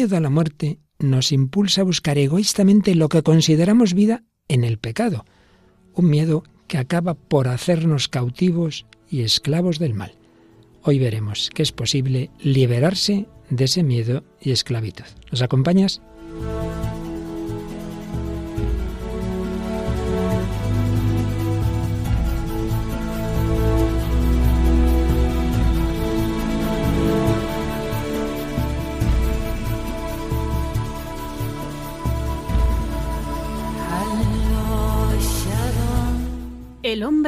miedo 0.00 0.16
a 0.16 0.20
la 0.20 0.30
muerte 0.30 0.78
nos 0.98 1.30
impulsa 1.30 1.82
a 1.82 1.84
buscar 1.84 2.16
egoístamente 2.16 2.94
lo 2.94 3.10
que 3.10 3.22
consideramos 3.22 3.92
vida 3.92 4.24
en 4.48 4.64
el 4.64 4.78
pecado, 4.78 5.26
un 5.92 6.08
miedo 6.08 6.42
que 6.68 6.78
acaba 6.78 7.12
por 7.12 7.48
hacernos 7.48 8.08
cautivos 8.08 8.86
y 9.10 9.20
esclavos 9.20 9.78
del 9.78 9.92
mal. 9.92 10.14
Hoy 10.82 10.98
veremos 10.98 11.50
que 11.52 11.62
es 11.62 11.72
posible 11.72 12.30
liberarse 12.38 13.26
de 13.50 13.64
ese 13.64 13.82
miedo 13.82 14.24
y 14.40 14.52
esclavitud. 14.52 15.04
¿Nos 15.30 15.42
acompañas? 15.42 16.00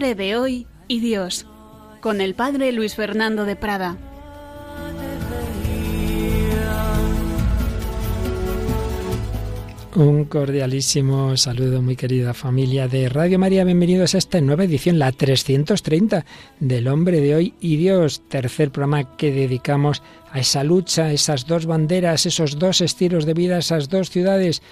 De 0.02 0.36
hoy 0.36 0.66
y 0.88 0.98
Dios, 0.98 1.46
con 2.00 2.20
el 2.20 2.34
padre 2.34 2.72
Luis 2.72 2.96
Fernando 2.96 3.44
de 3.44 3.54
Prada. 3.54 3.96
Un 9.94 10.24
cordialísimo 10.24 11.36
saludo, 11.36 11.82
muy 11.82 11.94
querida 11.94 12.34
familia 12.34 12.88
de 12.88 13.08
Radio 13.08 13.38
María. 13.38 13.62
Bienvenidos 13.62 14.16
a 14.16 14.18
esta 14.18 14.40
nueva 14.40 14.64
edición, 14.64 14.98
la 14.98 15.12
330 15.12 16.26
del 16.58 16.88
Hombre 16.88 17.20
de 17.20 17.36
Hoy 17.36 17.54
y 17.60 17.76
Dios, 17.76 18.22
tercer 18.28 18.72
programa 18.72 19.16
que 19.16 19.30
dedicamos 19.30 20.02
a 20.32 20.40
esa 20.40 20.64
lucha, 20.64 21.12
esas 21.12 21.46
dos 21.46 21.66
banderas, 21.66 22.26
esos 22.26 22.58
dos 22.58 22.80
estilos 22.80 23.24
de 23.24 23.34
vida, 23.34 23.58
esas 23.58 23.88
dos 23.88 24.10
ciudades, 24.10 24.62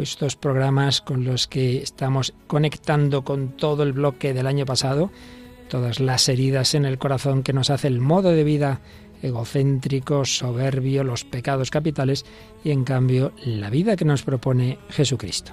estos 0.00 0.36
programas 0.36 1.00
con 1.00 1.24
los 1.24 1.46
que 1.46 1.78
estamos 1.78 2.32
conectando 2.46 3.24
con 3.24 3.56
todo 3.56 3.82
el 3.82 3.92
bloque 3.92 4.32
del 4.32 4.46
año 4.46 4.64
pasado, 4.64 5.10
todas 5.68 6.00
las 6.00 6.28
heridas 6.28 6.74
en 6.74 6.84
el 6.84 6.98
corazón 6.98 7.42
que 7.42 7.52
nos 7.52 7.70
hace 7.70 7.88
el 7.88 8.00
modo 8.00 8.30
de 8.30 8.44
vida 8.44 8.80
egocéntrico, 9.22 10.24
soberbio, 10.24 11.04
los 11.04 11.24
pecados 11.24 11.70
capitales 11.70 12.24
y 12.64 12.70
en 12.70 12.84
cambio 12.84 13.32
la 13.44 13.70
vida 13.70 13.96
que 13.96 14.04
nos 14.04 14.22
propone 14.22 14.78
Jesucristo. 14.90 15.52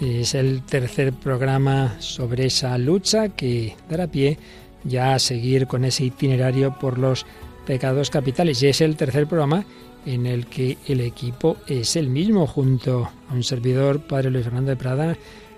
Es 0.00 0.34
el 0.34 0.62
tercer 0.62 1.12
programa 1.12 1.96
sobre 2.00 2.46
esa 2.46 2.76
lucha 2.78 3.30
que 3.30 3.76
dará 3.88 4.06
pie 4.06 4.38
ya 4.86 5.14
a 5.14 5.18
seguir 5.18 5.66
con 5.66 5.84
ese 5.84 6.04
itinerario 6.04 6.78
por 6.78 6.98
los 6.98 7.26
pecados 7.66 8.10
capitales. 8.10 8.62
Y 8.62 8.68
es 8.68 8.80
el 8.80 8.96
tercer 8.96 9.26
programa 9.26 9.64
en 10.06 10.26
el 10.26 10.46
que 10.46 10.78
el 10.86 11.00
equipo 11.00 11.56
es 11.66 11.96
el 11.96 12.08
mismo, 12.08 12.46
junto 12.46 13.10
a 13.28 13.34
un 13.34 13.42
servidor, 13.42 14.00
Padre 14.00 14.30
Luis 14.30 14.44
Fernando 14.44 14.70
de 14.70 14.76
Prada, 14.76 15.16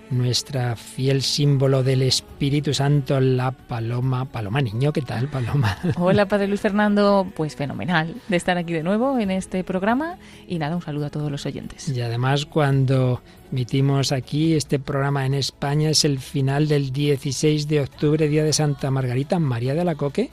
nuestra 0.09 0.75
fiel 0.75 1.21
símbolo 1.21 1.83
del 1.83 2.01
Espíritu 2.01 2.73
Santo, 2.73 3.19
la 3.19 3.51
Paloma. 3.51 4.25
Paloma 4.25 4.61
Niño, 4.61 4.91
¿qué 4.91 5.01
tal, 5.01 5.27
Paloma? 5.27 5.77
Hola, 5.97 6.27
Padre 6.27 6.47
Luis 6.47 6.61
Fernando. 6.61 7.27
Pues 7.35 7.55
fenomenal 7.55 8.15
de 8.27 8.37
estar 8.37 8.57
aquí 8.57 8.73
de 8.73 8.83
nuevo 8.83 9.19
en 9.19 9.31
este 9.31 9.63
programa. 9.63 10.17
Y 10.47 10.59
nada, 10.59 10.75
un 10.75 10.81
saludo 10.81 11.07
a 11.07 11.09
todos 11.09 11.31
los 11.31 11.45
oyentes. 11.45 11.87
Y 11.89 12.01
además, 12.01 12.45
cuando 12.45 13.21
emitimos 13.51 14.11
aquí 14.11 14.53
este 14.53 14.79
programa 14.79 15.25
en 15.25 15.33
España, 15.33 15.89
es 15.89 16.05
el 16.05 16.19
final 16.19 16.67
del 16.67 16.91
16 16.91 17.67
de 17.67 17.81
octubre, 17.81 18.27
día 18.27 18.43
de 18.43 18.53
Santa 18.53 18.91
Margarita 18.91 19.39
María 19.39 19.73
de 19.73 19.85
la 19.85 19.95
Coque, 19.95 20.29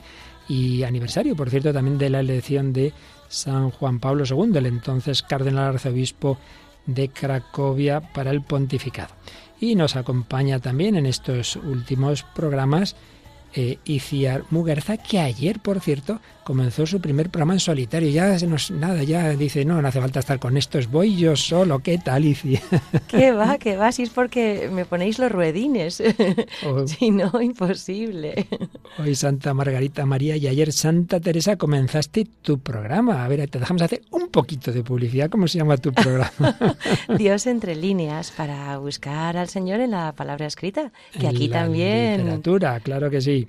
y 0.49 0.83
aniversario, 0.83 1.35
por 1.35 1.49
cierto, 1.49 1.73
también 1.73 1.97
de 1.97 2.09
la 2.09 2.21
elección 2.21 2.73
de 2.73 2.93
San 3.27 3.69
Juan 3.71 3.99
Pablo 3.99 4.23
II, 4.25 4.57
el 4.57 4.65
entonces 4.65 5.21
cardenal 5.21 5.75
arzobispo 5.75 6.37
de 6.85 7.09
Cracovia 7.09 7.99
para 7.99 8.31
el 8.31 8.41
pontificado. 8.41 9.09
Y 9.59 9.75
nos 9.75 9.95
acompaña 9.95 10.59
también 10.59 10.95
en 10.95 11.05
estos 11.05 11.55
últimos 11.55 12.23
programas 12.23 12.95
eh, 13.53 13.79
Iciar 13.85 14.43
Muguerza, 14.49 14.97
que 14.97 15.19
ayer, 15.19 15.59
por 15.59 15.79
cierto, 15.79 16.19
comenzó 16.47 16.85
su 16.85 17.01
primer 17.01 17.29
programa 17.29 17.55
en 17.55 17.59
solitario. 17.59 18.09
Ya 18.09 18.39
se 18.39 18.47
nos, 18.47 18.71
nada, 18.71 19.03
ya 19.03 19.31
dice, 19.31 19.65
no, 19.65 19.81
no 19.81 19.87
hace 19.89 19.99
falta 19.99 20.21
estar 20.21 20.39
con 20.39 20.55
estos, 20.55 20.89
voy 20.89 21.17
yo 21.17 21.35
solo, 21.35 21.79
¿qué 21.79 21.97
tal? 21.97 22.23
¿Qué 23.09 23.33
va, 23.33 23.57
qué 23.57 23.75
va? 23.75 23.91
Si 23.91 24.03
es 24.03 24.11
porque 24.11 24.69
me 24.71 24.85
ponéis 24.85 25.19
los 25.19 25.29
ruedines. 25.29 26.01
Si 26.85 27.11
no, 27.11 27.41
imposible. 27.41 28.47
Hoy 28.97 29.15
Santa 29.15 29.53
Margarita 29.53 30.05
María 30.05 30.37
y 30.37 30.47
ayer 30.47 30.71
Santa 30.71 31.19
Teresa 31.19 31.57
comenzaste 31.57 32.25
tu 32.41 32.59
programa. 32.59 33.25
A 33.25 33.27
ver, 33.27 33.49
te 33.49 33.59
dejamos 33.59 33.81
hacer 33.81 34.03
un 34.11 34.29
poquito 34.29 34.71
de 34.71 34.83
publicidad. 34.83 35.29
¿Cómo 35.29 35.47
se 35.47 35.57
llama 35.57 35.77
tu 35.77 35.91
programa? 35.91 36.57
Dios 37.17 37.45
entre 37.47 37.75
líneas, 37.75 38.31
para 38.31 38.77
buscar 38.77 39.35
al 39.35 39.49
Señor 39.49 39.81
en 39.81 39.91
la 39.91 40.13
palabra 40.13 40.45
escrita. 40.45 40.91
Que 41.11 41.27
aquí 41.27 41.49
también. 41.49 42.19
Literatura, 42.19 42.79
claro 42.79 43.09
que 43.09 43.21
sí. 43.21 43.47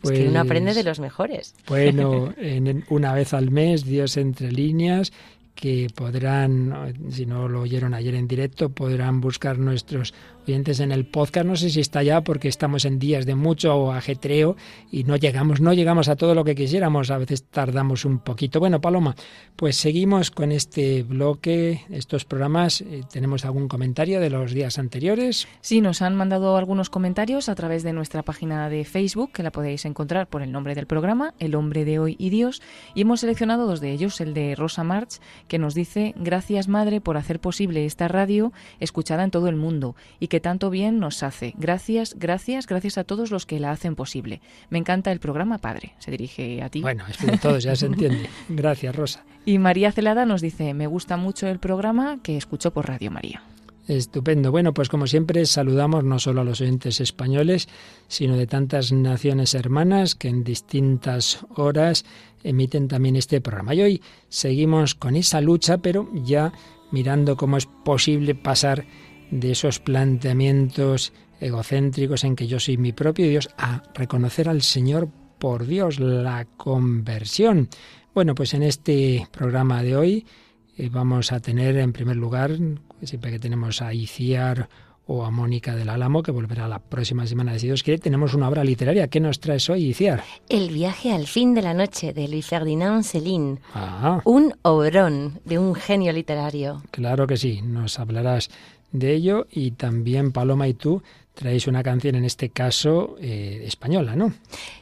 Pues, 0.00 0.18
que 0.18 0.28
uno 0.28 0.40
aprende 0.40 0.74
de 0.74 0.84
los 0.84 1.00
mejores. 1.00 1.54
Bueno, 1.66 2.32
en, 2.38 2.84
una 2.88 3.12
vez 3.12 3.34
al 3.34 3.50
mes, 3.50 3.84
Dios 3.84 4.16
entre 4.16 4.52
líneas, 4.52 5.12
que 5.54 5.88
podrán, 5.92 6.94
si 7.10 7.26
no 7.26 7.48
lo 7.48 7.62
oyeron 7.62 7.92
ayer 7.94 8.14
en 8.14 8.28
directo, 8.28 8.68
podrán 8.68 9.20
buscar 9.20 9.58
nuestros 9.58 10.14
oyentes 10.48 10.80
en 10.80 10.92
el 10.92 11.06
podcast. 11.06 11.46
No 11.46 11.56
sé 11.56 11.70
si 11.70 11.80
está 11.80 12.02
ya 12.02 12.22
porque 12.22 12.48
estamos 12.48 12.84
en 12.84 12.98
días 12.98 13.26
de 13.26 13.34
mucho 13.34 13.92
ajetreo 13.92 14.56
y 14.90 15.04
no 15.04 15.16
llegamos, 15.16 15.60
no 15.60 15.72
llegamos 15.72 16.08
a 16.08 16.16
todo 16.16 16.34
lo 16.34 16.44
que 16.44 16.54
quisiéramos. 16.54 17.10
A 17.10 17.18
veces 17.18 17.44
tardamos 17.44 18.04
un 18.04 18.18
poquito. 18.18 18.58
Bueno, 18.60 18.80
Paloma, 18.80 19.14
pues 19.56 19.76
seguimos 19.76 20.30
con 20.30 20.52
este 20.52 21.02
bloque, 21.02 21.84
estos 21.90 22.24
programas. 22.24 22.80
Eh, 22.80 23.02
¿Tenemos 23.12 23.44
algún 23.44 23.68
comentario 23.68 24.20
de 24.20 24.30
los 24.30 24.52
días 24.52 24.78
anteriores? 24.78 25.46
Sí, 25.60 25.80
nos 25.80 26.02
han 26.02 26.14
mandado 26.14 26.56
algunos 26.56 26.90
comentarios 26.90 27.48
a 27.48 27.54
través 27.54 27.82
de 27.82 27.92
nuestra 27.92 28.22
página 28.22 28.68
de 28.70 28.84
Facebook, 28.84 29.32
que 29.32 29.42
la 29.42 29.52
podéis 29.52 29.84
encontrar 29.84 30.28
por 30.28 30.42
el 30.42 30.52
nombre 30.52 30.74
del 30.74 30.86
programa, 30.86 31.34
El 31.38 31.54
hombre 31.54 31.84
de 31.84 31.98
hoy 31.98 32.16
y 32.18 32.30
Dios. 32.30 32.62
Y 32.94 33.02
hemos 33.02 33.20
seleccionado 33.20 33.66
dos 33.66 33.80
de 33.80 33.92
ellos, 33.92 34.20
el 34.20 34.34
de 34.34 34.54
Rosa 34.54 34.84
March, 34.84 35.20
que 35.46 35.58
nos 35.58 35.74
dice, 35.74 36.14
gracias 36.16 36.68
Madre 36.68 37.00
por 37.00 37.16
hacer 37.16 37.40
posible 37.40 37.84
esta 37.84 38.08
radio 38.08 38.52
escuchada 38.80 39.24
en 39.24 39.30
todo 39.30 39.48
el 39.48 39.56
mundo 39.56 39.94
y 40.20 40.28
que 40.28 40.37
tanto 40.40 40.70
bien 40.70 40.98
nos 40.98 41.22
hace. 41.22 41.54
Gracias, 41.56 42.14
gracias, 42.18 42.66
gracias 42.66 42.98
a 42.98 43.04
todos 43.04 43.30
los 43.30 43.46
que 43.46 43.60
la 43.60 43.70
hacen 43.70 43.94
posible. 43.94 44.40
Me 44.70 44.78
encanta 44.78 45.12
el 45.12 45.20
programa, 45.20 45.58
padre. 45.58 45.94
Se 45.98 46.10
dirige 46.10 46.62
a 46.62 46.68
ti. 46.68 46.80
Bueno, 46.80 47.04
es 47.08 47.24
de 47.24 47.38
todos, 47.38 47.62
ya 47.62 47.76
se 47.76 47.86
entiende. 47.86 48.28
Gracias, 48.48 48.94
Rosa. 48.94 49.24
Y 49.44 49.58
María 49.58 49.92
Celada 49.92 50.26
nos 50.26 50.40
dice, 50.40 50.74
me 50.74 50.86
gusta 50.86 51.16
mucho 51.16 51.46
el 51.48 51.58
programa 51.58 52.18
que 52.22 52.36
escucho 52.36 52.72
por 52.72 52.88
Radio 52.88 53.10
María. 53.10 53.42
Estupendo. 53.88 54.50
Bueno, 54.50 54.74
pues 54.74 54.90
como 54.90 55.06
siempre 55.06 55.46
saludamos 55.46 56.04
no 56.04 56.18
solo 56.18 56.42
a 56.42 56.44
los 56.44 56.60
oyentes 56.60 57.00
españoles, 57.00 57.68
sino 58.06 58.36
de 58.36 58.46
tantas 58.46 58.92
naciones 58.92 59.54
hermanas 59.54 60.14
que 60.14 60.28
en 60.28 60.44
distintas 60.44 61.46
horas 61.56 62.04
emiten 62.44 62.88
también 62.88 63.16
este 63.16 63.40
programa. 63.40 63.74
Y 63.74 63.80
hoy 63.80 64.02
seguimos 64.28 64.94
con 64.94 65.16
esa 65.16 65.40
lucha, 65.40 65.78
pero 65.78 66.10
ya 66.12 66.52
mirando 66.90 67.36
cómo 67.36 67.56
es 67.56 67.66
posible 67.66 68.34
pasar 68.34 68.84
de 69.30 69.52
esos 69.52 69.80
planteamientos 69.80 71.12
egocéntricos 71.40 72.24
en 72.24 72.36
que 72.36 72.46
yo 72.46 72.60
soy 72.60 72.76
mi 72.76 72.92
propio 72.92 73.28
Dios 73.28 73.48
a 73.56 73.82
reconocer 73.94 74.48
al 74.48 74.62
Señor 74.62 75.08
por 75.38 75.66
Dios, 75.66 76.00
la 76.00 76.46
conversión. 76.56 77.68
Bueno, 78.14 78.34
pues 78.34 78.54
en 78.54 78.64
este 78.64 79.28
programa 79.30 79.82
de 79.82 79.96
hoy 79.96 80.26
eh, 80.76 80.88
vamos 80.90 81.32
a 81.32 81.40
tener 81.40 81.76
en 81.76 81.92
primer 81.92 82.16
lugar, 82.16 82.52
siempre 83.02 83.30
que 83.30 83.38
tenemos 83.38 83.80
a 83.82 83.94
Iciar 83.94 84.68
o 85.06 85.24
a 85.24 85.30
Mónica 85.30 85.74
del 85.74 85.88
Álamo, 85.88 86.22
que 86.22 86.30
volverá 86.30 86.68
la 86.68 86.80
próxima 86.80 87.26
semana 87.26 87.52
de 87.52 87.60
Si 87.60 87.66
Dios 87.66 87.82
quiere, 87.82 87.98
tenemos 87.98 88.34
una 88.34 88.48
obra 88.48 88.62
literaria. 88.62 89.08
¿Qué 89.08 89.20
nos 89.20 89.40
traes 89.40 89.70
hoy, 89.70 89.86
Iciar? 89.86 90.22
El 90.50 90.68
viaje 90.70 91.12
al 91.12 91.26
fin 91.26 91.54
de 91.54 91.62
la 91.62 91.72
noche, 91.72 92.12
de 92.12 92.28
Luis 92.28 92.46
Ferdinand 92.46 93.04
Céline. 93.04 93.58
Ah. 93.74 94.20
Un 94.24 94.54
obrón 94.62 95.40
de 95.46 95.58
un 95.58 95.74
genio 95.74 96.12
literario. 96.12 96.82
Claro 96.90 97.26
que 97.26 97.38
sí, 97.38 97.62
nos 97.62 97.98
hablarás 97.98 98.50
de 98.92 99.14
ello 99.14 99.46
y 99.50 99.72
también 99.72 100.32
Paloma 100.32 100.68
y 100.68 100.74
tú 100.74 101.02
traéis 101.38 101.68
una 101.68 101.84
canción, 101.84 102.16
en 102.16 102.24
este 102.24 102.48
caso 102.48 103.14
eh, 103.20 103.62
española, 103.64 104.16
¿no? 104.16 104.32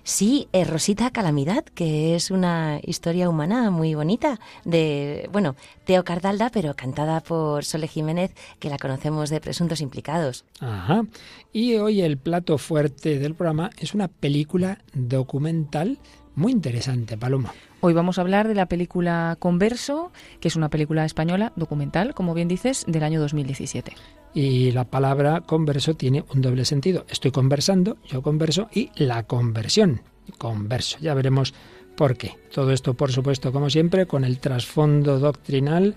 Sí, 0.05 0.49
eh, 0.55 0.65
Rosita 0.65 1.11
Calamidad, 1.11 1.65
que 1.65 2.15
es 2.15 2.31
una 2.31 2.81
historia 2.83 3.29
humana 3.29 3.71
muy 3.71 3.95
bonita 3.95 4.41
de, 4.65 5.29
bueno, 5.33 5.55
Teo 5.85 6.03
Cardalda, 6.03 6.49
pero 6.49 6.75
cantada 6.75 7.21
por 7.21 7.67
Sole 7.67 7.89
Jiménez, 7.89 8.33
que 8.59 8.71
la 8.71 8.79
conocemos 8.79 9.29
de 9.29 9.43
Presuntos 9.43 9.83
Implicados. 9.83 10.47
Ajá. 10.61 11.05
Y 11.53 11.75
hoy 11.75 12.01
el 12.01 12.17
plato 12.17 12.57
fuerte 12.57 13.19
del 13.19 13.35
programa 13.35 13.69
es 13.79 13.93
una 13.93 14.09
película 14.09 14.79
documental 14.95 15.99
muy 16.37 16.53
interesante, 16.53 17.19
Paloma. 17.19 17.53
Hoy 17.87 17.95
vamos 17.95 18.19
a 18.19 18.23
hablar 18.23 18.49
de 18.49 18.57
la 18.57 18.67
película 18.67 19.37
Converso, 19.39 20.11
que 20.41 20.49
es 20.49 20.57
una 20.57 20.71
película 20.71 21.05
española 21.05 21.53
documental, 21.55 22.15
como 22.15 22.35
bien 22.35 22.49
dices, 22.49 22.85
del 22.89 23.05
año 23.05 23.21
2017. 23.21 23.93
Y 24.35 24.73
la 24.73 24.91
palabra 24.91 25.43
converso 25.43 25.95
tiene 25.95 26.25
un 26.35 26.43
doble 26.43 26.65
sentido. 26.65 27.07
Estoy 27.09 27.31
conversando, 27.31 27.97
yo 28.05 28.23
converso, 28.23 28.69
y 28.75 28.91
la 28.97 29.23
conversión, 29.29 30.01
converso. 30.37 30.99
Ya 31.01 31.15
veremos 31.15 31.55
por 31.97 32.17
qué. 32.17 32.33
Todo 32.53 32.73
esto, 32.73 32.95
por 32.95 33.13
supuesto, 33.13 33.53
como 33.53 33.71
siempre, 33.71 34.07
con 34.07 34.25
el 34.25 34.41
trasfondo 34.41 35.21
doctrinal 35.21 35.95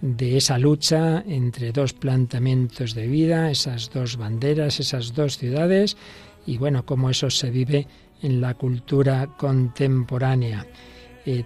de 0.00 0.36
esa 0.36 0.58
lucha 0.58 1.22
entre 1.24 1.70
dos 1.70 1.92
planteamientos 1.92 2.96
de 2.96 3.06
vida, 3.06 3.52
esas 3.52 3.92
dos 3.92 4.16
banderas, 4.16 4.80
esas 4.80 5.14
dos 5.14 5.38
ciudades, 5.38 5.96
y 6.44 6.58
bueno, 6.58 6.84
cómo 6.84 7.08
eso 7.08 7.30
se 7.30 7.50
vive 7.50 7.86
en 8.20 8.40
la 8.40 8.54
cultura 8.54 9.28
contemporánea. 9.38 10.66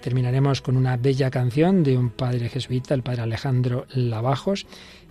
Terminaremos 0.01 0.63
con 0.63 0.77
una 0.77 0.97
bella 0.97 1.31
canción 1.31 1.83
de 1.83 1.97
un 1.99 2.11
padre 2.11 2.49
jesuita, 2.49 2.95
el 2.95 3.03
padre 3.03 3.23
Alejandro 3.23 3.87
Lavajos, 3.95 4.67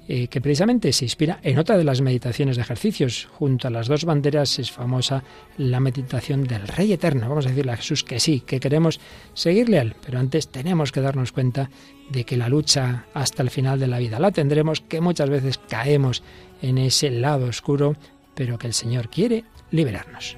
eh, 0.08 0.28
que 0.28 0.42
precisamente 0.42 0.92
se 0.92 1.06
inspira 1.06 1.40
en 1.44 1.60
otra 1.60 1.78
de 1.78 1.84
las 1.84 2.02
meditaciones 2.02 2.58
de 2.58 2.64
ejercicios. 2.64 3.30
Junto 3.34 3.68
a 3.68 3.72
las 3.72 3.88
dos 3.88 4.04
banderas 4.04 4.60
es 4.60 4.72
famosa 4.72 5.24
la 5.58 5.80
meditación 5.80 6.44
del 6.44 6.68
Rey 6.68 6.92
Eterno. 6.92 7.30
Vamos 7.30 7.46
a 7.46 7.50
decirle 7.50 7.72
a 7.72 7.78
Jesús 7.78 8.04
que 8.04 8.20
sí, 8.20 8.42
que 8.42 8.60
queremos 8.60 9.00
seguirle 9.34 9.80
a 9.80 9.84
Él, 9.84 9.96
pero 10.04 10.20
antes 10.20 10.50
tenemos 10.50 10.92
que 10.92 11.02
darnos 11.02 11.32
cuenta 11.32 11.70
de 12.10 12.26
que 12.26 12.36
la 12.36 12.50
lucha 12.50 13.06
hasta 13.14 13.44
el 13.44 13.50
final 13.50 13.80
de 13.80 13.88
la 13.88 14.00
vida 14.00 14.20
la 14.20 14.32
tendremos, 14.32 14.82
que 14.82 15.00
muchas 15.00 15.30
veces 15.30 15.58
caemos 15.70 16.24
en 16.62 16.80
ese 16.80 17.10
lado 17.10 17.46
oscuro, 17.46 17.96
pero 18.36 18.58
que 18.58 18.68
el 18.68 18.74
Señor 18.74 19.10
quiere 19.10 19.46
liberarnos. 19.72 20.36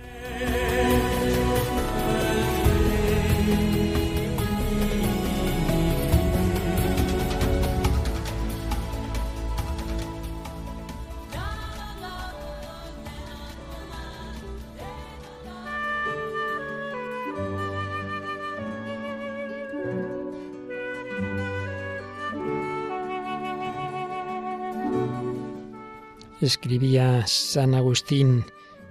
Escribía 26.45 27.25
San 27.25 27.73
Agustín, 27.73 28.45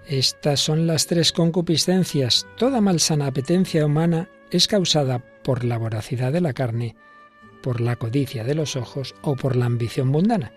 estas 0.06 0.60
son 0.60 0.86
las 0.86 1.06
tres 1.06 1.32
concupiscencias. 1.32 2.46
Toda 2.58 2.80
malsana 2.80 3.28
apetencia 3.28 3.86
humana 3.86 4.28
es 4.50 4.66
causada 4.66 5.20
por 5.42 5.64
la 5.64 5.78
voracidad 5.78 6.32
de 6.32 6.40
la 6.40 6.52
carne, 6.52 6.96
por 7.62 7.80
la 7.80 7.96
codicia 7.96 8.44
de 8.44 8.54
los 8.54 8.76
ojos 8.76 9.14
o 9.22 9.36
por 9.36 9.56
la 9.56 9.66
ambición 9.66 10.08
mundana. 10.08 10.52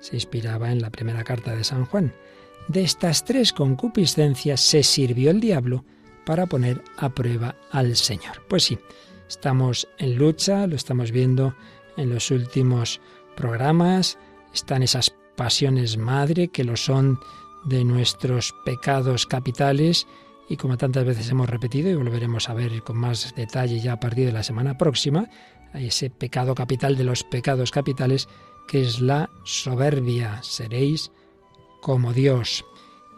Se 0.00 0.16
inspiraba 0.16 0.72
en 0.72 0.80
la 0.80 0.90
primera 0.90 1.24
carta 1.24 1.54
de 1.54 1.62
San 1.62 1.84
Juan. 1.84 2.14
De 2.68 2.82
estas 2.82 3.24
tres 3.24 3.52
concupiscencias 3.52 4.60
se 4.60 4.82
sirvió 4.82 5.30
el 5.30 5.40
diablo 5.40 5.84
para 6.24 6.46
poner 6.46 6.82
a 6.96 7.10
prueba 7.10 7.54
al 7.70 7.96
Señor. 7.96 8.42
Pues 8.48 8.64
sí, 8.64 8.78
estamos 9.28 9.88
en 9.98 10.16
lucha, 10.16 10.66
lo 10.66 10.74
estamos 10.74 11.12
viendo 11.12 11.54
en 11.96 12.08
los 12.08 12.30
últimos 12.30 13.00
programas, 13.36 14.18
están 14.54 14.82
esas 14.82 15.10
pasiones 15.40 15.96
madre, 15.96 16.48
que 16.48 16.64
lo 16.64 16.76
son 16.76 17.18
de 17.64 17.82
nuestros 17.82 18.54
pecados 18.62 19.24
capitales 19.24 20.06
y 20.50 20.58
como 20.58 20.76
tantas 20.76 21.06
veces 21.06 21.30
hemos 21.30 21.48
repetido 21.48 21.88
y 21.88 21.94
volveremos 21.94 22.50
a 22.50 22.52
ver 22.52 22.82
con 22.82 22.98
más 22.98 23.34
detalle 23.34 23.80
ya 23.80 23.94
a 23.94 24.00
partir 24.00 24.26
de 24.26 24.32
la 24.32 24.42
semana 24.42 24.76
próxima, 24.76 25.30
ese 25.72 26.10
pecado 26.10 26.54
capital 26.54 26.94
de 26.98 27.04
los 27.04 27.24
pecados 27.24 27.70
capitales 27.70 28.28
que 28.68 28.82
es 28.82 29.00
la 29.00 29.30
soberbia, 29.44 30.42
seréis 30.42 31.10
como 31.80 32.12
Dios 32.12 32.62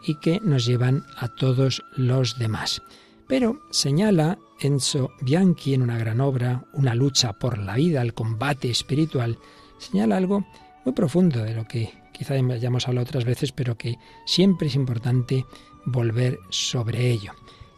y 0.07 0.17
que 0.21 0.39
nos 0.45 0.65
llevan 0.65 1.03
a 1.17 1.27
todos 1.27 1.83
los 1.97 2.39
demás. 2.39 2.81
Pero 3.27 3.59
señala 3.69 4.39
Enzo 4.61 5.11
Bianchi 5.19 5.73
en 5.73 5.81
una 5.81 5.97
gran 5.97 6.21
obra, 6.21 6.63
Una 6.71 6.95
lucha 6.95 7.33
por 7.33 7.57
la 7.57 7.75
vida, 7.75 8.01
el 8.01 8.13
combate 8.13 8.69
espiritual, 8.69 9.39
señala 9.77 10.15
algo 10.15 10.45
muy 10.85 10.93
profundo 10.93 11.43
de 11.43 11.53
lo 11.53 11.67
que 11.67 12.01
quizá 12.13 12.35
ya 12.35 12.67
hemos 12.67 12.87
hablado 12.87 13.07
otras 13.07 13.25
veces, 13.25 13.51
pero 13.51 13.77
que 13.77 13.97
siempre 14.25 14.67
es 14.67 14.75
importante 14.75 15.45
volver 15.85 16.39
sobre 16.49 17.11
ello. 17.11 17.33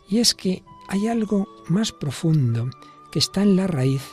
Y 0.10 0.20
es 0.20 0.36
que 0.36 0.64
hay 0.88 1.08
algo 1.08 1.48
más 1.68 1.92
profundo 1.92 2.70
que 3.12 3.20
está 3.20 3.42
en 3.42 3.56
la 3.56 3.68
raíz 3.68 4.04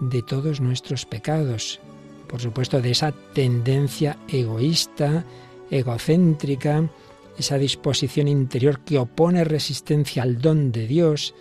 de 0.00 0.22
todos 0.22 0.60
nuestros 0.60 1.06
pecados. 1.06 1.80
Por 2.28 2.40
supuesto, 2.40 2.80
de 2.80 2.90
esa 2.90 3.12
tendencia 3.12 4.16
egoísta, 4.28 5.24
egocéntrica, 5.70 6.88
esa 7.38 7.58
disposición 7.58 8.28
interior 8.28 8.80
que 8.80 8.98
opone 8.98 9.44
resistencia 9.44 10.22
al 10.22 10.40
don 10.40 10.70
de 10.70 10.86
Dios, 10.86 11.34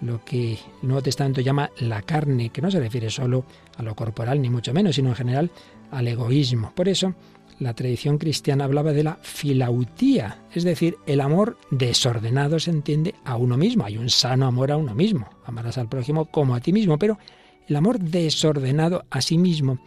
lo 0.00 0.24
que 0.24 0.52
el 0.52 0.58
Nuevo 0.82 1.02
Testamento 1.02 1.40
llama 1.40 1.70
la 1.78 2.02
carne, 2.02 2.50
que 2.50 2.62
no 2.62 2.70
se 2.70 2.80
refiere 2.80 3.10
solo 3.10 3.44
a 3.76 3.82
lo 3.82 3.94
corporal, 3.94 4.40
ni 4.40 4.50
mucho 4.50 4.72
menos, 4.72 4.96
sino 4.96 5.10
en 5.10 5.14
general 5.14 5.50
al 5.90 6.08
egoísmo. 6.08 6.72
Por 6.74 6.88
eso, 6.88 7.14
la 7.58 7.74
tradición 7.74 8.18
cristiana 8.18 8.64
hablaba 8.64 8.92
de 8.92 9.04
la 9.04 9.18
filautía, 9.22 10.44
es 10.52 10.64
decir, 10.64 10.96
el 11.06 11.20
amor 11.20 11.56
desordenado 11.70 12.58
se 12.58 12.70
entiende 12.70 13.14
a 13.24 13.36
uno 13.36 13.56
mismo. 13.56 13.84
Hay 13.84 13.96
un 13.96 14.10
sano 14.10 14.46
amor 14.46 14.72
a 14.72 14.76
uno 14.76 14.94
mismo. 14.94 15.28
Amarás 15.44 15.78
al 15.78 15.88
prójimo 15.88 16.26
como 16.26 16.54
a 16.54 16.60
ti 16.60 16.72
mismo, 16.72 16.98
pero 16.98 17.18
el 17.66 17.76
amor 17.76 17.98
desordenado 17.98 19.04
a 19.10 19.22
sí 19.22 19.38
mismo, 19.38 19.78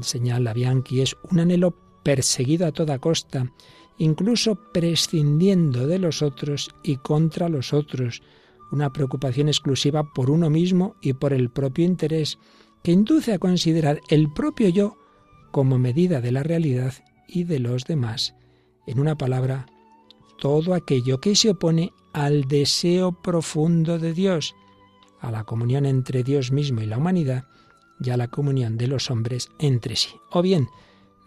señala 0.00 0.52
Bianchi, 0.52 1.00
es 1.00 1.16
un 1.30 1.40
anhelo 1.40 1.74
perseguido 2.02 2.66
a 2.66 2.72
toda 2.72 2.98
costa, 2.98 3.50
incluso 3.98 4.56
prescindiendo 4.72 5.86
de 5.86 5.98
los 5.98 6.20
otros 6.22 6.70
y 6.82 6.96
contra 6.96 7.48
los 7.48 7.72
otros, 7.72 8.22
una 8.72 8.92
preocupación 8.92 9.48
exclusiva 9.48 10.02
por 10.12 10.30
uno 10.30 10.50
mismo 10.50 10.96
y 11.00 11.12
por 11.12 11.32
el 11.32 11.50
propio 11.50 11.84
interés, 11.84 12.38
que 12.82 12.90
induce 12.90 13.32
a 13.32 13.38
considerar 13.38 14.00
el 14.08 14.32
propio 14.32 14.68
yo 14.68 14.96
como 15.52 15.78
medida 15.78 16.20
de 16.20 16.32
la 16.32 16.42
realidad 16.42 16.94
y 17.28 17.44
de 17.44 17.60
los 17.60 17.84
demás. 17.84 18.34
En 18.86 18.98
una 18.98 19.16
palabra, 19.16 19.66
todo 20.40 20.74
aquello 20.74 21.20
que 21.20 21.36
se 21.36 21.50
opone 21.50 21.92
al 22.12 22.48
deseo 22.48 23.22
profundo 23.22 23.98
de 23.98 24.12
Dios, 24.12 24.56
a 25.20 25.30
la 25.30 25.44
comunión 25.44 25.86
entre 25.86 26.24
Dios 26.24 26.50
mismo 26.50 26.80
y 26.80 26.86
la 26.86 26.98
humanidad, 26.98 27.44
y 28.00 28.10
a 28.10 28.16
la 28.16 28.28
comunión 28.28 28.76
de 28.76 28.88
los 28.88 29.10
hombres 29.10 29.48
entre 29.60 29.94
sí. 29.94 30.10
O 30.32 30.42
bien, 30.42 30.68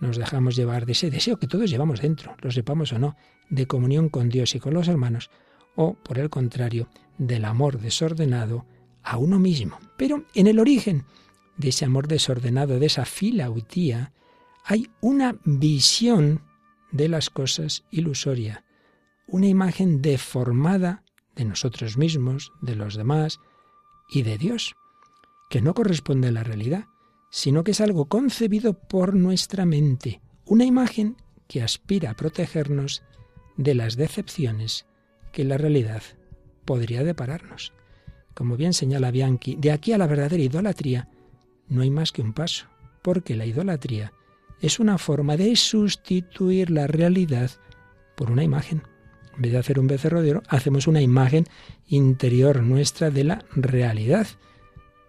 nos 0.01 0.17
dejamos 0.17 0.55
llevar 0.55 0.85
de 0.85 0.91
ese 0.91 1.09
deseo 1.09 1.37
que 1.37 1.47
todos 1.47 1.69
llevamos 1.69 2.01
dentro, 2.01 2.35
lo 2.41 2.51
sepamos 2.51 2.91
o 2.91 2.99
no, 2.99 3.15
de 3.49 3.67
comunión 3.67 4.09
con 4.09 4.29
Dios 4.29 4.55
y 4.55 4.59
con 4.59 4.73
los 4.73 4.87
hermanos, 4.87 5.29
o, 5.75 5.93
por 5.93 6.19
el 6.19 6.29
contrario, 6.29 6.89
del 7.17 7.45
amor 7.45 7.79
desordenado 7.79 8.65
a 9.03 9.17
uno 9.17 9.39
mismo. 9.39 9.79
Pero 9.97 10.25
en 10.33 10.47
el 10.47 10.59
origen 10.59 11.05
de 11.57 11.69
ese 11.69 11.85
amor 11.85 12.07
desordenado, 12.07 12.79
de 12.79 12.85
esa 12.85 13.05
filautía, 13.05 14.13
hay 14.63 14.89
una 15.01 15.37
visión 15.43 16.41
de 16.91 17.07
las 17.07 17.29
cosas 17.29 17.85
ilusoria, 17.91 18.65
una 19.27 19.47
imagen 19.47 20.01
deformada 20.01 21.03
de 21.35 21.45
nosotros 21.45 21.97
mismos, 21.97 22.51
de 22.61 22.75
los 22.75 22.95
demás 22.95 23.39
y 24.09 24.23
de 24.23 24.37
Dios, 24.37 24.75
que 25.49 25.61
no 25.61 25.73
corresponde 25.73 26.29
a 26.29 26.31
la 26.31 26.43
realidad, 26.43 26.85
sino 27.29 27.63
que 27.63 27.71
es 27.71 27.81
algo 27.81 28.05
concebido 28.05 28.73
por 28.73 29.13
nuestra 29.13 29.65
mente, 29.65 30.21
una 30.45 30.65
imagen 30.65 31.17
que 31.47 31.61
aspira 31.61 32.11
a 32.11 32.15
protegernos 32.15 33.03
de 33.57 33.75
las 33.75 33.95
decepciones 33.95 34.85
que 35.31 35.43
la 35.43 35.57
realidad 35.57 36.01
podría 36.65 37.03
depararnos. 37.03 37.73
Como 38.33 38.57
bien 38.57 38.73
señala 38.73 39.11
Bianchi, 39.11 39.55
de 39.55 39.71
aquí 39.71 39.93
a 39.93 39.97
la 39.97 40.07
verdadera 40.07 40.43
idolatría 40.43 41.09
no 41.67 41.81
hay 41.81 41.89
más 41.89 42.11
que 42.11 42.21
un 42.21 42.33
paso, 42.33 42.67
porque 43.01 43.35
la 43.35 43.45
idolatría 43.45 44.13
es 44.61 44.79
una 44.79 44.97
forma 44.97 45.37
de 45.37 45.55
sustituir 45.55 46.69
la 46.71 46.87
realidad 46.87 47.51
por 48.15 48.31
una 48.31 48.43
imagen. 48.43 48.83
En 49.35 49.41
vez 49.41 49.51
de 49.51 49.57
hacer 49.57 49.79
un 49.79 49.87
becerro 49.87 50.21
de 50.21 50.31
oro, 50.31 50.43
hacemos 50.47 50.87
una 50.87 51.01
imagen 51.01 51.45
interior 51.87 52.63
nuestra 52.63 53.11
de 53.11 53.25
la 53.25 53.45
realidad. 53.55 54.27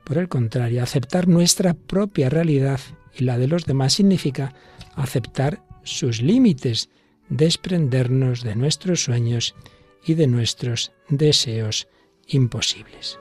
Por 0.04 0.18
el 0.18 0.28
contrario, 0.28 0.82
aceptar 0.82 1.28
nuestra 1.28 1.74
propia 1.74 2.28
realidad 2.28 2.80
y 3.14 3.24
la 3.24 3.38
de 3.38 3.48
los 3.48 3.64
demás 3.64 3.94
significa 3.94 4.54
aceptar 4.94 5.62
sus 5.84 6.20
límites, 6.20 6.90
desprendernos 7.28 8.42
de 8.42 8.56
nuestros 8.56 9.04
sueños 9.04 9.54
y 10.04 10.14
de 10.14 10.26
nuestros 10.26 10.92
deseos 11.08 11.88
imposibles. 12.26 13.18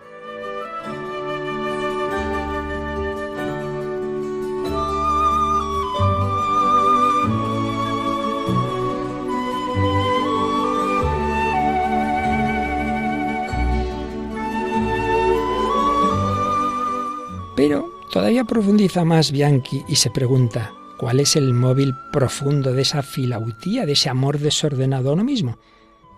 Todavía 18.16 18.46
profundiza 18.46 19.04
más 19.04 19.34
Bianchi 19.34 19.84
y 19.90 19.98
se 19.98 20.10
pregunta, 20.10 20.72
¿cuál 20.98 21.20
es 21.20 21.36
el 21.36 21.54
móvil 21.54 21.94
profundo 22.14 22.72
de 22.72 22.84
esa 22.84 23.02
filautía, 23.02 23.86
de 23.86 23.92
ese 23.92 24.08
amor 24.08 24.40
desordenado 24.40 25.10
a 25.10 25.14
uno 25.16 25.26
mismo? 25.26 25.58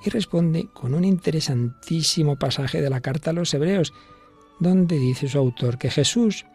Y 0.05 0.11
responde 0.11 0.67
con 0.71 0.93
un 0.93 1.03
interesantísimo 1.03 2.35
pasaje 2.35 2.83
de 2.83 2.91
la 2.91 3.01
carta 3.01 3.31
a 3.31 3.33
los 3.33 3.51
hebreos, 3.55 3.95
donde 4.59 4.99
dice 4.99 5.27
su 5.27 5.39
autor 5.39 5.79
que 5.79 5.89
Jesús 5.89 6.45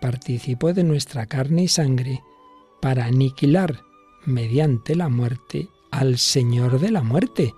participó 0.00 0.72
de 0.72 0.84
nuestra 0.84 1.26
carne 1.26 1.64
y 1.64 1.68
sangre 1.68 2.22
para 2.80 3.06
aniquilar 3.06 3.82
mediante 4.26 4.94
la 4.94 5.08
muerte 5.08 5.70
al 5.90 6.18
Señor 6.18 6.78
de 6.78 6.92
la 6.92 7.02
muerte, 7.02 7.52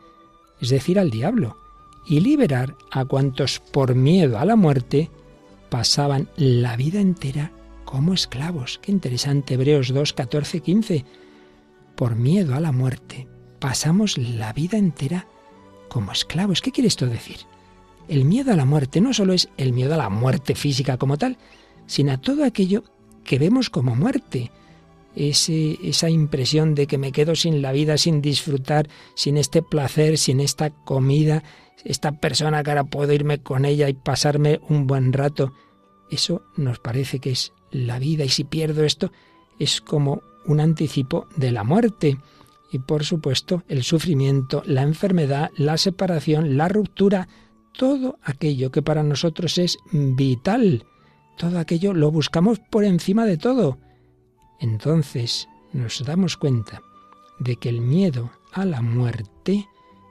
es 0.58 0.70
decir, 0.70 0.98
al 0.98 1.10
diablo, 1.10 1.58
y 2.06 2.20
liberar 2.20 2.76
a 2.90 3.04
cuantos 3.04 3.60
por 3.60 3.94
miedo 3.94 4.38
a 4.38 4.46
la 4.46 4.56
muerte 4.56 5.10
pasaban 5.68 6.28
la 6.36 6.76
vida 6.76 7.00
entera 7.00 7.52
como 7.84 8.14
esclavos. 8.14 8.78
Qué 8.82 8.92
interesante, 8.92 9.54
Hebreos 9.54 9.92
2, 9.92 10.12
14, 10.12 10.60
15. 10.60 11.04
Por 11.94 12.16
miedo 12.16 12.54
a 12.54 12.60
la 12.60 12.72
muerte 12.72 13.26
pasamos 13.58 14.18
la 14.18 14.52
vida 14.52 14.76
entera 14.76 15.26
como 15.88 16.12
esclavos. 16.12 16.60
¿Qué 16.60 16.72
quiere 16.72 16.88
esto 16.88 17.06
decir? 17.06 17.38
El 18.08 18.24
miedo 18.24 18.52
a 18.52 18.56
la 18.56 18.64
muerte 18.64 19.00
no 19.00 19.12
solo 19.12 19.32
es 19.32 19.48
el 19.56 19.72
miedo 19.72 19.94
a 19.94 19.98
la 19.98 20.10
muerte 20.10 20.54
física 20.54 20.96
como 20.96 21.16
tal, 21.16 21.38
sino 21.86 22.12
a 22.12 22.18
todo 22.18 22.44
aquello 22.44 22.84
que 23.24 23.38
vemos 23.38 23.70
como 23.70 23.96
muerte. 23.96 24.50
Esa 25.16 26.10
impresión 26.10 26.74
de 26.74 26.86
que 26.86 26.98
me 26.98 27.10
quedo 27.10 27.34
sin 27.34 27.62
la 27.62 27.72
vida, 27.72 27.96
sin 27.96 28.20
disfrutar, 28.20 28.88
sin 29.14 29.38
este 29.38 29.62
placer, 29.62 30.18
sin 30.18 30.40
esta 30.40 30.70
comida, 30.70 31.42
esta 31.84 32.12
persona 32.12 32.62
que 32.62 32.70
ahora 32.70 32.84
puedo 32.84 33.12
irme 33.12 33.42
con 33.42 33.64
ella 33.64 33.88
y 33.88 33.94
pasarme 33.94 34.60
un 34.68 34.86
buen 34.86 35.12
rato. 35.12 35.54
Eso 36.10 36.42
nos 36.56 36.78
parece 36.78 37.18
que 37.18 37.30
es 37.30 37.52
la 37.70 37.98
vida 37.98 38.24
y 38.24 38.28
si 38.28 38.44
pierdo 38.44 38.84
esto 38.84 39.10
es 39.58 39.80
como 39.80 40.22
un 40.44 40.60
anticipo 40.60 41.26
de 41.36 41.50
la 41.50 41.64
muerte. 41.64 42.18
Y 42.70 42.78
por 42.80 43.04
supuesto 43.04 43.62
el 43.68 43.84
sufrimiento, 43.84 44.62
la 44.66 44.82
enfermedad, 44.82 45.50
la 45.56 45.78
separación, 45.78 46.56
la 46.56 46.68
ruptura, 46.68 47.28
todo 47.72 48.18
aquello 48.22 48.70
que 48.70 48.82
para 48.82 49.02
nosotros 49.02 49.58
es 49.58 49.78
vital, 49.92 50.84
todo 51.36 51.58
aquello 51.58 51.94
lo 51.94 52.10
buscamos 52.10 52.58
por 52.58 52.84
encima 52.84 53.24
de 53.24 53.36
todo. 53.36 53.78
Entonces 54.60 55.48
nos 55.72 56.04
damos 56.04 56.36
cuenta 56.36 56.82
de 57.38 57.56
que 57.56 57.68
el 57.68 57.80
miedo 57.80 58.30
a 58.52 58.64
la 58.64 58.82
muerte 58.82 59.68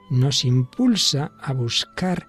nos 0.09 0.45
impulsa 0.45 1.31
a 1.41 1.53
buscar 1.53 2.27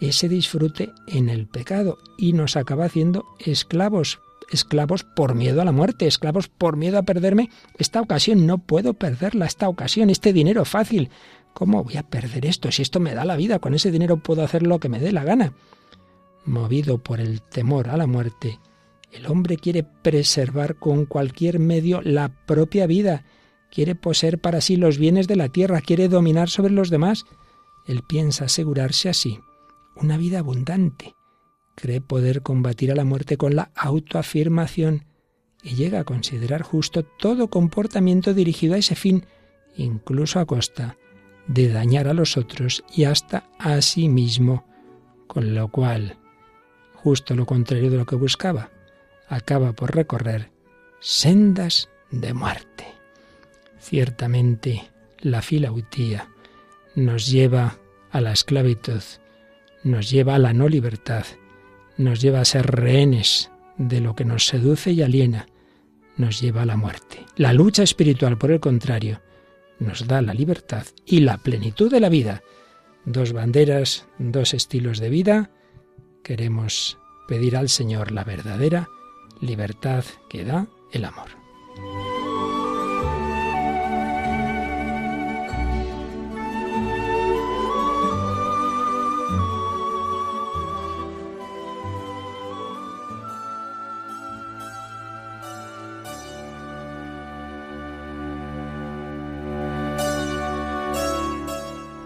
ese 0.00 0.28
disfrute 0.28 0.92
en 1.06 1.28
el 1.28 1.46
pecado 1.46 1.98
y 2.18 2.32
nos 2.32 2.56
acaba 2.56 2.86
haciendo 2.86 3.24
esclavos, 3.38 4.20
esclavos 4.50 5.04
por 5.04 5.34
miedo 5.34 5.62
a 5.62 5.64
la 5.64 5.72
muerte, 5.72 6.06
esclavos 6.06 6.48
por 6.48 6.76
miedo 6.76 6.98
a 6.98 7.04
perderme 7.04 7.50
esta 7.78 8.00
ocasión, 8.00 8.46
no 8.46 8.58
puedo 8.58 8.94
perderla, 8.94 9.46
esta 9.46 9.68
ocasión, 9.68 10.10
este 10.10 10.32
dinero 10.32 10.64
fácil, 10.64 11.10
¿Cómo 11.54 11.84
voy 11.84 11.96
a 11.96 12.02
perder 12.02 12.44
esto? 12.46 12.70
Si 12.72 12.82
esto 12.82 12.98
me 12.98 13.14
da 13.14 13.24
la 13.24 13.36
vida, 13.36 13.60
con 13.60 13.74
ese 13.74 13.92
dinero 13.92 14.16
puedo 14.16 14.42
hacer 14.42 14.64
lo 14.64 14.80
que 14.80 14.88
me 14.88 14.98
dé 14.98 15.12
la 15.12 15.22
gana. 15.22 15.52
Movido 16.44 16.98
por 16.98 17.20
el 17.20 17.40
temor 17.40 17.88
a 17.88 17.96
la 17.96 18.08
muerte, 18.08 18.58
el 19.14 19.26
hombre 19.26 19.56
quiere 19.56 19.84
preservar 19.84 20.76
con 20.76 21.06
cualquier 21.06 21.60
medio 21.60 22.02
la 22.02 22.28
propia 22.46 22.86
vida, 22.86 23.24
quiere 23.70 23.94
poseer 23.94 24.40
para 24.40 24.60
sí 24.60 24.76
los 24.76 24.98
bienes 24.98 25.28
de 25.28 25.36
la 25.36 25.48
tierra, 25.48 25.80
quiere 25.80 26.08
dominar 26.08 26.50
sobre 26.50 26.72
los 26.72 26.90
demás. 26.90 27.24
Él 27.86 28.02
piensa 28.02 28.46
asegurarse 28.46 29.08
así 29.08 29.38
una 29.94 30.16
vida 30.16 30.40
abundante. 30.40 31.14
Cree 31.76 32.00
poder 32.00 32.42
combatir 32.42 32.90
a 32.90 32.96
la 32.96 33.04
muerte 33.04 33.36
con 33.36 33.54
la 33.54 33.70
autoafirmación 33.76 35.04
y 35.62 35.76
llega 35.76 36.00
a 36.00 36.04
considerar 36.04 36.62
justo 36.62 37.04
todo 37.04 37.48
comportamiento 37.48 38.34
dirigido 38.34 38.74
a 38.74 38.78
ese 38.78 38.96
fin, 38.96 39.26
incluso 39.76 40.40
a 40.40 40.44
costa 40.44 40.98
de 41.46 41.68
dañar 41.68 42.08
a 42.08 42.14
los 42.14 42.36
otros 42.36 42.84
y 42.92 43.04
hasta 43.04 43.48
a 43.58 43.80
sí 43.80 44.08
mismo, 44.08 44.64
con 45.28 45.54
lo 45.54 45.68
cual, 45.68 46.18
justo 46.94 47.34
lo 47.36 47.46
contrario 47.46 47.90
de 47.90 47.98
lo 47.98 48.06
que 48.06 48.16
buscaba, 48.16 48.70
acaba 49.28 49.72
por 49.72 49.94
recorrer 49.94 50.50
sendas 51.00 51.90
de 52.10 52.32
muerte. 52.32 52.86
Ciertamente, 53.78 54.90
la 55.20 55.42
filautía 55.42 56.28
nos 56.94 57.26
lleva 57.26 57.78
a 58.10 58.20
la 58.20 58.32
esclavitud, 58.32 59.02
nos 59.82 60.10
lleva 60.10 60.36
a 60.36 60.38
la 60.38 60.52
no 60.52 60.68
libertad, 60.68 61.26
nos 61.98 62.20
lleva 62.20 62.40
a 62.40 62.44
ser 62.44 62.66
rehenes 62.66 63.50
de 63.76 64.00
lo 64.00 64.14
que 64.14 64.24
nos 64.24 64.46
seduce 64.46 64.92
y 64.92 65.02
aliena, 65.02 65.46
nos 66.16 66.40
lleva 66.40 66.62
a 66.62 66.66
la 66.66 66.76
muerte. 66.76 67.26
La 67.36 67.52
lucha 67.52 67.82
espiritual, 67.82 68.38
por 68.38 68.50
el 68.50 68.60
contrario, 68.60 69.20
nos 69.78 70.06
da 70.06 70.22
la 70.22 70.32
libertad 70.32 70.86
y 71.04 71.20
la 71.20 71.38
plenitud 71.38 71.90
de 71.90 72.00
la 72.00 72.08
vida. 72.08 72.42
Dos 73.04 73.32
banderas, 73.32 74.06
dos 74.18 74.54
estilos 74.54 75.00
de 75.00 75.10
vida. 75.10 75.50
Queremos 76.22 76.96
pedir 77.28 77.56
al 77.56 77.68
Señor 77.68 78.12
la 78.12 78.24
verdadera 78.24 78.88
libertad 79.40 80.04
que 80.28 80.44
da 80.44 80.66
el 80.92 81.04
amor. 81.04 81.44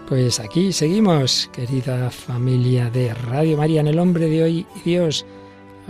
Pues 0.09 0.39
aquí 0.39 0.73
seguimos, 0.73 1.51
querida 1.53 2.09
familia 2.09 2.89
de 2.89 3.13
Radio 3.13 3.57
María, 3.57 3.81
en 3.81 3.87
el 3.87 3.99
hombre 3.99 4.27
de 4.27 4.41
hoy 4.41 4.65
Dios, 4.83 5.23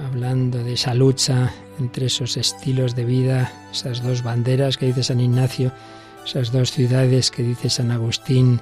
hablando 0.05 0.63
de 0.63 0.73
esa 0.73 0.93
lucha 0.93 1.53
entre 1.79 2.07
esos 2.07 2.37
estilos 2.37 2.95
de 2.95 3.05
vida, 3.05 3.51
esas 3.71 4.03
dos 4.03 4.23
banderas 4.23 4.77
que 4.77 4.87
dice 4.87 5.03
San 5.03 5.19
Ignacio, 5.19 5.71
esas 6.25 6.51
dos 6.51 6.71
ciudades 6.71 7.31
que 7.31 7.43
dice 7.43 7.69
San 7.69 7.91
Agustín, 7.91 8.61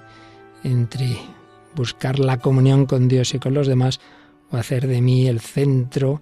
entre 0.64 1.18
buscar 1.76 2.20
la 2.20 2.38
comunión 2.38 2.86
con 2.86 3.08
Dios 3.08 3.34
y 3.34 3.40
con 3.40 3.54
los 3.54 3.68
demás, 3.68 4.00
o 4.52 4.58
hacer 4.58 4.88
de 4.88 5.02
mí 5.02 5.28
el 5.28 5.40
centro 5.40 6.22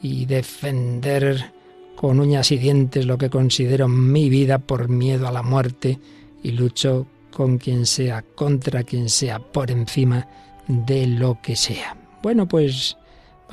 y 0.00 0.26
defender 0.26 1.52
con 1.96 2.20
uñas 2.20 2.52
y 2.52 2.58
dientes 2.58 3.06
lo 3.06 3.18
que 3.18 3.30
considero 3.30 3.88
mi 3.88 4.28
vida 4.28 4.58
por 4.58 4.88
miedo 4.88 5.28
a 5.28 5.32
la 5.32 5.42
muerte 5.42 5.98
y 6.42 6.52
lucho 6.52 7.06
con 7.30 7.58
quien 7.58 7.86
sea, 7.86 8.22
contra 8.22 8.84
quien 8.84 9.08
sea, 9.08 9.38
por 9.38 9.70
encima 9.70 10.28
de 10.68 11.06
lo 11.06 11.40
que 11.42 11.56
sea. 11.56 11.96
Bueno, 12.22 12.46
pues 12.46 12.96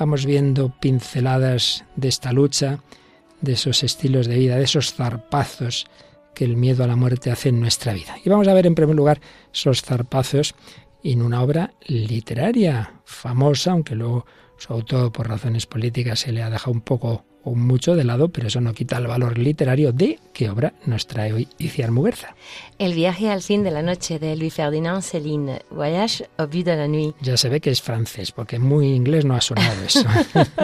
vamos 0.02 0.26
viendo 0.26 0.70
pinceladas 0.80 1.84
de 1.94 2.08
esta 2.08 2.32
lucha, 2.32 2.80
de 3.40 3.52
esos 3.52 3.84
estilos 3.84 4.26
de 4.26 4.36
vida, 4.36 4.56
de 4.56 4.64
esos 4.64 4.94
zarpazos 4.94 5.86
que 6.34 6.44
el 6.44 6.56
miedo 6.56 6.82
a 6.82 6.88
la 6.88 6.96
muerte 6.96 7.30
hace 7.30 7.50
en 7.50 7.60
nuestra 7.60 7.92
vida. 7.92 8.16
Y 8.24 8.28
vamos 8.28 8.48
a 8.48 8.54
ver 8.54 8.66
en 8.66 8.74
primer 8.74 8.96
lugar 8.96 9.20
esos 9.54 9.82
zarpazos 9.82 10.56
en 11.04 11.22
una 11.22 11.40
obra 11.40 11.74
literaria 11.86 12.94
famosa, 13.04 13.70
aunque 13.70 13.94
luego 13.94 14.26
su 14.56 14.72
autor 14.72 15.12
por 15.12 15.28
razones 15.28 15.66
políticas 15.66 16.18
se 16.18 16.32
le 16.32 16.42
ha 16.42 16.50
dejado 16.50 16.72
un 16.72 16.80
poco 16.80 17.24
o 17.44 17.54
mucho 17.54 17.96
de 17.96 18.04
lado, 18.04 18.28
pero 18.28 18.48
eso 18.48 18.60
no 18.60 18.72
quita 18.74 18.98
el 18.98 19.06
valor 19.06 19.38
literario 19.38 19.92
de 19.92 20.18
qué 20.32 20.50
obra 20.50 20.74
nos 20.86 21.06
trae 21.06 21.32
hoy 21.32 21.48
Iciar 21.58 21.90
Muguerza. 21.90 22.34
El 22.78 22.94
viaje 22.94 23.30
al 23.30 23.42
fin 23.42 23.62
de 23.62 23.70
la 23.70 23.82
noche 23.82 24.18
de 24.18 24.34
Louis 24.36 24.52
Ferdinand 24.52 25.02
Céline, 25.02 25.60
Voyage 25.70 26.28
au 26.36 26.46
bout 26.46 26.64
de 26.64 26.76
la 26.76 26.88
nuit. 26.88 27.14
Ya 27.20 27.36
se 27.36 27.48
ve 27.48 27.60
que 27.60 27.70
es 27.70 27.82
francés, 27.82 28.32
porque 28.32 28.58
muy 28.58 28.88
inglés 28.92 29.24
no 29.24 29.34
ha 29.34 29.40
sonado 29.40 29.82
eso. 29.84 30.04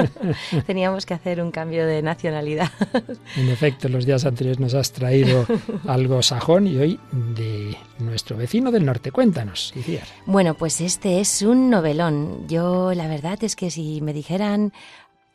Teníamos 0.67 1.07
que 1.07 1.15
hacer 1.15 1.41
un 1.41 1.51
cambio 1.51 1.87
de 1.87 2.03
nacionalidad. 2.03 2.71
en 3.37 3.49
efecto, 3.49 3.89
los 3.89 4.05
días 4.07 4.25
anteriores 4.25 4.59
nos 4.59 4.75
has 4.75 4.93
traído 4.93 5.47
algo 5.87 6.23
sajón 6.23 6.67
y 6.67 6.77
hoy 6.77 7.01
de 7.13 7.77
nuestro 7.99 8.37
vecino 8.37 8.71
del 8.71 8.85
norte. 8.85 9.13
Cuéntanos, 9.13 9.73
Iciar. 9.77 10.07
Bueno, 10.27 10.55
pues 10.55 10.81
este 10.81 11.21
es 11.21 11.43
un 11.43 11.71
novelón. 11.71 12.47
Yo 12.49 12.93
la 12.95 13.09
verdad 13.09 13.39
es 13.43 13.57
que 13.57 13.71
si 13.71 14.01
me 14.01 14.13
dijeran 14.13 14.73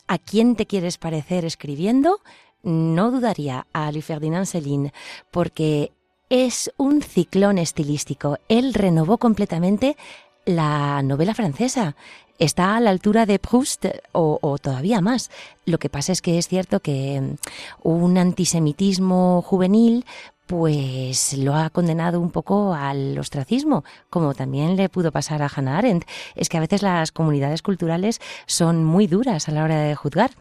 a 0.08 0.18
quién 0.18 0.56
te 0.56 0.66
quieres 0.66 0.98
parecer 0.98 1.46
escribiendo, 1.46 2.20
no 2.64 3.12
dudaría 3.12 3.68
a 3.74 3.92
Louis 3.92 4.06
Ferdinand 4.06 4.46
Céline, 4.46 4.94
porque 5.32 5.92
es 6.30 6.72
un 6.78 7.02
ciclón 7.02 7.58
estilístico. 7.58 8.38
Él 8.48 8.74
renovó 8.74 9.18
completamente 9.18 9.98
la 10.46 11.02
novela 11.04 11.34
francesa. 11.34 11.96
Está 12.40 12.76
a 12.76 12.80
la 12.80 12.90
altura 12.90 13.26
de 13.26 13.38
Proust 13.38 13.86
o, 14.12 14.40
o, 14.42 14.58
todavía 14.58 15.00
más. 15.02 15.30
Lo 15.66 15.78
que 15.78 15.90
pasa 15.90 16.12
es 16.12 16.22
que 16.22 16.38
es 16.38 16.48
cierto 16.48 16.80
que 16.80 17.22
mm, 17.22 17.36
un 17.84 18.18
antisemitismo 18.18 19.44
juvenil 19.44 20.06
pues 20.48 21.38
lo 21.38 21.56
ha 21.56 21.70
condenado 21.70 22.20
un 22.20 22.32
poco 22.32 22.74
al 22.74 23.18
ostracismo, 23.18 23.84
como 24.10 24.34
también 24.34 24.76
le 24.76 24.90
pudo 24.90 25.12
pasar 25.12 25.42
a 25.42 25.50
Hannah 25.54 25.78
Arendt. 25.78 26.06
Es 26.36 26.50
que 26.50 26.58
a 26.58 26.62
veces 26.62 26.82
las 26.82 27.12
comunidades 27.12 27.62
culturales 27.62 28.20
son 28.46 28.84
muy 28.84 29.08
duras 29.08 29.48
a 29.48 29.52
la 29.52 29.64
hora 29.64 29.80
de 29.82 29.96
juzgar. 29.96 30.32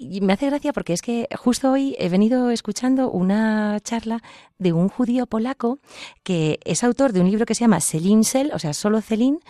y 0.00 0.20
me 0.20 0.32
hace 0.32 0.46
gracia 0.46 0.72
porque 0.72 0.92
es 0.92 1.02
que 1.02 1.26
justo 1.36 1.72
hoy 1.72 1.96
he 1.98 2.08
venido 2.08 2.50
escuchando 2.50 3.10
una 3.10 3.80
charla 3.80 4.22
de 4.58 4.72
un 4.72 4.88
judío 4.88 5.26
polaco 5.26 5.80
que 6.22 6.60
es 6.64 6.84
autor 6.84 7.12
de 7.12 7.20
un 7.20 7.30
libro 7.30 7.46
que 7.46 7.56
se 7.56 7.62
llama 7.62 7.80
Selin 7.80 8.22
Sel, 8.22 8.52
o 8.54 8.60
sea, 8.60 8.74
solo 8.74 9.00
Celine, 9.00 9.40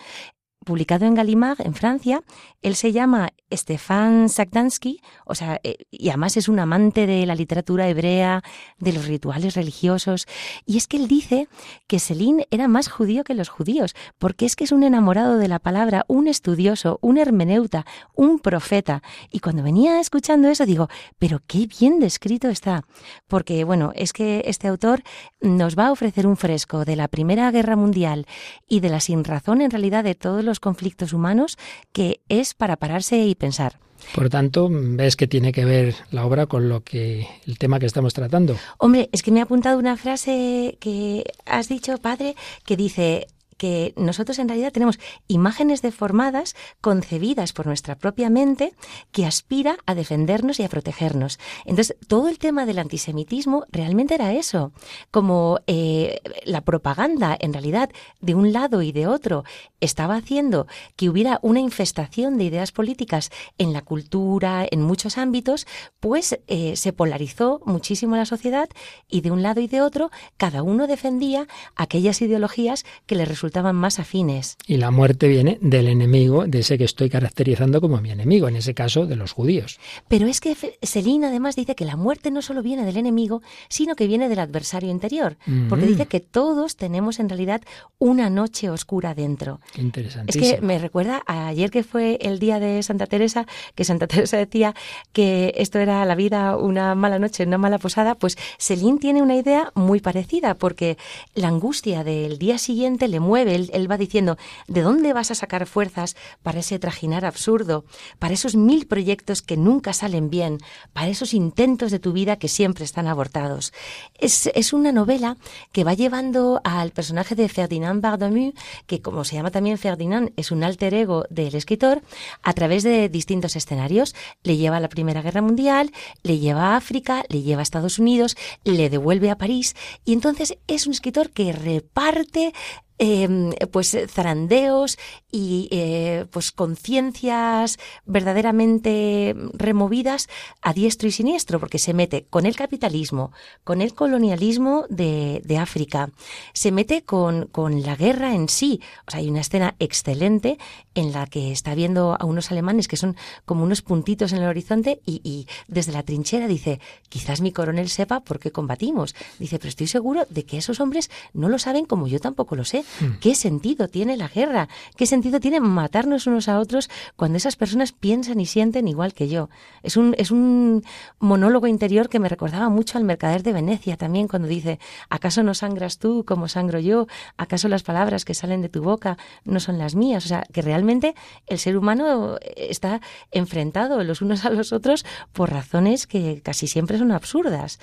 publicado 0.65 1.05
en 1.05 1.15
Gallimard, 1.15 1.61
en 1.61 1.73
Francia. 1.75 2.23
Él 2.61 2.75
se 2.75 2.91
llama 2.91 3.29
Stefan 3.51 4.29
Sagdansky, 4.29 5.01
o 5.25 5.35
sea, 5.35 5.59
eh, 5.63 5.77
y 5.91 6.09
además 6.09 6.37
es 6.37 6.47
un 6.47 6.59
amante 6.59 7.07
de 7.07 7.25
la 7.25 7.35
literatura 7.35 7.87
hebrea, 7.87 8.43
de 8.77 8.93
los 8.93 9.07
rituales 9.07 9.55
religiosos. 9.55 10.27
Y 10.65 10.77
es 10.77 10.87
que 10.87 10.97
él 10.97 11.07
dice 11.07 11.47
que 11.87 11.99
Selín 11.99 12.45
era 12.51 12.67
más 12.67 12.87
judío 12.87 13.23
que 13.23 13.33
los 13.33 13.49
judíos, 13.49 13.95
porque 14.17 14.45
es 14.45 14.55
que 14.55 14.63
es 14.63 14.71
un 14.71 14.83
enamorado 14.83 15.37
de 15.37 15.47
la 15.47 15.59
palabra, 15.59 16.05
un 16.07 16.27
estudioso, 16.27 16.99
un 17.01 17.17
hermeneuta, 17.17 17.85
un 18.15 18.39
profeta. 18.39 19.01
Y 19.31 19.39
cuando 19.39 19.63
venía 19.63 19.99
escuchando 19.99 20.49
eso, 20.49 20.65
digo, 20.65 20.87
pero 21.17 21.41
qué 21.47 21.67
bien 21.67 21.99
descrito 21.99 22.49
está. 22.49 22.83
Porque, 23.27 23.63
bueno, 23.63 23.91
es 23.95 24.13
que 24.13 24.43
este 24.45 24.67
autor 24.67 25.03
nos 25.41 25.77
va 25.77 25.87
a 25.87 25.91
ofrecer 25.91 26.27
un 26.27 26.37
fresco 26.37 26.85
de 26.85 26.95
la 26.95 27.07
Primera 27.07 27.51
Guerra 27.51 27.75
Mundial 27.75 28.25
y 28.67 28.79
de 28.79 28.89
la 28.89 28.99
sinrazón 28.99 29.61
en 29.61 29.71
realidad 29.71 30.03
de 30.03 30.15
todos 30.15 30.43
los 30.43 30.59
conflictos 30.59 31.13
humanos 31.13 31.57
que 31.91 32.21
es 32.29 32.53
para 32.53 32.77
pararse 32.77 33.25
y 33.25 33.35
pensar. 33.39 33.77
Por 34.13 34.29
tanto, 34.29 34.69
ves 34.71 35.15
que 35.15 35.27
tiene 35.27 35.51
que 35.51 35.65
ver 35.65 35.95
la 36.11 36.25
obra 36.25 36.45
con 36.45 36.69
lo 36.69 36.83
que 36.83 37.27
el 37.45 37.57
tema 37.57 37.79
que 37.79 37.85
estamos 37.85 38.13
tratando. 38.13 38.55
Hombre, 38.77 39.09
es 39.11 39.23
que 39.23 39.31
me 39.31 39.39
ha 39.39 39.43
apuntado 39.43 39.77
una 39.77 39.97
frase 39.97 40.77
que 40.79 41.23
has 41.45 41.67
dicho, 41.67 41.97
padre, 41.97 42.35
que 42.65 42.77
dice 42.77 43.27
que 43.59 43.93
nosotros 43.97 44.39
en 44.39 44.47
realidad 44.47 44.71
tenemos 44.71 44.99
imágenes 45.27 45.81
deformadas 45.83 46.55
concebidas 46.79 47.51
por 47.51 47.67
nuestra 47.67 47.97
propia 47.97 48.29
mente 48.29 48.73
que 49.11 49.25
aspira 49.25 49.77
a 49.85 49.95
defendernos 49.95 50.59
y 50.59 50.63
a 50.63 50.69
protegernos. 50.69 51.39
Entonces, 51.65 51.97
todo 52.07 52.29
el 52.29 52.39
tema 52.39 52.65
del 52.65 52.79
antisemitismo 52.79 53.65
realmente 53.69 54.15
era 54.15 54.33
eso, 54.33 54.71
como 55.11 55.59
eh, 55.67 56.21
la 56.45 56.61
propaganda 56.61 57.37
en 57.39 57.51
realidad 57.51 57.89
de 58.21 58.33
un 58.33 58.53
lado 58.53 58.81
y 58.81 58.93
de 58.93 59.07
otro 59.07 59.43
estaba 59.81 60.15
haciendo 60.15 60.65
que 60.95 61.09
hubiera 61.09 61.39
una 61.41 61.59
infestación 61.59 62.37
de 62.37 62.45
ideas 62.45 62.71
políticas 62.71 63.29
en 63.57 63.73
la 63.73 63.81
cultura, 63.81 64.65
en 64.71 64.81
muchos 64.81 65.17
ámbitos, 65.17 65.67
pues 65.99 66.39
eh, 66.47 66.77
se 66.77 66.93
polarizó 66.93 67.61
muchísimo 67.65 68.15
la 68.15 68.25
sociedad 68.25 68.69
y 69.09 69.19
de 69.19 69.31
un 69.31 69.43
lado 69.43 69.59
y 69.59 69.67
de 69.67 69.81
otro 69.81 70.11
cada 70.37 70.63
uno 70.63 70.87
defendía 70.87 71.45
aquellas 71.75 72.21
ideologías 72.21 72.85
que 73.05 73.15
le 73.15 73.25
resultaban 73.25 73.48
estaban 73.49 73.75
más 73.75 73.99
afines. 73.99 74.57
Y 74.65 74.77
la 74.77 74.91
muerte 74.91 75.27
viene 75.27 75.57
del 75.61 75.87
enemigo, 75.87 76.45
de 76.45 76.59
ese 76.59 76.77
que 76.77 76.85
estoy 76.85 77.09
caracterizando 77.09 77.81
como 77.81 77.99
mi 78.01 78.11
enemigo, 78.11 78.47
en 78.47 78.55
ese 78.55 78.73
caso 78.73 79.05
de 79.05 79.15
los 79.15 79.31
judíos. 79.31 79.79
Pero 80.07 80.27
es 80.27 80.39
que 80.39 80.55
Selina 80.81 81.27
además 81.27 81.55
dice 81.55 81.75
que 81.75 81.85
la 81.85 81.95
muerte 81.95 82.31
no 82.31 82.41
solo 82.41 82.63
viene 82.63 82.85
del 82.85 82.97
enemigo, 82.97 83.41
sino 83.67 83.95
que 83.95 84.07
viene 84.07 84.29
del 84.29 84.39
adversario 84.39 84.89
interior, 84.89 85.37
porque 85.67 85.85
dice 85.85 86.05
que 86.05 86.19
todos 86.19 86.75
tenemos 86.75 87.19
en 87.19 87.29
realidad 87.29 87.61
una 87.97 88.29
noche 88.29 88.69
oscura 88.69 89.13
dentro. 89.13 89.59
Qué 89.73 89.81
interesante. 89.81 90.31
Es 90.31 90.37
que 90.37 90.61
me 90.61 90.79
recuerda 90.79 91.21
a 91.25 91.47
ayer 91.47 91.71
que 91.71 91.83
fue 91.83 92.17
el 92.21 92.39
día 92.39 92.59
de 92.59 92.81
Santa 92.83 93.05
Teresa, 93.07 93.45
que 93.75 93.83
Santa 93.83 94.07
Teresa 94.07 94.37
decía 94.37 94.75
que 95.11 95.53
esto 95.57 95.79
era 95.79 96.05
la 96.05 96.15
vida 96.15 96.57
una 96.57 96.95
mala 96.95 97.19
noche, 97.19 97.45
una 97.45 97.57
mala 97.57 97.77
posada, 97.77 98.15
pues 98.15 98.37
Selín 98.57 98.99
tiene 98.99 99.21
una 99.21 99.35
idea 99.35 99.71
muy 99.75 99.99
parecida, 99.99 100.55
porque 100.55 100.97
la 101.33 101.47
angustia 101.47 102.03
del 102.03 102.37
día 102.37 102.57
siguiente 102.57 103.07
le 103.07 103.19
mueve 103.19 103.38
él, 103.47 103.91
va 103.91 103.97
diciendo, 103.97 104.37
¿de 104.67 104.81
dónde 104.81 105.13
vas 105.13 105.31
a 105.31 105.35
sacar 105.35 105.65
fuerzas 105.65 106.15
para 106.43 106.59
ese 106.59 106.79
trajinar 106.79 107.25
absurdo, 107.25 107.85
para 108.19 108.33
esos 108.33 108.55
mil 108.55 108.87
proyectos 108.87 109.41
que 109.41 109.57
nunca 109.57 109.93
salen 109.93 110.29
bien, 110.29 110.57
para 110.93 111.07
esos 111.07 111.33
intentos 111.33 111.91
de 111.91 111.99
tu 111.99 112.13
vida 112.13 112.37
que 112.37 112.47
siempre 112.47 112.85
están 112.85 113.07
abortados? 113.07 113.73
Es, 114.19 114.73
una 114.73 114.91
novela 114.91 115.37
que 115.71 115.83
va 115.83 115.95
llevando 115.95 116.61
al 116.63 116.91
personaje 116.91 117.33
de 117.33 117.49
Ferdinand 117.49 118.01
Bardomeu, 118.01 118.53
que 118.85 119.01
como 119.01 119.23
se 119.23 119.35
llama 119.35 119.51
también 119.51 119.77
Ferdinand, 119.77 120.31
es 120.35 120.51
un 120.51 120.63
alter 120.63 120.93
ego 120.93 121.25
del 121.29 121.55
escritor, 121.55 122.01
a 122.43 122.53
través 122.53 122.83
de 122.83 123.09
distintos 123.09 123.55
escenarios. 123.55 124.15
Le 124.43 124.57
lleva 124.57 124.77
a 124.77 124.79
la 124.79 124.89
Primera 124.89 125.21
Guerra 125.21 125.41
Mundial, 125.41 125.91
le 126.23 126.37
lleva 126.37 126.73
a 126.73 126.75
África, 126.75 127.23
le 127.29 127.41
lleva 127.41 127.61
a 127.61 127.63
Estados 127.63 127.99
Unidos, 127.99 128.35
le 128.63 128.89
devuelve 128.89 129.31
a 129.31 129.37
París, 129.37 129.75
y 130.05 130.13
entonces 130.13 130.57
es 130.67 130.85
un 130.85 130.93
escritor 130.93 131.31
que 131.31 131.51
reparte 131.51 132.53
Em, 133.01 133.51
pues 133.71 133.95
zarandeos 134.09 134.97
y 135.31 135.69
eh, 135.71 136.25
pues 136.31 136.51
conciencias 136.51 137.79
verdaderamente 138.05 139.33
removidas 139.53 140.27
a 140.61 140.73
diestro 140.73 141.07
y 141.07 141.11
siniestro, 141.13 141.61
porque 141.61 141.79
se 141.79 141.93
mete 141.93 142.25
con 142.29 142.45
el 142.45 142.57
capitalismo, 142.57 143.31
con 143.63 143.81
el 143.81 143.93
colonialismo 143.93 144.83
de, 144.89 145.41
de 145.45 145.57
África, 145.57 146.09
se 146.51 146.73
mete 146.73 147.03
con, 147.03 147.45
con, 147.45 147.83
la 147.83 147.95
guerra 147.95 148.35
en 148.35 148.49
sí. 148.49 148.81
O 149.07 149.11
sea, 149.11 149.21
hay 149.21 149.29
una 149.29 149.41
escena 149.41 149.75
excelente 149.79 150.57
en 150.93 151.13
la 151.13 151.25
que 151.25 151.53
está 151.53 151.75
viendo 151.75 152.17
a 152.19 152.25
unos 152.25 152.51
alemanes 152.51 152.89
que 152.89 152.97
son 152.97 153.15
como 153.45 153.63
unos 153.63 153.81
puntitos 153.81 154.33
en 154.33 154.39
el 154.39 154.49
horizonte 154.49 154.99
y, 155.05 155.21
y 155.23 155.47
desde 155.69 155.93
la 155.93 156.03
trinchera 156.03 156.47
dice, 156.49 156.81
quizás 157.07 157.39
mi 157.39 157.53
coronel 157.53 157.87
sepa 157.87 158.19
por 158.19 158.39
qué 158.39 158.51
combatimos. 158.51 159.15
Dice, 159.39 159.57
pero 159.57 159.69
estoy 159.69 159.87
seguro 159.87 160.25
de 160.29 160.43
que 160.43 160.57
esos 160.57 160.81
hombres 160.81 161.09
no 161.33 161.47
lo 161.47 161.59
saben 161.59 161.85
como 161.85 162.05
yo 162.07 162.19
tampoco 162.19 162.57
lo 162.57 162.65
sé. 162.65 162.83
Hmm. 162.99 163.19
¿Qué 163.19 163.35
sentido 163.35 163.87
tiene 163.87 164.17
la 164.17 164.27
guerra? 164.27 164.67
¿Qué 164.95 165.05
sentido 165.05 165.39
tiene 165.39 165.59
matarnos 165.59 166.27
unos 166.27 166.47
a 166.47 166.59
otros 166.59 166.89
cuando 167.15 167.37
esas 167.37 167.55
personas 167.55 167.91
piensan 167.91 168.39
y 168.39 168.45
sienten 168.45 168.87
igual 168.87 169.13
que 169.13 169.27
yo? 169.27 169.49
Es 169.83 169.97
un, 169.97 170.15
es 170.17 170.31
un 170.31 170.83
monólogo 171.19 171.67
interior 171.67 172.09
que 172.09 172.19
me 172.19 172.29
recordaba 172.29 172.69
mucho 172.69 172.97
al 172.97 173.03
mercader 173.03 173.43
de 173.43 173.53
Venecia 173.53 173.97
también 173.97 174.27
cuando 174.27 174.47
dice, 174.47 174.79
¿acaso 175.09 175.43
no 175.43 175.53
sangras 175.53 175.97
tú 175.99 176.25
como 176.25 176.47
sangro 176.47 176.79
yo? 176.79 177.07
¿Acaso 177.37 177.67
las 177.67 177.83
palabras 177.83 178.25
que 178.25 178.33
salen 178.33 178.61
de 178.61 178.69
tu 178.69 178.81
boca 178.81 179.17
no 179.45 179.59
son 179.59 179.77
las 179.77 179.95
mías? 179.95 180.25
O 180.25 180.27
sea, 180.27 180.43
que 180.51 180.61
realmente 180.61 181.15
el 181.47 181.59
ser 181.59 181.77
humano 181.77 182.37
está 182.55 183.01
enfrentado 183.31 184.03
los 184.03 184.21
unos 184.21 184.45
a 184.45 184.49
los 184.49 184.73
otros 184.73 185.05
por 185.33 185.51
razones 185.51 186.07
que 186.07 186.41
casi 186.41 186.67
siempre 186.67 186.97
son 186.97 187.11
absurdas. 187.11 187.79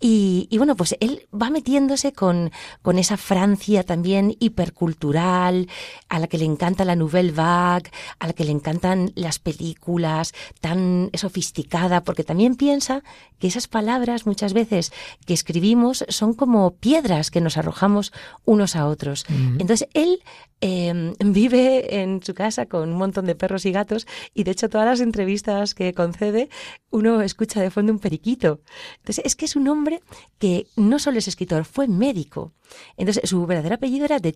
Y, 0.00 0.48
y 0.50 0.58
bueno, 0.58 0.76
pues 0.76 0.96
él 1.00 1.28
va 1.32 1.50
metiéndose 1.50 2.12
con, 2.12 2.50
con 2.82 2.98
esa 2.98 3.16
Francia 3.16 3.82
también 3.84 4.36
hipercultural, 4.50 5.68
a 6.08 6.18
la 6.18 6.26
que 6.26 6.38
le 6.38 6.44
encanta 6.44 6.84
la 6.84 6.96
nouvelle 6.96 7.32
vague, 7.32 7.90
a 8.18 8.26
la 8.26 8.32
que 8.32 8.44
le 8.44 8.52
encantan 8.52 9.12
las 9.14 9.38
películas, 9.38 10.32
tan 10.60 11.10
sofisticada, 11.14 12.02
porque 12.02 12.24
también 12.24 12.56
piensa 12.56 13.02
que 13.38 13.46
esas 13.46 13.68
palabras 13.68 14.26
muchas 14.26 14.52
veces 14.52 14.92
que 15.26 15.34
escribimos 15.34 16.04
son 16.08 16.34
como 16.34 16.72
piedras 16.72 17.30
que 17.30 17.40
nos 17.40 17.56
arrojamos 17.56 18.12
unos 18.44 18.76
a 18.76 18.86
otros. 18.86 19.24
Entonces 19.58 19.88
él 19.94 20.22
Em, 20.60 21.14
vive 21.24 22.02
en 22.02 22.22
su 22.22 22.34
casa 22.34 22.66
con 22.66 22.90
un 22.90 22.98
montón 22.98 23.26
de 23.26 23.34
perros 23.34 23.64
y 23.64 23.72
gatos 23.72 24.06
y 24.34 24.44
de 24.44 24.50
hecho 24.50 24.68
todas 24.68 24.86
las 24.86 25.00
entrevistas 25.00 25.74
que 25.74 25.94
concede 25.94 26.50
uno 26.90 27.22
escucha 27.22 27.62
de 27.62 27.70
fondo 27.70 27.92
un 27.92 27.98
periquito. 27.98 28.60
Entonces 28.98 29.24
es 29.24 29.36
que 29.36 29.46
es 29.46 29.56
un 29.56 29.68
hombre 29.68 30.02
que 30.38 30.66
no 30.76 30.98
solo 30.98 31.18
es 31.18 31.28
escritor, 31.28 31.64
fue 31.64 31.88
médico. 31.88 32.52
Entonces 32.96 33.28
su 33.28 33.46
verdadero 33.46 33.76
apellido 33.76 34.04
era 34.04 34.18
de 34.18 34.32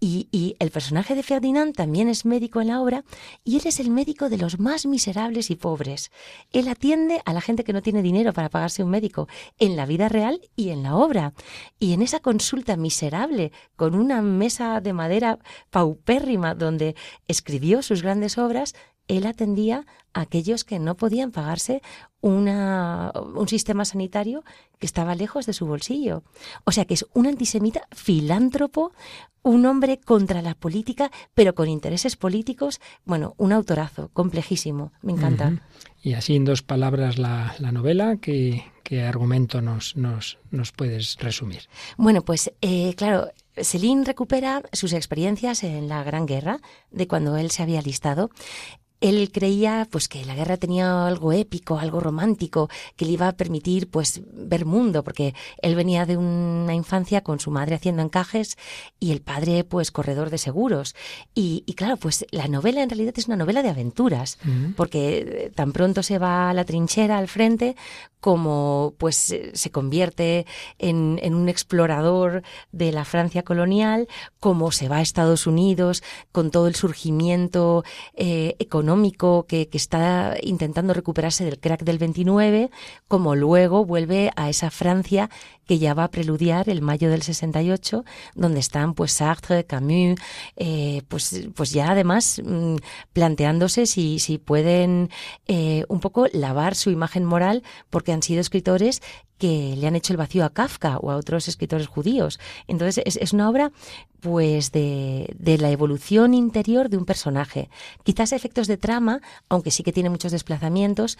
Y, 0.00 0.26
y 0.32 0.56
el 0.58 0.72
personaje 0.72 1.14
de 1.14 1.22
Ferdinand 1.22 1.76
también 1.76 2.08
es 2.08 2.24
médico 2.24 2.60
en 2.60 2.68
la 2.68 2.80
obra 2.80 3.04
y 3.44 3.56
él 3.56 3.62
es 3.66 3.78
el 3.78 3.88
médico 3.88 4.28
de 4.28 4.36
los 4.36 4.58
más 4.58 4.84
miserables 4.84 5.48
y 5.50 5.54
pobres. 5.54 6.10
Él 6.52 6.66
atiende 6.66 7.22
a 7.24 7.32
la 7.32 7.40
gente 7.40 7.62
que 7.62 7.72
no 7.72 7.82
tiene 7.82 8.02
dinero 8.02 8.32
para 8.32 8.48
pagarse 8.48 8.82
un 8.82 8.90
médico 8.90 9.28
en 9.60 9.76
la 9.76 9.86
vida 9.86 10.08
real 10.08 10.40
y 10.56 10.70
en 10.70 10.82
la 10.82 10.96
obra. 10.96 11.34
Y 11.78 11.92
en 11.92 12.02
esa 12.02 12.18
consulta 12.18 12.76
miserable 12.76 13.52
con 13.76 13.94
una 13.94 14.22
mesa 14.22 14.80
de 14.80 14.92
madera 14.92 15.38
paupérrima 15.70 16.56
donde 16.56 16.96
escribió 17.28 17.80
sus 17.82 18.02
grandes 18.02 18.38
obras, 18.38 18.74
él 19.08 19.26
atendía 19.26 19.86
a 20.12 20.22
aquellos 20.22 20.64
que 20.64 20.78
no 20.78 20.96
podían 20.96 21.32
pagarse 21.32 21.82
una, 22.20 23.12
un 23.34 23.48
sistema 23.48 23.84
sanitario 23.84 24.44
que 24.78 24.86
estaba 24.86 25.14
lejos 25.14 25.46
de 25.46 25.52
su 25.52 25.66
bolsillo. 25.66 26.22
O 26.64 26.72
sea 26.72 26.84
que 26.84 26.94
es 26.94 27.06
un 27.14 27.26
antisemita 27.26 27.82
filántropo, 27.90 28.92
un 29.42 29.66
hombre 29.66 29.98
contra 29.98 30.42
la 30.42 30.54
política, 30.54 31.10
pero 31.34 31.54
con 31.54 31.68
intereses 31.68 32.16
políticos. 32.16 32.80
Bueno, 33.04 33.34
un 33.38 33.52
autorazo, 33.52 34.08
complejísimo, 34.12 34.92
me 35.02 35.12
encanta. 35.12 35.62
Y 36.02 36.14
así 36.14 36.36
en 36.36 36.44
dos 36.44 36.62
palabras 36.62 37.18
la, 37.18 37.54
novela, 37.72 38.16
¿qué, 38.82 39.02
argumento 39.02 39.60
nos, 39.60 39.96
nos, 39.96 40.38
nos, 40.50 40.72
puedes 40.72 41.16
resumir? 41.18 41.62
Bueno, 41.96 42.22
pues 42.22 42.52
eh, 42.60 42.94
claro, 42.96 43.30
Celine 43.56 44.04
recupera 44.04 44.62
sus 44.72 44.92
experiencias 44.92 45.64
en 45.64 45.88
la 45.88 46.02
Gran 46.04 46.26
Guerra, 46.26 46.60
de 46.90 47.06
cuando 47.06 47.36
él 47.36 47.50
se 47.50 47.62
había 47.62 47.80
alistado, 47.80 48.30
él 49.02 49.30
creía 49.32 49.86
pues 49.90 50.08
que 50.08 50.24
la 50.24 50.36
guerra 50.36 50.56
tenía 50.56 51.06
algo 51.06 51.32
épico, 51.32 51.78
algo 51.78 51.98
romántico, 51.98 52.70
que 52.96 53.04
le 53.04 53.12
iba 53.12 53.26
a 53.26 53.36
permitir 53.36 53.90
pues 53.90 54.22
ver 54.32 54.64
mundo, 54.64 55.02
porque 55.02 55.34
él 55.60 55.74
venía 55.74 56.06
de 56.06 56.16
una 56.16 56.72
infancia 56.72 57.22
con 57.22 57.40
su 57.40 57.50
madre 57.50 57.74
haciendo 57.74 58.00
encajes 58.00 58.56
y 59.00 59.10
el 59.10 59.20
padre 59.20 59.64
pues 59.64 59.90
corredor 59.90 60.30
de 60.30 60.38
seguros. 60.38 60.94
Y, 61.34 61.64
claro, 61.76 61.96
pues 61.96 62.24
la 62.30 62.46
novela 62.46 62.82
en 62.82 62.90
realidad 62.90 63.14
es 63.16 63.26
una 63.26 63.36
novela 63.36 63.62
de 63.62 63.70
aventuras, 63.70 64.38
porque 64.76 65.50
tan 65.54 65.72
pronto 65.72 66.04
se 66.04 66.18
va 66.18 66.48
a 66.48 66.54
la 66.54 66.64
trinchera 66.64 67.18
al 67.18 67.26
frente 67.26 67.74
como 68.22 68.94
pues 68.98 69.34
se 69.52 69.70
convierte 69.72 70.46
en, 70.78 71.18
en 71.22 71.34
un 71.34 71.48
explorador 71.48 72.44
de 72.70 72.92
la 72.92 73.04
Francia 73.04 73.42
colonial, 73.42 74.06
como 74.38 74.70
se 74.70 74.88
va 74.88 74.98
a 74.98 75.02
Estados 75.02 75.48
Unidos 75.48 76.04
con 76.30 76.52
todo 76.52 76.68
el 76.68 76.76
surgimiento 76.76 77.82
eh, 78.14 78.54
económico 78.60 79.44
que, 79.48 79.68
que, 79.68 79.76
está 79.76 80.36
intentando 80.40 80.94
recuperarse 80.94 81.44
del 81.44 81.58
crack 81.58 81.82
del 81.82 81.98
29, 81.98 82.70
como 83.08 83.34
luego 83.34 83.84
vuelve 83.84 84.30
a 84.36 84.48
esa 84.48 84.70
Francia 84.70 85.28
que 85.66 85.78
ya 85.78 85.94
va 85.94 86.04
a 86.04 86.10
preludiar 86.10 86.68
el 86.68 86.82
mayo 86.82 87.10
del 87.10 87.22
68, 87.22 88.04
donde 88.34 88.60
están 88.60 88.94
pues 88.94 89.12
Sartre, 89.12 89.64
Camus, 89.64 90.20
eh, 90.56 91.02
pues, 91.08 91.48
pues 91.54 91.72
ya 91.72 91.90
además 91.90 92.40
mm, 92.44 92.76
planteándose 93.12 93.86
si, 93.86 94.18
si 94.18 94.38
pueden 94.38 95.10
eh, 95.46 95.84
un 95.88 96.00
poco 96.00 96.26
lavar 96.32 96.74
su 96.74 96.90
imagen 96.90 97.24
moral, 97.24 97.62
porque 97.90 98.11
han 98.12 98.22
sido 98.22 98.40
escritores 98.40 99.02
que 99.38 99.74
le 99.76 99.86
han 99.86 99.96
hecho 99.96 100.12
el 100.12 100.16
vacío 100.16 100.44
a 100.44 100.50
Kafka 100.50 100.98
o 100.98 101.10
a 101.10 101.16
otros 101.16 101.48
escritores 101.48 101.88
judíos. 101.88 102.38
Entonces 102.68 103.02
es, 103.04 103.16
es 103.16 103.32
una 103.32 103.48
obra 103.48 103.72
pues 104.20 104.70
de, 104.70 105.34
de, 105.36 105.58
la 105.58 105.70
evolución 105.70 106.32
interior 106.32 106.88
de 106.88 106.96
un 106.96 107.04
personaje. 107.04 107.68
Quizás 108.04 108.32
efectos 108.32 108.68
de 108.68 108.76
trama, 108.76 109.20
aunque 109.48 109.72
sí 109.72 109.82
que 109.82 109.92
tiene 109.92 110.10
muchos 110.10 110.30
desplazamientos, 110.30 111.18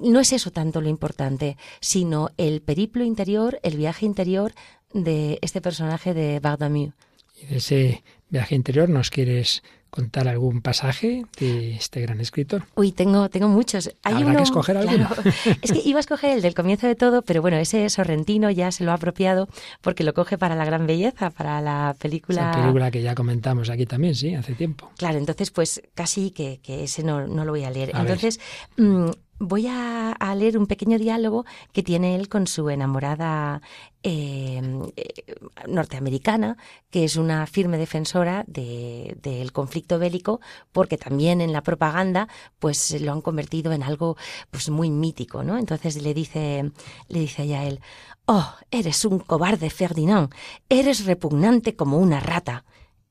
no 0.00 0.18
es 0.18 0.32
eso 0.32 0.50
tanto 0.50 0.80
lo 0.80 0.88
importante, 0.88 1.56
sino 1.80 2.30
el 2.36 2.60
periplo 2.60 3.04
interior, 3.04 3.60
el 3.62 3.76
viaje 3.76 4.04
interior 4.04 4.52
de 4.92 5.38
este 5.42 5.60
personaje 5.60 6.14
de 6.14 6.40
Bardamu. 6.40 6.92
Y 7.40 7.46
de 7.46 7.56
ese 7.58 8.02
viaje 8.30 8.54
interior 8.54 8.88
nos 8.88 9.10
quieres 9.10 9.62
contar 9.90 10.28
algún 10.28 10.60
pasaje 10.62 11.24
de 11.38 11.74
este 11.74 12.00
gran 12.00 12.20
escritor? 12.20 12.64
Uy, 12.74 12.92
tengo, 12.92 13.28
tengo 13.28 13.48
muchos. 13.48 13.90
Hay 14.02 14.14
Habrá 14.14 14.36
que 14.36 14.42
escoger 14.42 14.76
alguno. 14.76 15.08
es 15.62 15.72
que 15.72 15.82
iba 15.84 15.98
a 15.98 16.00
escoger 16.00 16.36
el 16.36 16.42
del 16.42 16.54
comienzo 16.54 16.86
de 16.86 16.94
todo, 16.94 17.22
pero 17.22 17.42
bueno, 17.42 17.56
ese 17.56 17.88
sorrentino 17.90 18.50
ya 18.50 18.70
se 18.72 18.84
lo 18.84 18.90
ha 18.92 18.94
apropiado 18.94 19.48
porque 19.80 20.04
lo 20.04 20.14
coge 20.14 20.38
para 20.38 20.54
la 20.54 20.64
gran 20.64 20.86
belleza, 20.86 21.30
para 21.30 21.60
la 21.60 21.96
película. 21.98 22.50
Esa 22.50 22.60
película 22.60 22.90
que 22.90 23.02
ya 23.02 23.14
comentamos 23.14 23.70
aquí 23.70 23.86
también, 23.86 24.14
sí, 24.14 24.34
hace 24.34 24.54
tiempo. 24.54 24.90
Claro, 24.96 25.18
entonces 25.18 25.50
pues 25.50 25.82
casi 25.94 26.30
que, 26.30 26.60
ese 26.66 27.02
no, 27.02 27.26
no, 27.26 27.44
lo 27.44 27.52
voy 27.52 27.64
a 27.64 27.70
leer. 27.70 27.90
entonces, 27.94 28.40
mm, 28.76 29.10
voy 29.38 29.66
a, 29.68 30.16
leer 30.36 30.58
un 30.58 30.66
pequeño 30.66 30.98
diálogo 30.98 31.44
que 31.72 31.82
tiene 31.82 32.14
él 32.14 32.28
con 32.28 32.46
su 32.46 32.68
enamorada 32.70 33.62
eh, 34.02 34.60
eh, 34.96 35.34
norteamericana, 35.66 36.56
que 36.90 37.04
es 37.04 37.16
una 37.16 37.46
firme 37.46 37.78
defensora 37.78 38.44
del 38.46 39.52
conflicto 39.52 39.98
bélico, 39.98 40.40
porque 40.72 40.98
también 40.98 41.40
en 41.40 41.52
la 41.52 41.62
propaganda 41.62 42.28
pues 42.58 43.00
lo 43.00 43.12
han 43.12 43.20
convertido 43.20 43.72
en 43.72 43.82
algo 43.82 44.16
pues 44.50 44.68
muy 44.70 44.90
mítico, 44.90 45.42
¿no? 45.42 45.58
Entonces 45.58 46.02
le 46.02 46.14
dice, 46.14 46.70
le 47.08 47.20
dice 47.20 47.44
ella 47.44 47.60
a 47.60 47.64
él, 47.64 47.80
oh, 48.26 48.54
eres 48.70 49.04
un 49.04 49.18
cobarde, 49.18 49.70
Ferdinand, 49.70 50.32
eres 50.68 51.06
repugnante 51.06 51.74
como 51.74 51.98
una 51.98 52.20
rata. 52.20 52.64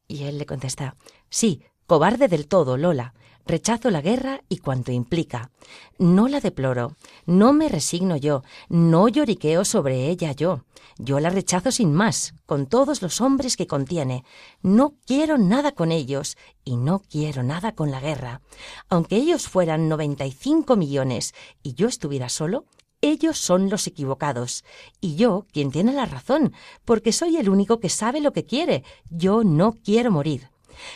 Y 0.08 0.24
él 0.24 0.38
le 0.38 0.46
contesta, 0.46 0.96
sí, 1.30 1.64
cobarde 1.86 2.28
del 2.28 2.48
todo, 2.48 2.78
Lola. 2.78 3.14
Rechazo 3.48 3.90
la 3.92 4.02
guerra 4.02 4.42
y 4.50 4.58
cuanto 4.58 4.92
implica. 4.92 5.52
No 5.98 6.28
la 6.28 6.42
deploro, 6.42 6.98
no 7.26 7.54
me 7.54 7.70
resigno 7.70 8.18
yo, 8.18 8.44
no 8.68 9.08
lloriqueo 9.08 9.64
sobre 9.64 10.10
ella 10.10 10.34
yo. 10.34 10.66
Yo 10.98 11.22
la 11.22 11.30
rechazo 11.30 11.72
sin 11.72 11.94
más, 11.94 12.34
con 12.46 12.66
todos 12.66 13.02
los 13.02 13.22
hombres 13.22 13.56
que 13.56 13.66
contiene. 13.66 14.26
No 14.62 14.96
quiero 15.06 15.38
nada 15.38 15.72
con 15.72 15.94
ellos 15.94 16.36
y 16.66 16.76
no 16.76 17.00
quiero 17.00 17.42
nada 17.42 17.74
con 17.74 17.90
la 17.90 18.02
guerra. 18.02 18.42
Aunque 18.90 19.16
ellos 19.16 19.48
fueran 19.48 19.88
noventa 19.88 20.26
y 20.26 20.34
cinco 20.34 20.76
millones 20.76 21.34
y 21.64 21.74
yo 21.74 21.88
estuviera 21.88 22.28
solo, 22.28 22.66
ellos 23.00 23.38
son 23.38 23.70
los 23.70 23.88
equivocados 23.88 24.66
y 25.00 25.16
yo 25.16 25.46
quien 25.54 25.72
tiene 25.72 25.94
la 25.94 26.06
razón, 26.06 26.52
porque 26.84 27.14
soy 27.14 27.38
el 27.38 27.48
único 27.48 27.80
que 27.80 27.90
sabe 27.90 28.20
lo 28.20 28.34
que 28.34 28.46
quiere. 28.46 28.84
Yo 29.10 29.46
no 29.46 29.72
quiero 29.72 30.12
morir. 30.12 30.50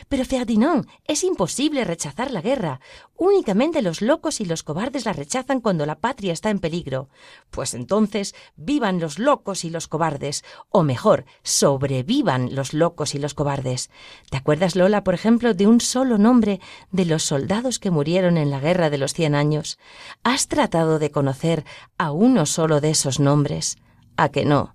Pero 0.09 0.25
Ferdinand, 0.25 0.87
es 1.05 1.23
imposible 1.23 1.83
rechazar 1.83 2.31
la 2.31 2.41
guerra. 2.41 2.79
Únicamente 3.15 3.81
los 3.81 4.01
locos 4.01 4.41
y 4.41 4.45
los 4.45 4.63
cobardes 4.63 5.05
la 5.05 5.13
rechazan 5.13 5.61
cuando 5.61 5.85
la 5.85 5.99
patria 5.99 6.33
está 6.33 6.49
en 6.49 6.59
peligro. 6.59 7.09
Pues 7.49 7.73
entonces, 7.73 8.33
vivan 8.55 8.99
los 8.99 9.19
locos 9.19 9.63
y 9.63 9.69
los 9.69 9.87
cobardes, 9.87 10.43
o 10.69 10.83
mejor, 10.83 11.25
sobrevivan 11.43 12.55
los 12.55 12.73
locos 12.73 13.15
y 13.15 13.19
los 13.19 13.33
cobardes. 13.33 13.89
¿Te 14.29 14.37
acuerdas, 14.37 14.75
Lola, 14.75 15.03
por 15.03 15.13
ejemplo, 15.13 15.53
de 15.53 15.67
un 15.67 15.81
solo 15.81 16.17
nombre 16.17 16.59
de 16.91 17.05
los 17.05 17.23
soldados 17.23 17.79
que 17.79 17.91
murieron 17.91 18.37
en 18.37 18.49
la 18.49 18.59
guerra 18.59 18.89
de 18.89 18.97
los 18.97 19.13
cien 19.13 19.35
años? 19.35 19.77
¿Has 20.23 20.47
tratado 20.47 20.99
de 20.99 21.11
conocer 21.11 21.65
a 21.97 22.11
uno 22.11 22.45
solo 22.45 22.81
de 22.81 22.91
esos 22.91 23.19
nombres? 23.19 23.77
¿A 24.17 24.29
que 24.29 24.45
no? 24.45 24.73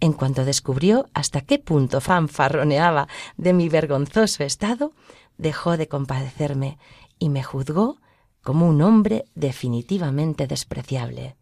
En 0.00 0.12
cuanto 0.12 0.44
descubrió 0.44 1.08
hasta 1.14 1.40
qué 1.40 1.58
punto 1.58 2.00
fanfarroneaba 2.00 3.08
de 3.36 3.52
mi 3.52 3.68
vergonzoso 3.68 4.44
estado, 4.44 4.92
dejó 5.38 5.76
de 5.76 5.88
compadecerme 5.88 6.78
y 7.18 7.28
me 7.28 7.42
juzgó 7.42 7.98
como 8.42 8.68
un 8.68 8.82
hombre 8.82 9.24
definitivamente 9.34 10.46
despreciable. 10.46 11.36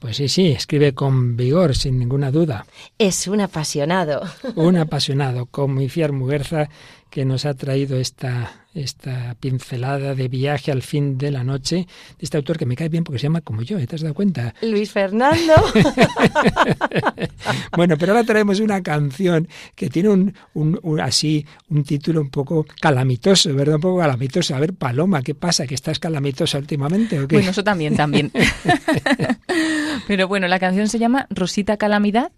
Pues 0.00 0.16
sí, 0.16 0.28
sí, 0.28 0.48
escribe 0.48 0.94
con 0.94 1.36
vigor, 1.36 1.76
sin 1.76 1.98
ninguna 1.98 2.30
duda. 2.30 2.66
Es 2.98 3.28
un 3.28 3.40
apasionado. 3.40 4.22
Un 4.56 4.76
apasionado, 4.76 5.46
como 5.46 5.74
mi 5.74 5.88
fiar 5.88 6.12
Muguerza, 6.12 6.70
que 7.10 7.24
nos 7.24 7.44
ha 7.44 7.54
traído 7.54 7.98
esta, 7.98 8.66
esta 8.72 9.36
pincelada 9.40 10.14
de 10.14 10.28
viaje 10.28 10.70
al 10.70 10.82
fin 10.82 11.18
de 11.18 11.32
la 11.32 11.42
noche 11.42 11.76
de 11.76 11.86
este 12.20 12.36
autor 12.36 12.56
que 12.56 12.66
me 12.66 12.76
cae 12.76 12.88
bien 12.88 13.02
porque 13.02 13.18
se 13.18 13.24
llama 13.24 13.40
como 13.40 13.62
yo, 13.62 13.84
¿te 13.84 13.96
has 13.96 14.02
dado 14.02 14.14
cuenta? 14.14 14.54
Luis 14.62 14.92
Fernando. 14.92 15.52
bueno, 17.76 17.96
pero 17.98 18.12
ahora 18.12 18.24
traemos 18.24 18.60
una 18.60 18.80
canción 18.82 19.48
que 19.74 19.90
tiene 19.90 20.08
un, 20.08 20.34
un, 20.54 21.00
así 21.00 21.44
un 21.68 21.82
título 21.82 22.20
un 22.20 22.30
poco 22.30 22.64
calamitoso, 22.80 23.52
¿verdad? 23.54 23.76
Un 23.76 23.82
poco 23.82 23.98
calamitoso. 23.98 24.54
A 24.54 24.60
ver, 24.60 24.74
Paloma, 24.74 25.22
¿qué 25.22 25.34
pasa? 25.34 25.66
¿Que 25.66 25.74
estás 25.74 25.98
calamitosa 25.98 26.58
últimamente 26.58 27.18
o 27.18 27.26
qué? 27.26 27.36
Bueno, 27.36 27.50
eso 27.50 27.64
también, 27.64 27.96
también. 27.96 28.30
pero 30.06 30.28
bueno, 30.28 30.46
la 30.46 30.60
canción 30.60 30.88
se 30.88 31.00
llama 31.00 31.26
Rosita 31.30 31.76
Calamidad 31.76 32.30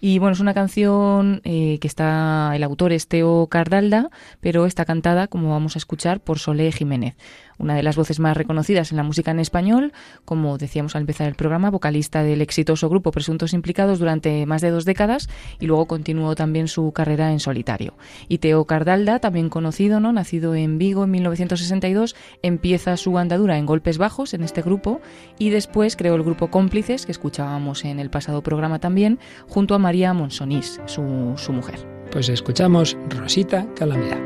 y 0.00 0.18
bueno, 0.18 0.32
es 0.32 0.40
una 0.40 0.54
canción 0.54 1.42
eh, 1.44 1.78
que 1.80 1.86
está, 1.86 2.52
el 2.54 2.62
autor 2.62 2.92
es 2.92 3.06
Teo 3.06 3.46
Cardalda, 3.48 4.10
pero 4.40 4.66
está 4.66 4.84
cantada, 4.84 5.28
como 5.28 5.50
vamos 5.50 5.76
a 5.76 5.78
escuchar, 5.78 6.20
por 6.20 6.38
Solé 6.38 6.72
Jiménez 6.72 7.16
una 7.60 7.74
de 7.74 7.82
las 7.82 7.96
voces 7.96 8.18
más 8.18 8.36
reconocidas 8.36 8.90
en 8.90 8.96
la 8.96 9.02
música 9.02 9.30
en 9.30 9.38
español, 9.38 9.92
como 10.24 10.58
decíamos 10.58 10.96
al 10.96 11.02
empezar 11.02 11.28
el 11.28 11.34
programa, 11.34 11.70
vocalista 11.70 12.22
del 12.22 12.42
exitoso 12.42 12.88
grupo 12.88 13.12
Presuntos 13.12 13.52
Implicados 13.52 13.98
durante 13.98 14.46
más 14.46 14.62
de 14.62 14.70
dos 14.70 14.84
décadas 14.84 15.28
y 15.60 15.66
luego 15.66 15.86
continuó 15.86 16.34
también 16.34 16.68
su 16.68 16.90
carrera 16.92 17.32
en 17.32 17.40
solitario. 17.40 17.94
Y 18.28 18.38
Teo 18.38 18.64
Cardalda, 18.64 19.18
también 19.18 19.48
conocido, 19.50 20.00
¿no? 20.00 20.12
nacido 20.12 20.54
en 20.54 20.78
Vigo 20.78 21.04
en 21.04 21.10
1962, 21.12 22.16
empieza 22.42 22.96
su 22.96 23.18
andadura 23.18 23.58
en 23.58 23.66
golpes 23.66 23.98
bajos 23.98 24.34
en 24.34 24.42
este 24.42 24.62
grupo 24.62 25.00
y 25.38 25.50
después 25.50 25.96
creó 25.96 26.14
el 26.14 26.22
grupo 26.22 26.50
Cómplices, 26.50 27.06
que 27.06 27.12
escuchábamos 27.12 27.84
en 27.84 28.00
el 28.00 28.10
pasado 28.10 28.42
programa 28.42 28.78
también, 28.78 29.18
junto 29.46 29.74
a 29.74 29.78
María 29.78 30.14
Monsonís, 30.14 30.80
su, 30.86 31.34
su 31.36 31.52
mujer. 31.52 31.86
Pues 32.10 32.28
escuchamos 32.28 32.96
Rosita 33.08 33.66
Calamidad. 33.74 34.18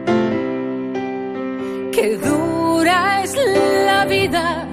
Qué 1.93 2.19
es 2.83 3.37
la 3.87 4.05
vida, 4.05 4.67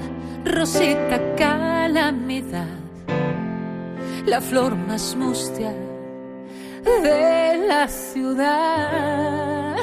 Rosita 0.46 1.36
calamidad, 1.38 2.66
la 4.26 4.42
flor 4.42 4.76
más 4.76 5.16
mustia 5.16 5.74
de 6.84 7.66
la 7.68 7.88
ciudad. 7.88 9.78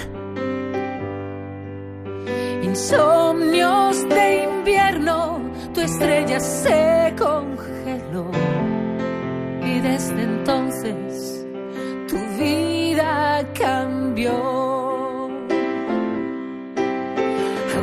Insomnios 2.62 4.08
de 4.08 4.44
invierno, 4.44 5.40
tu 5.72 5.80
estrella 5.80 6.40
se 6.40 7.14
congeló 7.16 8.30
y 9.62 9.80
desde 9.80 10.22
entonces 10.22 11.46
tu 12.08 12.18
vida 12.38 13.44
cambió. 13.54 15.07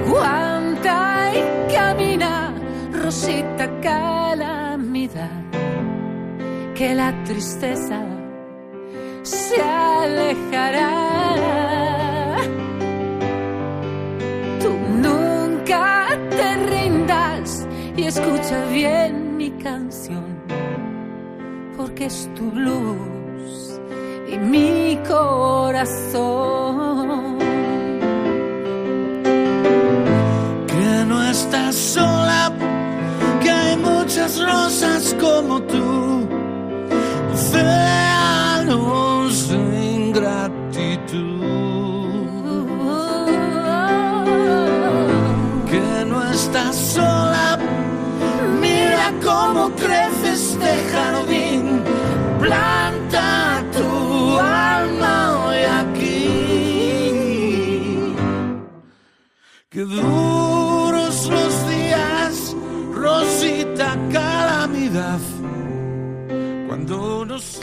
Guanta 0.07 1.31
y 1.33 1.41
camina, 1.73 2.53
Rosita 2.93 3.69
calamidad, 3.81 5.41
que 6.75 6.93
la 6.93 7.11
tristeza 7.23 8.01
se 9.23 9.61
alejará. 9.61 10.91
Tú 14.61 14.71
nunca 15.07 16.07
te 16.29 16.55
rindas 16.67 17.67
y 17.97 18.03
escucha 18.03 18.65
bien 18.71 19.37
mi 19.37 19.49
canción, 19.51 20.37
porque 21.75 22.05
es 22.05 22.29
tu 22.35 22.51
blues 22.51 23.81
y 24.31 24.37
mi 24.37 24.99
corazón. 25.07 26.55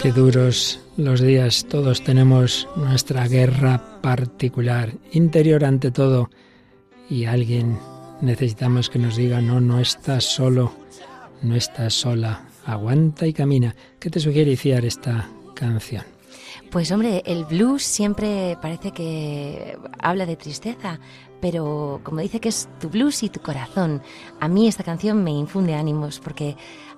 Qué 0.03 0.11
duros 0.11 0.81
los 0.97 1.21
días, 1.21 1.65
todos 1.69 2.03
tenemos 2.03 2.67
nuestra 2.75 3.29
guerra 3.29 4.01
particular, 4.03 4.95
interior 5.13 5.65
ante 5.65 5.93
todo, 5.93 6.29
y 7.09 7.27
alguien 7.27 7.79
necesitamos 8.21 8.91
que 8.91 8.99
nos 8.99 9.15
diga, 9.15 9.41
no, 9.41 9.61
no 9.61 9.79
estás 9.79 10.25
solo, 10.25 10.73
no 11.43 11.55
estás 11.55 11.95
sola, 11.95 12.43
aguanta 12.67 13.29
y 13.29 13.33
camina. 13.33 13.77
¿Qué 14.01 14.11
te 14.11 14.19
sugiere 14.19 14.51
iniciar 14.51 14.85
esta 14.85 15.29
canción? 15.55 16.03
Pues 16.73 16.91
hombre, 16.91 17.23
el 17.25 17.45
blues 17.45 17.85
siempre 17.85 18.59
parece 18.61 18.91
que 18.91 19.79
habla 20.01 20.27
de 20.27 20.35
tristeza, 20.35 20.99
pero 21.41 22.01
como 22.03 22.21
dice 22.21 22.41
que 22.41 22.49
es 22.49 22.69
tu 22.81 22.89
blues 22.89 23.23
y 23.23 23.29
tu 23.29 23.41
corazón, 23.41 24.03
a 24.41 24.49
mí 24.49 24.67
esta 24.67 24.83
canción 24.83 25.23
me 25.23 25.31
infunde 25.31 25.75
ánimos 25.75 26.19
porque 26.19 26.57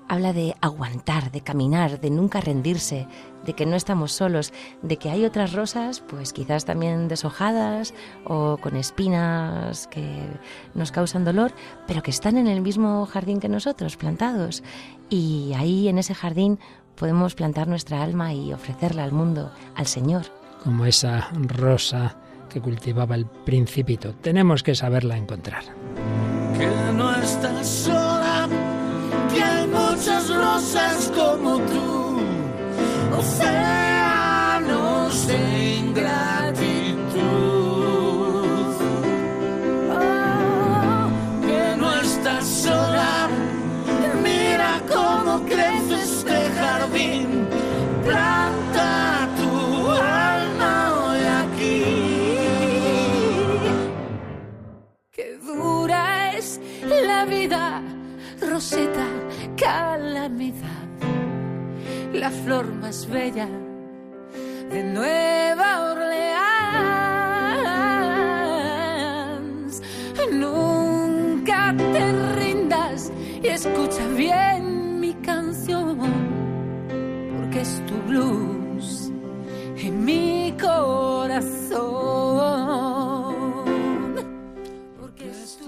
habla 0.09 0.33
de 0.33 0.55
aguantar, 0.61 1.31
de 1.33 1.41
caminar, 1.41 2.01
de 2.01 2.11
nunca 2.11 2.41
rendirse, 2.41 3.07
de 3.45 3.53
que 3.55 3.67
no 3.67 3.77
estamos 3.77 4.13
solos, 4.13 4.53
de 4.83 4.97
que 4.97 5.11
hay 5.11 5.25
otras 5.25 5.53
rosas, 5.53 6.01
pues 6.01 6.33
quizás 6.33 6.65
también 6.65 7.09
deshojadas 7.09 7.95
o 8.25 8.59
con 8.59 8.77
espinas 8.77 9.87
que 9.89 10.27
nos 10.75 10.93
causan 10.93 11.25
dolor, 11.25 11.53
pero 11.87 12.03
que 12.03 12.11
están 12.11 12.37
en 12.37 12.47
el 12.47 12.61
mismo 12.61 13.07
jardín 13.07 13.41
que 13.41 13.49
nosotros, 13.49 13.97
plantados. 13.97 14.63
Y 15.11 15.53
ahí 15.57 15.89
en 15.89 15.99
ese 15.99 16.15
jardín 16.15 16.59
podemos 16.97 17.35
plantar 17.35 17.69
nuestra 17.69 18.03
alma 18.03 18.33
y 18.33 18.53
ofrecerla 18.53 19.05
al 19.05 19.13
mundo, 19.13 19.53
al 19.75 19.87
Señor. 19.87 20.23
Como 20.63 20.87
esa 20.87 21.29
rosa 21.35 22.17
que 22.49 22.61
cultivaba 22.61 23.17
el 23.17 23.27
principito. 23.27 24.15
Tenemos 24.15 24.63
que 24.63 24.75
saberla 24.75 25.17
encontrar. 25.17 25.65
que 26.57 26.69
no 26.93 27.13
estás 27.17 27.67
sola, 27.67 28.49
que 29.35 29.43
hay 29.43 29.67
muchas 29.67 30.29
rosas 30.29 31.13
como 31.15 31.59
tú, 31.59 32.21
océanos 33.19 34.14
la 62.25 62.31
flor 62.31 62.67
más 62.77 63.07
bella 63.07 63.47
de 64.71 64.83
Nueva 64.83 65.93
Orleans. 65.93 66.23
Nunca 70.33 71.75
te 71.77 72.13
rindas 72.41 73.13
y 73.43 73.47
escucha 73.49 74.07
bien 74.17 75.01
mi 75.01 75.13
canción, 75.13 75.99
porque 77.37 77.61
es 77.61 77.83
tu 77.85 77.95
blues 78.09 79.13
en 79.77 80.03
mi 80.03 80.55
corazón. 80.59 81.75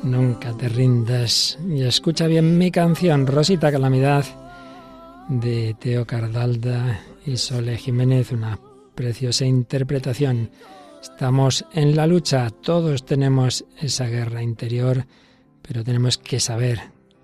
Nunca 0.03 0.55
te 0.55 0.71
rindas. 0.71 1.59
Y 1.69 1.83
escucha 1.83 2.27
bien 2.27 2.57
mi 2.57 2.71
canción, 2.71 3.27
Rosita 3.27 3.71
Calamidad, 3.71 4.25
de 5.29 5.75
Teo 5.79 6.07
Cardalda 6.07 7.01
y 7.25 7.37
Sole 7.37 7.77
Jiménez, 7.77 8.33
una 8.33 8.59
preciosa 8.95 9.45
interpretación. 9.45 10.51
Estamos 11.03 11.65
en 11.73 11.97
la 11.97 12.07
lucha, 12.07 12.51
todos 12.51 13.05
tenemos 13.05 13.65
esa 13.81 14.07
guerra 14.07 14.43
interior, 14.43 15.07
pero 15.63 15.83
tenemos 15.83 16.19
que 16.19 16.41
saber 16.41 16.81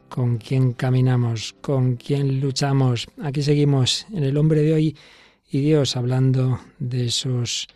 con 0.08 0.38
quién 0.38 0.72
caminamos, 0.72 1.54
con 1.60 1.96
quién 1.96 2.40
luchamos. 2.40 3.08
Aquí 3.22 3.42
seguimos 3.42 4.06
en 4.12 4.24
el 4.24 4.36
hombre 4.36 4.62
de 4.62 4.74
hoy 4.74 4.96
y 5.50 5.60
Dios 5.60 5.96
hablando 5.96 6.60
de 6.78 7.06
esos 7.06 7.68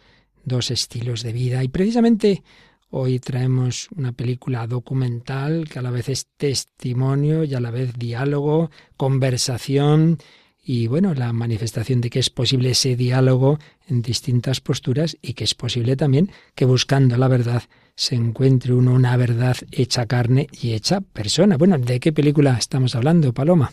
dos 0.45 0.71
estilos 0.71 1.23
de 1.23 1.33
vida. 1.33 1.63
Y 1.63 1.69
precisamente 1.69 2.43
Hoy 2.91 3.19
traemos 3.19 3.89
una 3.97 4.13
película 4.13 4.67
documental 4.69 5.69
que 5.69 5.81
a 5.81 5.83
la 5.83 5.91
vez 5.91 6.09
es 6.09 6.29
testimonio 6.37 7.43
y 7.43 7.55
a 7.55 7.61
la 7.61 7.73
vez 7.73 7.95
diálogo, 7.99 8.71
conversación 8.97 10.19
y 10.63 10.87
bueno, 10.87 11.13
la 11.15 11.33
manifestación 11.33 12.01
de 12.01 12.11
que 12.11 12.21
es 12.21 12.31
posible 12.31 12.71
ese 12.71 12.97
diálogo 12.97 13.59
en 13.89 14.03
distintas 14.03 14.61
posturas 14.61 15.17
y 15.21 15.35
que 15.35 15.45
es 15.45 15.55
posible 15.55 15.97
también 15.97 16.31
que 16.55 16.65
buscando 16.65 17.17
la 17.17 17.29
verdad 17.29 17.63
se 17.97 18.15
encuentre 18.15 18.73
uno 18.73 18.93
una 18.93 19.17
verdad 19.17 19.57
hecha 19.73 20.07
carne 20.07 20.47
y 20.53 20.73
hecha 20.75 21.01
persona. 21.01 21.57
Bueno, 21.57 21.79
¿de 21.79 21.99
qué 21.99 22.13
película 22.13 22.57
estamos 22.57 22.95
hablando, 22.95 23.33
Paloma? 23.33 23.73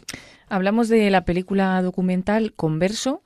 Hablamos 0.49 0.88
de 0.88 1.10
la 1.12 1.26
película 1.26 1.82
documental 1.82 2.54
Converso, 2.54 3.21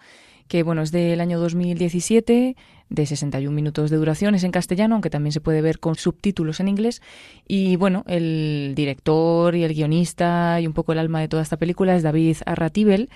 que 0.47 0.63
bueno, 0.63 0.81
es 0.81 0.91
del 0.91 1.21
año 1.21 1.39
2017, 1.39 2.55
de 2.89 3.05
61 3.05 3.53
minutos 3.53 3.89
de 3.89 3.97
duración, 3.97 4.35
es 4.35 4.43
en 4.43 4.51
castellano, 4.51 4.95
aunque 4.95 5.09
también 5.09 5.31
se 5.31 5.41
puede 5.41 5.61
ver 5.61 5.79
con 5.79 5.95
subtítulos 5.95 6.59
en 6.59 6.67
inglés. 6.67 7.01
Y 7.47 7.75
bueno, 7.75 8.03
el 8.07 8.73
director 8.75 9.55
y 9.55 9.63
el 9.63 9.73
guionista 9.73 10.59
y 10.61 10.67
un 10.67 10.73
poco 10.73 10.93
el 10.93 10.99
alma 10.99 11.19
de 11.19 11.27
toda 11.27 11.43
esta 11.43 11.57
película 11.57 11.95
es 11.95 12.03
David 12.03 12.37
Arratibel 12.45 13.09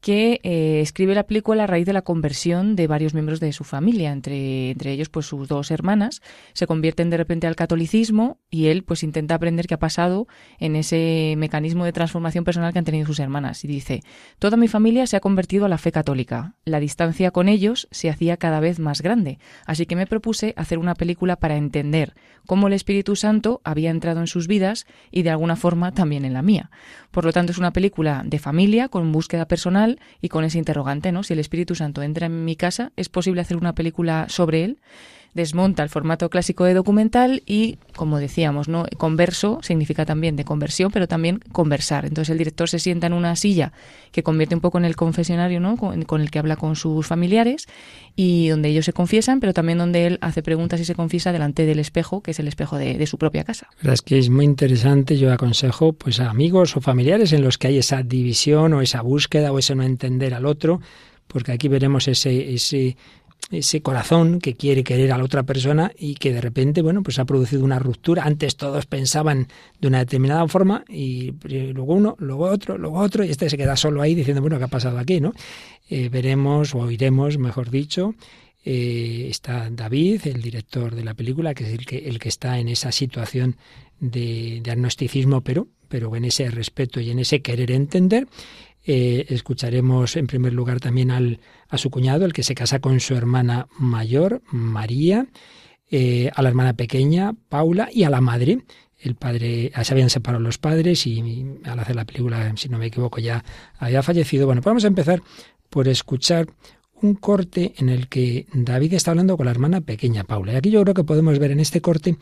que 0.00 0.40
eh, 0.42 0.80
escribe 0.80 1.14
la 1.14 1.24
película 1.24 1.64
a 1.64 1.66
raíz 1.66 1.86
de 1.86 1.92
la 1.92 2.02
conversión 2.02 2.74
de 2.74 2.86
varios 2.86 3.12
miembros 3.12 3.38
de 3.38 3.52
su 3.52 3.64
familia, 3.64 4.12
entre, 4.12 4.70
entre 4.70 4.92
ellos 4.92 5.08
pues 5.08 5.26
sus 5.26 5.46
dos 5.48 5.70
hermanas, 5.70 6.22
se 6.54 6.66
convierten 6.66 7.10
de 7.10 7.18
repente 7.18 7.46
al 7.46 7.56
catolicismo 7.56 8.38
y 8.50 8.66
él 8.66 8.82
pues 8.82 9.02
intenta 9.02 9.34
aprender 9.34 9.66
qué 9.66 9.74
ha 9.74 9.78
pasado 9.78 10.26
en 10.58 10.76
ese 10.76 11.34
mecanismo 11.36 11.84
de 11.84 11.92
transformación 11.92 12.44
personal 12.44 12.72
que 12.72 12.78
han 12.78 12.84
tenido 12.84 13.06
sus 13.06 13.20
hermanas. 13.20 13.64
Y 13.64 13.68
dice, 13.68 14.00
toda 14.38 14.56
mi 14.56 14.68
familia 14.68 15.06
se 15.06 15.16
ha 15.16 15.20
convertido 15.20 15.66
a 15.66 15.68
la 15.68 15.78
fe 15.78 15.92
católica, 15.92 16.54
la 16.64 16.80
distancia 16.80 17.30
con 17.30 17.48
ellos 17.48 17.88
se 17.90 18.08
hacía 18.08 18.38
cada 18.38 18.60
vez 18.60 18.78
más 18.78 19.02
grande, 19.02 19.38
así 19.66 19.84
que 19.84 19.96
me 19.96 20.06
propuse 20.06 20.54
hacer 20.56 20.78
una 20.78 20.94
película 20.94 21.36
para 21.36 21.56
entender 21.56 22.14
cómo 22.46 22.68
el 22.68 22.72
Espíritu 22.72 23.16
Santo 23.16 23.60
había 23.64 23.90
entrado 23.90 24.20
en 24.20 24.26
sus 24.26 24.48
vidas 24.48 24.86
y 25.10 25.22
de 25.22 25.30
alguna 25.30 25.56
forma 25.56 25.92
también 25.92 26.24
en 26.24 26.32
la 26.32 26.42
mía. 26.42 26.70
Por 27.10 27.24
lo 27.24 27.32
tanto, 27.32 27.52
es 27.52 27.58
una 27.58 27.72
película 27.72 28.22
de 28.24 28.38
familia, 28.38 28.88
con 28.88 29.12
búsqueda 29.12 29.46
personal 29.46 29.89
y 30.20 30.28
con 30.28 30.44
ese 30.44 30.58
interrogante, 30.58 31.12
¿no? 31.12 31.22
Si 31.22 31.32
el 31.32 31.38
Espíritu 31.38 31.74
Santo 31.74 32.02
entra 32.02 32.26
en 32.26 32.44
mi 32.44 32.56
casa, 32.56 32.92
¿es 32.96 33.08
posible 33.08 33.40
hacer 33.40 33.56
una 33.56 33.74
película 33.74 34.26
sobre 34.28 34.64
él? 34.64 34.78
Desmonta 35.34 35.82
el 35.82 35.88
formato 35.88 36.28
clásico 36.28 36.64
de 36.64 36.74
documental 36.74 37.42
y, 37.46 37.78
como 37.94 38.18
decíamos, 38.18 38.68
¿no? 38.68 38.86
converso 38.96 39.60
significa 39.62 40.04
también 40.04 40.36
de 40.36 40.44
conversión, 40.44 40.90
pero 40.90 41.06
también 41.06 41.40
conversar. 41.52 42.04
Entonces 42.04 42.30
el 42.30 42.38
director 42.38 42.68
se 42.68 42.78
sienta 42.78 43.06
en 43.06 43.12
una 43.12 43.36
silla 43.36 43.72
que 44.12 44.22
convierte 44.22 44.54
un 44.54 44.60
poco 44.60 44.78
en 44.78 44.84
el 44.84 44.96
confesionario, 44.96 45.60
¿no? 45.60 45.76
con, 45.76 46.20
el 46.20 46.30
que 46.30 46.38
habla 46.38 46.56
con 46.56 46.74
sus 46.76 47.06
familiares 47.06 47.66
y 48.16 48.48
donde 48.48 48.68
ellos 48.68 48.84
se 48.84 48.92
confiesan, 48.92 49.40
pero 49.40 49.54
también 49.54 49.78
donde 49.78 50.06
él 50.06 50.18
hace 50.20 50.42
preguntas 50.42 50.80
y 50.80 50.84
se 50.84 50.94
confiesa 50.94 51.32
delante 51.32 51.64
del 51.64 51.78
espejo, 51.78 52.22
que 52.22 52.32
es 52.32 52.40
el 52.40 52.48
espejo 52.48 52.76
de, 52.76 53.06
su 53.06 53.18
propia 53.18 53.44
casa. 53.44 53.68
Es 53.82 54.02
que 54.02 54.18
es 54.18 54.30
muy 54.30 54.44
interesante. 54.44 55.16
Yo 55.16 55.32
aconsejo 55.32 55.92
pues 55.94 56.20
a 56.20 56.30
amigos 56.30 56.76
o 56.76 56.80
familiares 56.80 57.32
en 57.32 57.42
los 57.42 57.56
que 57.56 57.68
hay 57.68 57.78
esa 57.78 58.02
división 58.02 58.72
o 58.74 58.82
esa 58.82 59.00
búsqueda 59.02 59.52
o 59.52 59.58
ese 59.58 59.74
no 59.74 59.82
entender 59.82 60.34
al 60.34 60.46
otro, 60.46 60.80
porque 61.26 61.52
aquí 61.52 61.68
veremos 61.68 62.08
ese, 62.08 62.54
ese 62.54 62.96
ese 63.50 63.82
corazón 63.82 64.38
que 64.40 64.54
quiere 64.54 64.84
querer 64.84 65.12
a 65.12 65.18
la 65.18 65.24
otra 65.24 65.42
persona 65.42 65.92
y 65.98 66.14
que 66.14 66.32
de 66.32 66.40
repente, 66.40 66.82
bueno, 66.82 67.02
pues 67.02 67.18
ha 67.18 67.24
producido 67.24 67.64
una 67.64 67.78
ruptura. 67.78 68.24
Antes 68.24 68.56
todos 68.56 68.86
pensaban 68.86 69.48
de 69.80 69.88
una 69.88 69.98
determinada 69.98 70.46
forma 70.48 70.84
y, 70.88 71.32
luego 71.72 71.94
uno, 71.94 72.16
luego 72.18 72.44
otro, 72.44 72.78
luego 72.78 72.98
otro, 72.98 73.24
y 73.24 73.30
este 73.30 73.50
se 73.50 73.56
queda 73.56 73.76
solo 73.76 74.02
ahí 74.02 74.14
diciendo, 74.14 74.40
bueno, 74.40 74.58
¿qué 74.58 74.64
ha 74.64 74.68
pasado 74.68 74.98
aquí, 74.98 75.20
no? 75.20 75.32
Eh, 75.88 76.08
veremos 76.08 76.74
o 76.74 76.78
oiremos, 76.78 77.38
mejor 77.38 77.70
dicho, 77.70 78.14
eh, 78.64 79.26
está 79.30 79.68
David, 79.70 80.26
el 80.26 80.42
director 80.42 80.94
de 80.94 81.04
la 81.04 81.14
película, 81.14 81.54
que 81.54 81.64
es 81.64 81.72
el 81.72 81.86
que, 81.86 81.98
el 82.08 82.18
que 82.18 82.28
está 82.28 82.58
en 82.58 82.68
esa 82.68 82.92
situación 82.92 83.56
de, 83.98 84.60
de 84.62 84.70
agnosticismo, 84.70 85.40
pero, 85.40 85.66
pero 85.88 86.14
en 86.14 86.24
ese 86.24 86.48
respeto 86.50 87.00
y 87.00 87.10
en 87.10 87.18
ese 87.18 87.40
querer 87.40 87.70
entender. 87.72 88.28
Eh, 88.84 89.26
escucharemos 89.28 90.16
en 90.16 90.26
primer 90.26 90.52
lugar 90.52 90.80
también 90.80 91.10
al, 91.10 91.40
a 91.68 91.78
su 91.78 91.90
cuñado, 91.90 92.24
el 92.24 92.32
que 92.32 92.42
se 92.42 92.54
casa 92.54 92.80
con 92.80 92.98
su 93.00 93.14
hermana 93.14 93.68
mayor, 93.78 94.42
María, 94.50 95.26
eh, 95.90 96.30
a 96.34 96.42
la 96.42 96.48
hermana 96.48 96.74
pequeña, 96.74 97.34
Paula, 97.48 97.88
y 97.92 98.04
a 98.04 98.10
la 98.10 98.20
madre. 98.20 98.64
El 98.98 99.14
padre, 99.14 99.72
se 99.82 99.94
habían 99.94 100.10
separado 100.10 100.42
los 100.42 100.58
padres 100.58 101.06
y, 101.06 101.44
al 101.64 101.78
hacer 101.78 101.96
la 101.96 102.04
película, 102.04 102.54
si 102.56 102.68
no 102.68 102.78
me 102.78 102.86
equivoco, 102.86 103.18
ya 103.18 103.44
había 103.78 104.02
fallecido. 104.02 104.46
Bueno, 104.46 104.60
pues 104.60 104.70
vamos 104.70 104.84
a 104.84 104.88
empezar 104.88 105.22
por 105.70 105.88
escuchar 105.88 106.48
un 107.02 107.14
corte 107.14 107.72
en 107.78 107.88
el 107.88 108.08
que 108.08 108.46
David 108.52 108.94
está 108.94 109.12
hablando 109.12 109.36
con 109.36 109.46
la 109.46 109.52
hermana 109.52 109.80
pequeña, 109.80 110.24
Paula. 110.24 110.52
Y 110.52 110.56
aquí 110.56 110.70
yo 110.70 110.82
creo 110.82 110.94
que 110.94 111.04
podemos 111.04 111.38
ver 111.38 111.50
en 111.50 111.60
este 111.60 111.80
corte 111.80 112.16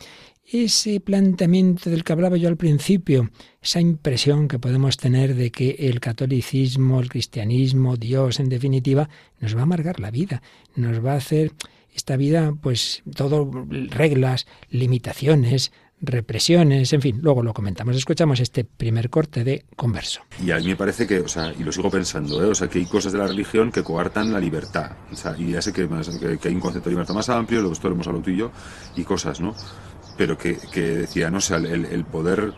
ese 0.51 1.01
planteamiento 1.01 1.91
del 1.91 2.05
que 2.05 2.13
hablaba 2.13 2.37
yo 2.37 2.49
al 2.49 2.57
principio, 2.57 3.31
esa 3.63 3.81
impresión 3.81 4.49
que 4.49 4.59
podemos 4.59 4.97
tener 4.97 5.35
de 5.35 5.51
que 5.51 5.77
el 5.79 6.01
catolicismo, 6.01 7.01
el 7.01 7.11
cristianismo, 7.11 7.97
Dios, 7.97 8.41
en 8.41 8.49
definitiva, 8.49 9.09
nos 9.41 9.55
va 9.55 9.61
a 9.61 9.65
amargar 9.65 10.01
la 10.01 10.11
vida, 10.11 10.43
nos 10.75 11.05
va 11.05 11.13
a 11.13 11.17
hacer 11.17 11.53
esta 11.95 12.17
vida, 12.17 12.55
pues, 12.61 13.03
todo 13.15 13.51
reglas, 13.91 14.47
limitaciones, 14.71 15.73
represiones, 16.01 16.93
en 16.93 17.03
fin, 17.03 17.19
luego 17.21 17.43
lo 17.43 17.53
comentamos. 17.53 17.97
Escuchamos 17.97 18.41
este 18.41 18.65
primer 18.65 19.11
corte 19.11 19.43
de 19.43 19.65
converso. 19.75 20.23
Y 20.43 20.53
a 20.53 20.59
mí 20.59 20.67
me 20.67 20.77
parece 20.77 21.07
que, 21.07 21.21
o 21.21 21.29
sea, 21.29 21.53
y 21.59 21.65
lo 21.65 21.73
sigo 21.73 21.91
pensando, 21.91 22.43
¿eh? 22.43 22.47
o 22.47 22.55
sea, 22.55 22.69
que 22.69 22.79
hay 22.79 22.87
cosas 22.87 23.13
de 23.13 23.19
la 23.19 23.27
religión 23.27 23.73
que 23.73 23.83
coartan 23.83 24.33
la 24.33 24.39
libertad. 24.39 24.93
O 25.13 25.17
sea, 25.17 25.35
y 25.37 25.53
ya 25.53 25.61
sé 25.61 25.73
que, 25.73 25.89
que, 26.41 26.49
hay 26.49 26.55
un 26.55 26.61
concepto 26.61 26.89
de 26.89 26.95
libertad 26.95 27.15
más 27.15 27.29
amplio, 27.29 27.61
luego 27.61 27.73
esto 27.73 27.89
lo 27.89 27.95
hemos 27.95 28.07
hablado 28.07 28.25
tú 28.25 28.31
y 28.31 29.01
y 29.01 29.05
cosas, 29.05 29.41
¿no? 29.41 29.55
Pero 30.19 30.37
que, 30.37 30.59
que 30.73 30.81
decía, 30.81 31.31
no 31.31 31.39
o 31.39 31.41
sea, 31.41 31.57
el, 31.57 31.87
el 31.87 32.05
poder 32.05 32.53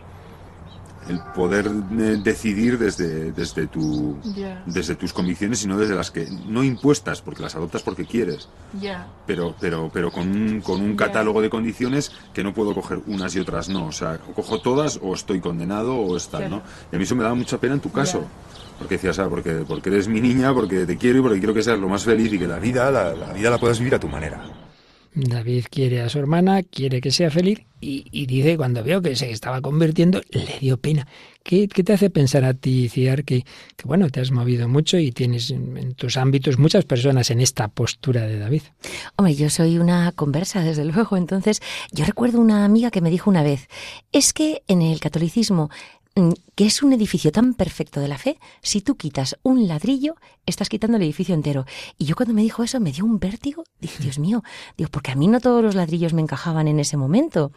el 1.09 1.19
poder 1.35 1.67
eh, 1.67 2.19
decidir 2.23 2.77
desde, 2.77 3.31
desde, 3.31 3.67
tu, 3.67 4.17
desde 4.65 4.95
tus 4.95 5.13
convicciones 5.13 5.63
y 5.63 5.67
no 5.67 5.77
desde 5.77 5.95
las 5.95 6.11
que 6.11 6.27
no 6.47 6.63
impuestas 6.63 7.21
porque 7.21 7.41
las 7.41 7.55
adoptas 7.55 7.81
porque 7.81 8.05
quieres. 8.05 8.49
Pero 9.25 9.55
pero 9.59 9.89
pero 9.91 10.11
con 10.11 10.29
un, 10.29 10.61
con 10.61 10.81
un 10.81 10.95
catálogo 10.95 11.41
de 11.41 11.49
condiciones 11.49 12.11
que 12.33 12.43
no 12.43 12.53
puedo 12.53 12.73
coger 12.73 12.99
unas 13.07 13.35
y 13.35 13.39
otras 13.39 13.69
no. 13.69 13.87
O 13.87 13.91
sea 13.91 14.19
cojo 14.35 14.61
todas 14.61 14.99
o 15.01 15.13
estoy 15.13 15.39
condenado 15.39 15.95
o 15.95 16.15
está 16.15 16.47
no 16.47 16.61
y 16.91 16.95
a 16.95 16.97
mí 16.97 17.03
eso 17.03 17.15
me 17.15 17.23
daba 17.23 17.35
mucha 17.35 17.59
pena 17.59 17.73
en 17.73 17.79
tu 17.81 17.91
caso 17.91 18.23
porque 18.77 18.95
decías 18.95 19.19
ah, 19.19 19.27
porque 19.29 19.63
porque 19.67 19.89
eres 19.89 20.07
mi 20.07 20.21
niña 20.21 20.53
porque 20.53 20.85
te 20.85 20.97
quiero 20.97 21.19
y 21.19 21.21
porque 21.21 21.39
quiero 21.39 21.53
que 21.53 21.63
seas 21.63 21.79
lo 21.79 21.89
más 21.89 22.03
feliz 22.03 22.31
y 22.33 22.39
que 22.39 22.47
la 22.47 22.59
vida 22.59 22.89
la, 22.91 23.13
la 23.13 23.33
vida 23.33 23.49
la 23.49 23.57
puedas 23.57 23.79
vivir 23.79 23.95
a 23.95 23.99
tu 23.99 24.07
manera 24.07 24.43
David 25.13 25.65
quiere 25.69 26.01
a 26.01 26.09
su 26.09 26.19
hermana, 26.19 26.63
quiere 26.63 27.01
que 27.01 27.11
sea 27.11 27.29
feliz 27.29 27.59
y, 27.81 28.25
dice 28.27 28.57
cuando 28.57 28.83
veo 28.83 29.01
que 29.01 29.15
se 29.15 29.31
estaba 29.31 29.59
convirtiendo, 29.61 30.21
le 30.29 30.59
dio 30.59 30.77
pena. 30.77 31.07
¿Qué, 31.43 31.67
te 31.67 31.93
hace 31.93 32.11
pensar 32.11 32.43
a 32.43 32.53
ti, 32.53 32.87
Ciar, 32.89 33.23
que, 33.23 33.43
que, 33.75 33.85
bueno, 33.85 34.09
te 34.09 34.21
has 34.21 34.31
movido 34.31 34.67
mucho 34.67 34.97
y 34.99 35.11
tienes 35.11 35.49
en, 35.49 35.95
tus 35.95 36.15
ámbitos 36.17 36.59
muchas 36.59 36.85
personas 36.85 37.31
en 37.31 37.41
esta 37.41 37.67
postura 37.67 38.27
de 38.27 38.37
David? 38.37 38.61
Hombre, 39.15 39.33
yo 39.33 39.49
soy 39.49 39.79
una 39.79 40.11
conversa, 40.11 40.63
desde 40.63 40.85
luego. 40.85 41.17
Entonces, 41.17 41.61
yo 41.91 42.05
recuerdo 42.05 42.39
una 42.39 42.63
amiga 42.63 42.91
que 42.91 43.01
me 43.01 43.09
dijo 43.09 43.29
una 43.29 43.41
vez, 43.41 43.67
es 44.11 44.33
que 44.33 44.61
en 44.67 44.83
el 44.83 44.99
catolicismo 44.99 45.71
Mm, 46.15 46.31
que 46.55 46.65
es 46.65 46.83
un 46.83 46.93
edificio 46.93 47.31
tan 47.31 47.53
perfecto 47.53 47.99
de 47.99 48.07
la 48.07 48.17
fe, 48.17 48.37
si 48.61 48.81
tú 48.81 48.95
quitas 48.97 49.37
un 49.41 49.67
ladrillo, 49.67 50.15
estás 50.45 50.69
quitando 50.69 50.97
el 50.97 51.03
edificio 51.03 51.33
entero. 51.33 51.65
Y 51.97 52.05
yo 52.05 52.15
cuando 52.15 52.33
me 52.33 52.41
dijo 52.41 52.63
eso 52.63 52.79
me 52.79 52.91
dio 52.91 53.05
un 53.05 53.19
vértigo, 53.19 53.63
dije, 53.79 54.03
Dios 54.03 54.19
mío, 54.19 54.43
digo, 54.77 54.89
porque 54.91 55.11
a 55.11 55.15
mí 55.15 55.27
no 55.27 55.39
todos 55.39 55.63
los 55.63 55.75
ladrillos 55.75 56.13
me 56.13 56.21
encajaban 56.21 56.67
en 56.67 56.79
ese 56.79 56.97
momento. 56.97 57.51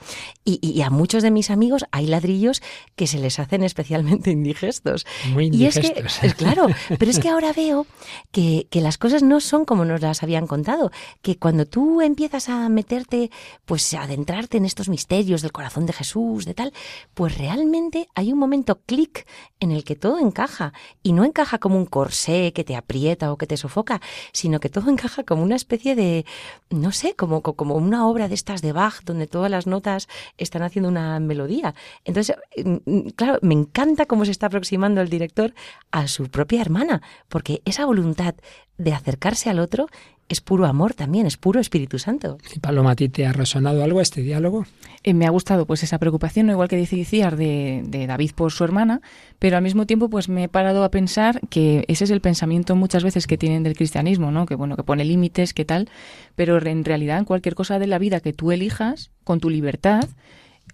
Y, 0.45 0.83
a 0.83 0.91
muchos 0.91 1.23
de 1.23 1.31
mis 1.31 1.51
amigos 1.51 1.85
hay 1.93 2.07
ladrillos 2.07 2.63
que 2.95 3.07
se 3.07 3.19
les 3.19 3.39
hacen 3.39 3.63
especialmente 3.63 4.31
indigestos. 4.31 5.07
Muy 5.33 5.47
indigestos. 5.47 5.85
Y 5.85 6.27
es 6.27 6.35
que, 6.35 6.35
claro, 6.35 6.67
pero 6.99 7.11
es 7.11 7.19
que 7.19 7.29
ahora 7.29 7.53
veo 7.53 7.87
que, 8.33 8.67
que 8.71 8.81
las 8.81 8.99
cosas 8.99 9.23
no 9.23 9.41
son 9.41 9.65
como 9.65 9.85
nos 9.85 10.03
las 10.03 10.23
habían 10.23 10.47
contado, 10.47 10.91
que 11.23 11.37
cuando 11.37 11.67
tú 11.67 12.01
empiezas 12.01 12.49
a 12.49 12.69
meterte, 12.69 13.31
pues 13.65 13.93
a 13.95 14.03
adentrarte 14.03 14.59
en 14.59 14.67
estos 14.67 14.89
misterios 14.89 15.43
del 15.43 15.53
corazón 15.53 15.87
de 15.87 15.93
Jesús, 15.93 16.45
de 16.45 16.55
tal, 16.55 16.73
pues 17.15 17.39
realmente 17.39 18.09
hay 18.15 18.33
un 18.33 18.39
momento 18.39 18.81
clic 18.87 19.27
en 19.61 19.70
el 19.70 19.85
que 19.85 19.97
todo 19.97 20.18
encaja 20.18 20.73
y 21.03 21.12
no 21.12 21.25
encaja 21.25 21.59
como 21.59 21.77
un 21.77 21.87
corsé 21.87 22.53
que 22.53 22.64
te 22.64 22.77
aprieta 22.77 23.33
o 23.33 23.38
que 23.38 23.47
te 23.47 23.57
sofoca, 23.57 24.01
sino 24.33 24.61
que 24.61 24.68
todo 24.68 24.90
encaja 24.90 25.25
como 25.25 25.42
una 25.42 25.57
especie 25.57 25.94
de, 25.94 26.25
no 26.70 26.92
sé, 26.92 27.14
como, 27.14 27.42
como 27.42 27.75
una 27.77 28.07
obra 28.07 28.29
de 28.29 28.35
estas 28.35 28.62
de 28.62 28.73
Bach 28.73 29.03
donde 29.05 29.27
todas 29.27 29.51
las 29.51 29.66
notas 29.66 30.09
están 30.38 30.62
haciendo 30.62 30.88
una 30.88 31.18
melodía. 31.20 31.75
Entonces, 32.05 32.37
mm, 32.62 32.77
mm, 32.85 33.09
claro, 33.11 33.38
me 33.42 33.55
encanta 33.55 34.07
cómo 34.07 34.25
se 34.25 34.31
está 34.31 34.47
aproximando 34.47 35.01
el 35.01 35.09
director 35.09 35.55
a 35.90 36.09
su 36.09 36.29
propia 36.29 36.61
hermana, 36.61 37.03
porque 37.29 37.62
esa 37.64 37.87
voluntad 37.87 38.35
de 38.77 38.92
acercarse 38.92 39.51
al 39.51 39.61
otro 39.61 39.87
es 40.29 40.41
puro 40.41 40.65
amor 40.65 40.95
también, 40.95 41.27
es 41.27 41.37
puro 41.37 41.61
Espíritu 41.61 41.99
Santo. 41.99 42.39
¿Y 42.55 42.59
Paloma, 42.59 42.93
a 42.93 42.97
ti 42.97 43.09
te 43.09 43.27
ha 43.27 43.33
resonado 43.33 43.85
algo 43.85 44.01
este 44.01 44.23
diálogo? 44.23 44.67
Eh, 45.03 45.15
me 45.15 45.27
ha 45.27 45.31
gustado 45.31 45.67
pues 45.67 45.83
esa 45.83 45.99
preocupación, 45.99 46.49
igual 46.49 46.69
que 46.69 46.77
dice 46.77 46.97
Iciar, 46.97 47.37
de, 47.37 47.83
de, 47.87 48.07
David 48.07 48.33
por 48.35 48.51
su 48.53 48.65
hermana, 48.65 49.03
pero 49.39 49.57
al 49.57 49.63
mismo 49.63 49.87
tiempo 49.87 50.09
pues 50.09 50.29
me 50.29 50.45
he 50.45 50.49
parado 50.49 50.83
a 50.83 50.91
pensar 50.91 51.41
que 51.51 51.85
ese 51.89 52.05
es 52.05 52.11
el 52.11 52.21
pensamiento 52.21 52.75
muchas 52.75 53.05
veces 53.05 53.27
que 53.27 53.37
tienen 53.37 53.63
del 53.63 53.77
cristianismo, 53.77 54.31
¿no? 54.31 54.47
Que 54.47 54.55
bueno, 54.55 54.77
que 54.77 54.83
pone 54.83 55.05
límites, 55.05 55.53
que 55.53 55.65
tal, 55.65 55.91
pero 56.37 56.65
en 56.65 56.85
realidad 56.85 57.19
en 57.19 57.25
cualquier 57.25 57.55
cosa 57.55 57.79
de 57.79 57.87
la 57.87 57.99
vida 57.99 58.21
que 58.21 58.33
tú 58.33 58.51
elijas, 58.51 59.11
con 59.25 59.41
tu 59.41 59.51
libertad, 59.51 60.09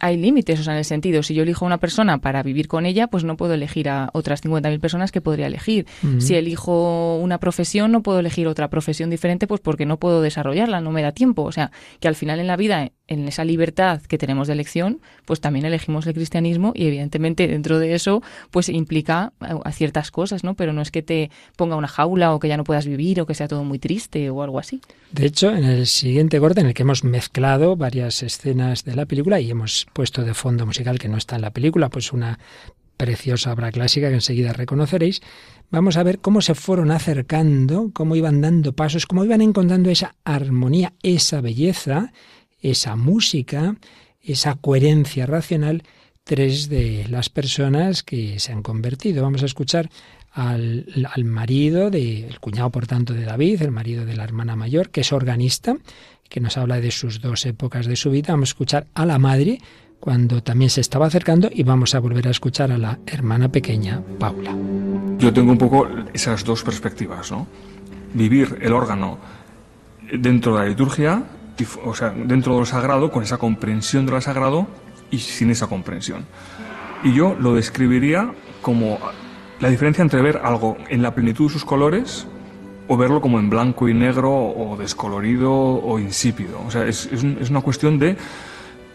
hay 0.00 0.16
límites, 0.16 0.58
o 0.58 0.62
sea, 0.62 0.72
en 0.72 0.78
el 0.78 0.84
sentido, 0.84 1.22
si 1.22 1.34
yo 1.34 1.42
elijo 1.42 1.64
a 1.64 1.66
una 1.66 1.78
persona 1.78 2.18
para 2.18 2.42
vivir 2.42 2.68
con 2.68 2.86
ella, 2.86 3.06
pues 3.06 3.22
no 3.22 3.36
puedo 3.36 3.54
elegir 3.54 3.88
a 3.88 4.10
otras 4.12 4.42
50.000 4.42 4.80
personas 4.80 5.12
que 5.12 5.20
podría 5.20 5.46
elegir. 5.46 5.86
Si 6.18 6.34
elijo 6.34 7.16
una 7.16 7.38
profesión, 7.38 7.92
no 7.92 8.02
puedo 8.02 8.18
elegir 8.18 8.48
otra 8.48 8.68
profesión 8.68 9.10
diferente, 9.10 9.46
pues 9.46 9.60
porque 9.60 9.86
no 9.86 9.98
puedo 9.98 10.22
desarrollarla, 10.22 10.80
no 10.80 10.90
me 10.90 11.02
da 11.02 11.12
tiempo. 11.12 11.42
O 11.42 11.52
sea, 11.52 11.70
que 12.00 12.08
al 12.08 12.14
final 12.16 12.40
en 12.40 12.46
la 12.46 12.56
vida, 12.56 12.90
en 13.10 13.28
esa 13.28 13.44
libertad 13.44 14.00
que 14.02 14.16
tenemos 14.16 14.46
de 14.46 14.54
elección, 14.54 15.00
pues 15.26 15.40
también 15.40 15.66
elegimos 15.66 16.06
el 16.06 16.14
cristianismo 16.14 16.72
y 16.74 16.86
evidentemente 16.86 17.46
dentro 17.48 17.78
de 17.78 17.94
eso, 17.94 18.22
pues 18.50 18.68
implica 18.68 19.32
a 19.40 19.72
ciertas 19.72 20.10
cosas, 20.10 20.44
¿no? 20.44 20.54
Pero 20.54 20.72
no 20.72 20.80
es 20.80 20.90
que 20.90 21.02
te 21.02 21.30
ponga 21.56 21.76
una 21.76 21.88
jaula 21.88 22.32
o 22.32 22.38
que 22.38 22.48
ya 22.48 22.56
no 22.56 22.64
puedas 22.64 22.86
vivir 22.86 23.20
o 23.20 23.26
que 23.26 23.34
sea 23.34 23.48
todo 23.48 23.64
muy 23.64 23.78
triste 23.78 24.30
o 24.30 24.42
algo 24.42 24.58
así. 24.58 24.80
De 25.12 25.26
hecho, 25.26 25.50
en 25.50 25.64
el 25.64 25.86
siguiente 25.88 26.38
corte, 26.38 26.60
en 26.60 26.68
el 26.68 26.74
que 26.74 26.82
hemos 26.82 27.02
mezclado 27.02 27.76
varias 27.76 28.22
escenas 28.22 28.84
de 28.84 28.94
la 28.94 29.06
película 29.06 29.40
y 29.40 29.50
hemos 29.50 29.88
puesto 29.92 30.22
de 30.22 30.32
fondo 30.32 30.64
musical 30.64 30.98
que 31.00 31.08
no 31.08 31.16
está 31.16 31.34
en 31.34 31.42
la 31.42 31.50
película, 31.50 31.88
pues 31.88 32.12
una 32.12 32.38
preciosa 32.96 33.52
obra 33.52 33.72
clásica 33.72 34.08
que 34.08 34.16
enseguida 34.16 34.52
reconoceréis, 34.52 35.22
vamos 35.70 35.96
a 35.96 36.02
ver 36.02 36.18
cómo 36.18 36.42
se 36.42 36.54
fueron 36.54 36.90
acercando, 36.90 37.90
cómo 37.94 38.14
iban 38.14 38.42
dando 38.42 38.74
pasos, 38.74 39.06
cómo 39.06 39.24
iban 39.24 39.40
encontrando 39.40 39.88
esa 39.88 40.16
armonía, 40.22 40.92
esa 41.02 41.40
belleza, 41.40 42.12
esa 42.60 42.96
música, 42.96 43.76
esa 44.22 44.54
coherencia 44.54 45.26
racional, 45.26 45.82
tres 46.24 46.68
de 46.68 47.06
las 47.08 47.28
personas 47.28 48.02
que 48.02 48.38
se 48.38 48.52
han 48.52 48.62
convertido. 48.62 49.22
Vamos 49.22 49.42
a 49.42 49.46
escuchar 49.46 49.90
al, 50.32 50.86
al 51.12 51.24
marido, 51.24 51.90
de, 51.90 52.26
el 52.26 52.40
cuñado 52.40 52.70
por 52.70 52.86
tanto 52.86 53.14
de 53.14 53.24
David, 53.24 53.62
el 53.62 53.70
marido 53.70 54.04
de 54.06 54.16
la 54.16 54.24
hermana 54.24 54.56
mayor, 54.56 54.90
que 54.90 55.00
es 55.00 55.12
organista, 55.12 55.76
que 56.28 56.40
nos 56.40 56.56
habla 56.56 56.80
de 56.80 56.90
sus 56.90 57.20
dos 57.20 57.44
épocas 57.46 57.86
de 57.86 57.96
su 57.96 58.10
vida. 58.10 58.32
Vamos 58.32 58.50
a 58.50 58.52
escuchar 58.52 58.86
a 58.94 59.04
la 59.04 59.18
madre 59.18 59.58
cuando 59.98 60.42
también 60.42 60.70
se 60.70 60.80
estaba 60.80 61.06
acercando 61.06 61.50
y 61.52 61.62
vamos 61.62 61.94
a 61.94 62.00
volver 62.00 62.26
a 62.28 62.30
escuchar 62.30 62.72
a 62.72 62.78
la 62.78 62.98
hermana 63.06 63.52
pequeña, 63.52 64.02
Paula. 64.18 64.56
Yo 65.18 65.32
tengo 65.32 65.52
un 65.52 65.58
poco 65.58 65.86
esas 66.14 66.42
dos 66.44 66.62
perspectivas, 66.62 67.30
¿no? 67.30 67.46
Vivir 68.14 68.58
el 68.62 68.72
órgano 68.72 69.18
dentro 70.10 70.56
de 70.56 70.62
la 70.62 70.68
liturgia, 70.68 71.24
o 71.84 71.94
sea, 71.94 72.10
dentro 72.10 72.54
de 72.54 72.60
lo 72.60 72.66
sagrado, 72.66 73.10
con 73.10 73.22
esa 73.22 73.38
comprensión 73.38 74.06
de 74.06 74.12
lo 74.12 74.20
sagrado 74.20 74.66
y 75.10 75.18
sin 75.18 75.50
esa 75.50 75.66
comprensión. 75.66 76.26
Y 77.02 77.12
yo 77.12 77.36
lo 77.38 77.54
describiría 77.54 78.32
como 78.62 78.98
la 79.60 79.68
diferencia 79.68 80.02
entre 80.02 80.22
ver 80.22 80.40
algo 80.42 80.76
en 80.88 81.02
la 81.02 81.14
plenitud 81.14 81.46
de 81.46 81.52
sus 81.52 81.64
colores 81.64 82.26
o 82.88 82.96
verlo 82.96 83.20
como 83.20 83.38
en 83.38 83.48
blanco 83.48 83.88
y 83.88 83.94
negro 83.94 84.32
o 84.32 84.76
descolorido 84.76 85.52
o 85.52 85.98
insípido. 85.98 86.60
O 86.66 86.70
sea, 86.70 86.86
es, 86.86 87.06
es, 87.06 87.50
una 87.50 87.60
cuestión 87.60 87.98
de 87.98 88.16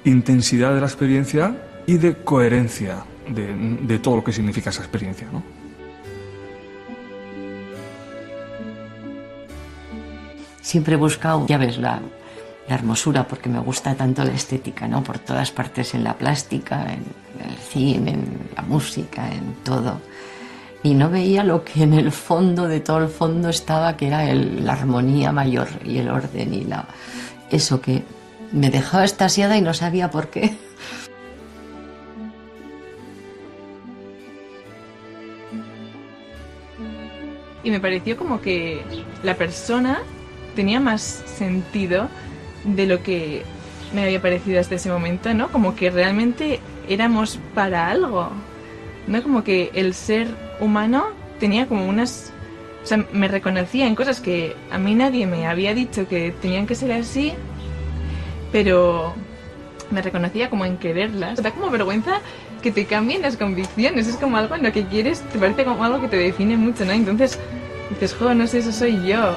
intensidad 0.03 0.73
de 0.73 0.81
la 0.81 0.87
experiencia 0.87 1.55
y 1.85 1.97
de 1.97 2.15
coherencia 2.15 3.05
de, 3.27 3.77
de 3.81 3.99
todo 3.99 4.17
lo 4.17 4.23
que 4.23 4.33
significa 4.33 4.69
esa 4.69 4.81
experiencia. 4.81 5.27
¿no? 5.31 5.41
siempre 10.65 10.95
he 10.95 10.97
buscado, 10.97 11.45
ya 11.47 11.57
ves, 11.57 11.77
la, 11.77 12.01
la 12.67 12.75
hermosura, 12.75 13.27
porque 13.27 13.49
me 13.49 13.59
gusta 13.59 13.95
tanto 13.95 14.23
la 14.23 14.31
estética, 14.31 14.87
¿no? 14.87 15.03
Por 15.03 15.19
todas 15.19 15.51
partes, 15.51 15.93
en 15.93 16.03
la 16.03 16.17
plástica, 16.17 16.83
en 16.91 17.03
el 17.47 17.57
cine, 17.57 18.11
en 18.11 18.49
la 18.55 18.63
música, 18.63 19.29
en 19.31 19.55
todo. 19.63 20.01
Y 20.81 20.93
no 20.93 21.09
veía 21.09 21.43
lo 21.43 21.63
que 21.63 21.83
en 21.83 21.93
el 21.93 22.11
fondo 22.11 22.67
de 22.67 22.79
todo 22.79 22.99
el 22.99 23.09
fondo 23.09 23.49
estaba, 23.49 23.97
que 23.97 24.07
era 24.07 24.33
la 24.33 24.73
armonía 24.73 25.31
mayor 25.31 25.67
y 25.83 25.97
el 25.97 26.09
orden 26.09 26.53
y 26.53 26.63
la, 26.63 26.85
eso 27.49 27.81
que 27.81 28.03
me 28.51 28.69
dejaba 28.69 29.03
estasiada 29.03 29.57
y 29.57 29.61
no 29.61 29.73
sabía 29.73 30.09
por 30.09 30.29
qué. 30.29 30.55
Y 37.63 37.71
me 37.71 37.79
pareció 37.79 38.15
como 38.15 38.41
que 38.41 38.83
la 39.23 39.35
persona 39.35 40.03
tenía 40.55 40.79
más 40.79 41.01
sentido 41.01 42.07
de 42.65 42.85
lo 42.85 43.03
que 43.03 43.43
me 43.93 44.03
había 44.03 44.21
parecido 44.21 44.59
hasta 44.59 44.75
ese 44.75 44.89
momento, 44.89 45.33
¿no? 45.33 45.49
Como 45.49 45.75
que 45.75 45.89
realmente 45.89 46.59
éramos 46.89 47.39
para 47.53 47.89
algo, 47.89 48.29
¿no? 49.07 49.23
Como 49.23 49.43
que 49.43 49.71
el 49.73 49.93
ser 49.93 50.27
humano 50.59 51.05
tenía 51.39 51.67
como 51.67 51.87
unas... 51.87 52.31
O 52.83 52.87
sea, 52.87 53.03
me 53.13 53.27
reconocía 53.27 53.87
en 53.87 53.95
cosas 53.95 54.21
que 54.21 54.55
a 54.71 54.77
mí 54.77 54.93
nadie 54.93 55.25
me 55.25 55.47
había 55.47 55.73
dicho 55.73 56.07
que 56.07 56.31
tenían 56.39 56.67
que 56.67 56.75
ser 56.75 56.91
así, 56.91 57.33
pero 58.51 59.15
me 59.89 60.01
reconocía 60.01 60.49
como 60.49 60.65
en 60.65 60.77
quererlas. 60.77 61.41
Da 61.41 61.51
como 61.51 61.71
vergüenza 61.71 62.19
que 62.61 62.71
te 62.71 62.85
cambien 62.85 63.21
las 63.21 63.37
convicciones, 63.37 64.07
es 64.07 64.17
como 64.17 64.37
algo 64.37 64.55
en 64.55 64.63
lo 64.63 64.71
que 64.71 64.85
quieres, 64.85 65.21
te 65.21 65.39
parece 65.39 65.65
como 65.65 65.83
algo 65.83 66.01
que 66.01 66.07
te 66.07 66.17
define 66.17 66.57
mucho, 66.57 66.85
¿no? 66.85 66.91
Entonces 66.91 67.39
dices, 67.89 68.13
jo, 68.13 68.33
no 68.33 68.45
sé, 68.45 68.59
eso 68.59 68.71
soy 68.71 69.03
yo. 69.07 69.35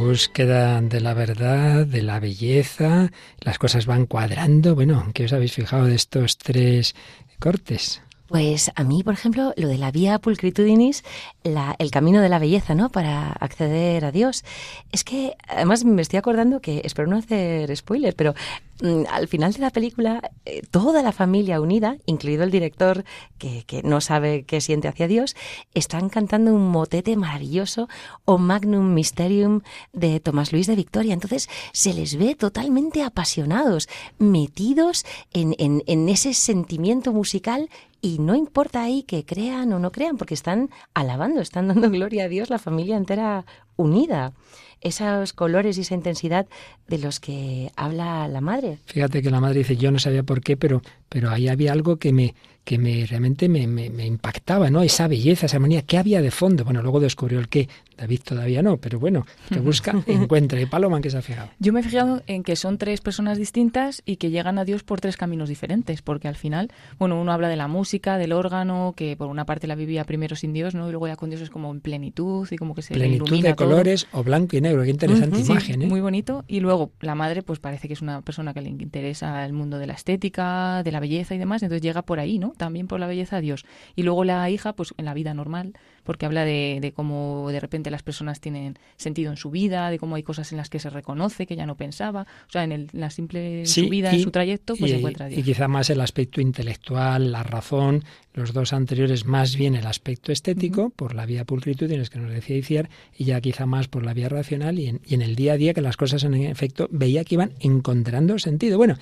Búsqueda 0.00 0.80
de 0.80 0.98
la 1.02 1.12
verdad, 1.12 1.86
de 1.86 2.00
la 2.00 2.20
belleza, 2.20 3.12
las 3.40 3.58
cosas 3.58 3.84
van 3.84 4.06
cuadrando. 4.06 4.74
Bueno, 4.74 5.10
¿qué 5.12 5.26
os 5.26 5.32
habéis 5.34 5.52
fijado 5.52 5.84
de 5.84 5.94
estos 5.94 6.38
tres 6.38 6.94
cortes? 7.38 8.00
Pues 8.30 8.70
a 8.76 8.84
mí, 8.84 9.02
por 9.02 9.12
ejemplo, 9.12 9.52
lo 9.56 9.66
de 9.66 9.76
la 9.76 9.90
vía 9.90 10.20
pulcritudinis, 10.20 11.02
el 11.42 11.90
camino 11.90 12.20
de 12.20 12.28
la 12.28 12.38
belleza, 12.38 12.76
¿no? 12.76 12.88
Para 12.88 13.32
acceder 13.32 14.04
a 14.04 14.12
Dios. 14.12 14.44
Es 14.92 15.02
que, 15.02 15.34
además, 15.48 15.84
me 15.84 16.00
estoy 16.00 16.18
acordando 16.18 16.60
que, 16.60 16.80
espero 16.84 17.08
no 17.08 17.16
hacer 17.16 17.76
spoiler, 17.76 18.14
pero 18.14 18.34
mm, 18.82 19.02
al 19.10 19.26
final 19.26 19.52
de 19.52 19.58
la 19.58 19.70
película, 19.70 20.30
eh, 20.44 20.62
toda 20.70 21.02
la 21.02 21.10
familia 21.10 21.60
unida, 21.60 21.96
incluido 22.06 22.44
el 22.44 22.52
director 22.52 23.02
que, 23.36 23.64
que, 23.66 23.82
no 23.82 24.00
sabe 24.00 24.44
qué 24.44 24.60
siente 24.60 24.86
hacia 24.86 25.08
Dios, 25.08 25.34
están 25.74 26.08
cantando 26.08 26.54
un 26.54 26.68
motete 26.68 27.16
maravilloso 27.16 27.88
o 28.26 28.38
Magnum 28.38 28.94
Mysterium 28.94 29.62
de 29.92 30.20
Tomás 30.20 30.52
Luis 30.52 30.68
de 30.68 30.76
Victoria. 30.76 31.14
Entonces 31.14 31.48
se 31.72 31.94
les 31.94 32.16
ve 32.16 32.36
totalmente 32.36 33.02
apasionados, 33.02 33.88
metidos 34.20 35.04
en, 35.32 35.56
en, 35.58 35.82
en 35.88 36.08
ese 36.08 36.32
sentimiento 36.32 37.12
musical 37.12 37.68
y 38.00 38.18
no 38.18 38.34
importa 38.34 38.82
ahí 38.82 39.02
que 39.02 39.24
crean 39.24 39.72
o 39.72 39.78
no 39.78 39.92
crean, 39.92 40.16
porque 40.16 40.34
están 40.34 40.70
alabando, 40.94 41.40
están 41.40 41.68
dando 41.68 41.90
gloria 41.90 42.24
a 42.24 42.28
Dios, 42.28 42.50
la 42.50 42.58
familia 42.58 42.96
entera 42.96 43.44
unida 43.76 44.32
esos 44.80 45.32
colores 45.32 45.76
y 45.78 45.82
esa 45.82 45.94
intensidad 45.94 46.46
de 46.88 46.98
los 46.98 47.20
que 47.20 47.70
habla 47.76 48.26
la 48.28 48.40
madre. 48.40 48.78
Fíjate 48.86 49.22
que 49.22 49.30
la 49.30 49.40
madre 49.40 49.58
dice, 49.58 49.76
yo 49.76 49.90
no 49.90 49.98
sabía 49.98 50.22
por 50.22 50.40
qué, 50.40 50.56
pero, 50.56 50.82
pero 51.08 51.30
ahí 51.30 51.48
había 51.48 51.72
algo 51.72 51.96
que 51.98 52.12
me, 52.12 52.34
que 52.64 52.78
me 52.78 53.06
realmente 53.06 53.48
me, 53.48 53.66
me, 53.66 54.06
impactaba, 54.06 54.70
¿no? 54.70 54.82
Esa 54.82 55.08
belleza, 55.08 55.46
esa 55.46 55.56
armonía, 55.56 55.82
¿qué 55.82 55.98
había 55.98 56.22
de 56.22 56.30
fondo? 56.30 56.64
Bueno, 56.64 56.82
luego 56.82 57.00
descubrió 57.00 57.38
el 57.38 57.48
qué, 57.48 57.68
David 58.00 58.20
todavía 58.24 58.62
no, 58.62 58.78
pero 58.78 58.98
bueno, 58.98 59.26
que 59.50 59.60
busca, 59.60 59.94
encuentra. 60.06 60.58
¿Y 60.58 60.64
Paloma 60.64 61.02
que 61.02 61.10
se 61.10 61.18
ha 61.18 61.22
fijado? 61.22 61.50
Yo 61.58 61.74
me 61.74 61.80
he 61.80 61.82
fijado 61.82 62.22
en 62.26 62.42
que 62.42 62.56
son 62.56 62.78
tres 62.78 63.02
personas 63.02 63.36
distintas 63.36 64.02
y 64.06 64.16
que 64.16 64.30
llegan 64.30 64.58
a 64.58 64.64
Dios 64.64 64.84
por 64.84 65.00
tres 65.00 65.18
caminos 65.18 65.50
diferentes, 65.50 66.00
porque 66.00 66.26
al 66.26 66.36
final, 66.36 66.70
bueno, 66.98 67.20
uno 67.20 67.30
habla 67.30 67.50
de 67.50 67.56
la 67.56 67.68
música, 67.68 68.16
del 68.16 68.32
órgano, 68.32 68.94
que 68.96 69.16
por 69.16 69.28
una 69.28 69.44
parte 69.44 69.66
la 69.66 69.74
vivía 69.74 70.04
primero 70.04 70.34
sin 70.34 70.54
Dios, 70.54 70.74
¿no? 70.74 70.88
Y 70.88 70.92
luego 70.92 71.08
ya 71.08 71.16
con 71.16 71.28
Dios 71.28 71.42
es 71.42 71.50
como 71.50 71.70
en 71.70 71.80
plenitud 71.80 72.48
y 72.50 72.56
como 72.56 72.74
que 72.74 72.80
se 72.80 72.94
Plenitud 72.94 73.42
de 73.42 73.54
colores 73.54 74.06
o 74.12 74.24
blanco 74.24 74.56
y 74.56 74.62
negro, 74.62 74.82
qué 74.82 74.90
interesante 74.90 75.40
imagen, 75.40 75.82
¿eh? 75.82 75.86
Muy 75.86 76.00
bonito. 76.00 76.44
Y 76.48 76.60
luego 76.60 76.92
la 77.00 77.14
madre, 77.14 77.42
pues 77.42 77.58
parece 77.58 77.86
que 77.86 77.92
es 77.92 78.00
una 78.00 78.22
persona 78.22 78.54
que 78.54 78.62
le 78.62 78.70
interesa 78.70 79.44
el 79.44 79.52
mundo 79.52 79.78
de 79.78 79.86
la 79.86 79.92
estética, 79.92 80.82
de 80.82 80.90
la 80.92 81.00
belleza 81.00 81.34
y 81.34 81.38
demás, 81.38 81.62
entonces 81.62 81.82
llega 81.82 82.00
por 82.00 82.18
ahí, 82.18 82.38
¿no? 82.38 82.54
También 82.56 82.86
por 82.86 82.98
la 82.98 83.06
belleza 83.06 83.36
a 83.36 83.40
Dios. 83.42 83.66
Y 83.94 84.04
luego 84.04 84.24
la 84.24 84.48
hija, 84.48 84.72
pues 84.72 84.94
en 84.96 85.04
la 85.04 85.12
vida 85.12 85.34
normal, 85.34 85.74
porque 86.04 86.26
habla 86.26 86.44
de, 86.44 86.78
de, 86.80 86.92
cómo 86.92 87.48
de 87.50 87.60
repente 87.60 87.90
las 87.90 88.02
personas 88.02 88.40
tienen 88.40 88.78
sentido 88.96 89.30
en 89.30 89.36
su 89.36 89.50
vida, 89.50 89.90
de 89.90 89.98
cómo 89.98 90.16
hay 90.16 90.22
cosas 90.22 90.52
en 90.52 90.58
las 90.58 90.68
que 90.68 90.78
se 90.78 90.90
reconoce 90.90 91.46
que 91.46 91.56
ya 91.56 91.66
no 91.66 91.76
pensaba. 91.76 92.26
O 92.48 92.50
sea, 92.50 92.64
en, 92.64 92.72
el, 92.72 92.88
la 92.92 93.10
simple 93.10 93.64
vida, 93.88 94.12
en 94.12 94.20
su 94.20 94.30
trayecto, 94.30 94.76
pues 94.76 94.92
y, 94.92 94.94
encuentra 94.94 95.26
a 95.26 95.28
Dios. 95.28 95.40
Y 95.40 95.42
quizá 95.42 95.68
más 95.68 95.90
el 95.90 96.00
aspecto 96.00 96.40
intelectual, 96.40 97.32
la 97.32 97.42
razón, 97.42 98.04
los 98.34 98.52
dos 98.52 98.72
anteriores 98.72 99.24
más 99.24 99.56
bien 99.56 99.74
el 99.74 99.86
aspecto 99.86 100.32
estético, 100.32 100.90
por 100.90 101.14
la 101.14 101.26
vía 101.26 101.44
pulcritudines 101.44 102.10
que 102.10 102.18
nos 102.18 102.30
decía 102.30 102.56
Iciar, 102.56 102.90
y 103.16 103.24
ya 103.24 103.40
quizá 103.40 103.66
más 103.66 103.88
por 103.88 104.04
la 104.04 104.14
vía 104.14 104.28
racional, 104.28 104.78
y 104.78 104.86
en, 104.86 105.00
y 105.06 105.14
en 105.14 105.22
el 105.22 105.36
día 105.36 105.54
a 105.54 105.56
día 105.56 105.74
que 105.74 105.80
las 105.80 105.96
cosas 105.96 106.24
en 106.24 106.34
efecto 106.34 106.88
veía 106.90 107.24
que 107.24 107.34
iban 107.34 107.52
encontrando 107.60 108.38
sentido. 108.38 108.78
Bueno, 108.78 108.96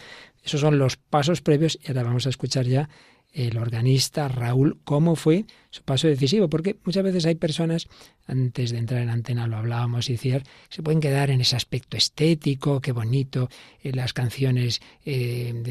esos 0.44 0.60
son 0.60 0.78
los 0.78 0.96
pasos 0.96 1.42
previos 1.42 1.78
y 1.82 1.88
ahora 1.88 2.04
vamos 2.04 2.26
a 2.26 2.30
escuchar 2.30 2.66
ya 2.66 2.88
el 3.32 3.58
organista 3.58 4.28
Raúl, 4.28 4.78
cómo 4.84 5.14
fue 5.14 5.44
su 5.70 5.82
paso 5.82 6.08
decisivo, 6.08 6.48
porque 6.48 6.76
muchas 6.84 7.04
veces 7.04 7.26
hay 7.26 7.34
personas, 7.34 7.86
antes 8.26 8.70
de 8.70 8.78
entrar 8.78 9.02
en 9.02 9.10
antena 9.10 9.46
lo 9.46 9.58
hablábamos 9.58 10.08
y 10.08 10.12
decir, 10.12 10.42
se 10.70 10.82
pueden 10.82 11.00
quedar 11.00 11.30
en 11.30 11.42
ese 11.42 11.54
aspecto 11.54 11.96
estético, 11.96 12.80
qué 12.80 12.92
bonito, 12.92 13.50
en 13.82 13.96
las 13.96 14.14
canciones, 14.14 14.80
eh, 15.04 15.62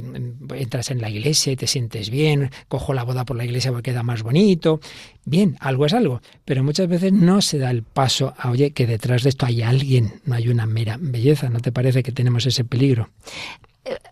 entras 0.55 0.91
en 0.91 1.01
la 1.01 1.09
iglesia 1.09 1.51
y 1.51 1.55
te 1.55 1.67
sientes 1.67 2.11
bien, 2.11 2.51
cojo 2.67 2.93
la 2.93 3.03
boda 3.03 3.25
por 3.25 3.37
la 3.37 3.45
iglesia 3.45 3.71
porque 3.71 3.91
queda 3.91 4.03
más 4.03 4.21
bonito, 4.21 4.79
bien, 5.25 5.57
algo 5.59 5.87
es 5.87 5.93
algo, 5.93 6.21
pero 6.45 6.63
muchas 6.63 6.87
veces 6.87 7.11
no 7.11 7.41
se 7.41 7.57
da 7.57 7.71
el 7.71 7.81
paso 7.83 8.35
a, 8.37 8.51
oye, 8.51 8.71
que 8.71 8.85
detrás 8.85 9.23
de 9.23 9.29
esto 9.29 9.47
hay 9.47 9.63
alguien, 9.63 10.21
no 10.25 10.35
hay 10.35 10.47
una 10.49 10.67
mera 10.67 10.97
belleza, 10.99 11.49
¿no 11.49 11.59
te 11.59 11.71
parece 11.71 12.03
que 12.03 12.11
tenemos 12.11 12.45
ese 12.45 12.63
peligro? 12.63 13.09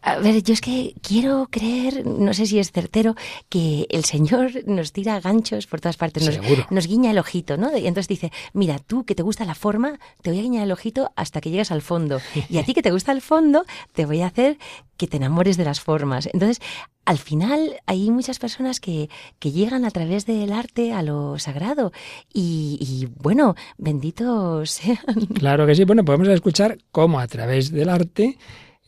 A 0.01 0.17
ver, 0.19 0.43
yo 0.43 0.53
es 0.53 0.61
que 0.61 0.93
quiero 1.01 1.47
creer, 1.49 2.05
no 2.05 2.33
sé 2.33 2.45
si 2.45 2.59
es 2.59 2.71
certero, 2.71 3.15
que 3.49 3.87
el 3.89 4.05
Señor 4.05 4.51
nos 4.67 4.91
tira 4.91 5.19
ganchos 5.19 5.67
por 5.67 5.81
todas 5.81 5.97
partes, 5.97 6.25
nos, 6.25 6.71
nos, 6.71 6.87
guiña 6.87 7.11
el 7.11 7.19
ojito, 7.19 7.57
¿no? 7.57 7.75
Y 7.77 7.87
entonces 7.87 8.07
dice, 8.07 8.31
mira, 8.53 8.79
tú 8.79 9.05
que 9.05 9.15
te 9.15 9.23
gusta 9.23 9.45
la 9.45 9.55
forma, 9.55 9.99
te 10.21 10.29
voy 10.29 10.39
a 10.39 10.43
guiñar 10.43 10.63
el 10.63 10.71
ojito 10.71 11.11
hasta 11.15 11.41
que 11.41 11.49
llegues 11.49 11.71
al 11.71 11.81
fondo. 11.81 12.19
Y 12.49 12.57
a 12.57 12.63
ti 12.63 12.73
que 12.73 12.81
te 12.81 12.91
gusta 12.91 13.11
el 13.11 13.21
fondo, 13.21 13.65
te 13.93 14.05
voy 14.05 14.21
a 14.21 14.27
hacer 14.27 14.57
que 14.97 15.07
te 15.07 15.17
enamores 15.17 15.57
de 15.57 15.65
las 15.65 15.81
formas. 15.81 16.27
Entonces, 16.31 16.61
al 17.05 17.17
final 17.17 17.77
hay 17.85 18.09
muchas 18.11 18.39
personas 18.39 18.79
que, 18.79 19.09
que 19.39 19.51
llegan 19.51 19.85
a 19.85 19.91
través 19.91 20.25
del 20.25 20.51
arte 20.51 20.93
a 20.93 21.01
lo 21.01 21.37
sagrado 21.39 21.91
y, 22.33 22.77
y, 22.81 23.07
bueno, 23.21 23.55
benditos 23.77 24.71
sean. 24.71 25.27
Claro 25.35 25.67
que 25.67 25.75
sí, 25.75 25.83
bueno, 25.83 26.03
podemos 26.03 26.27
escuchar 26.29 26.77
cómo 26.91 27.19
a 27.19 27.27
través 27.27 27.71
del 27.71 27.89
arte 27.89 28.37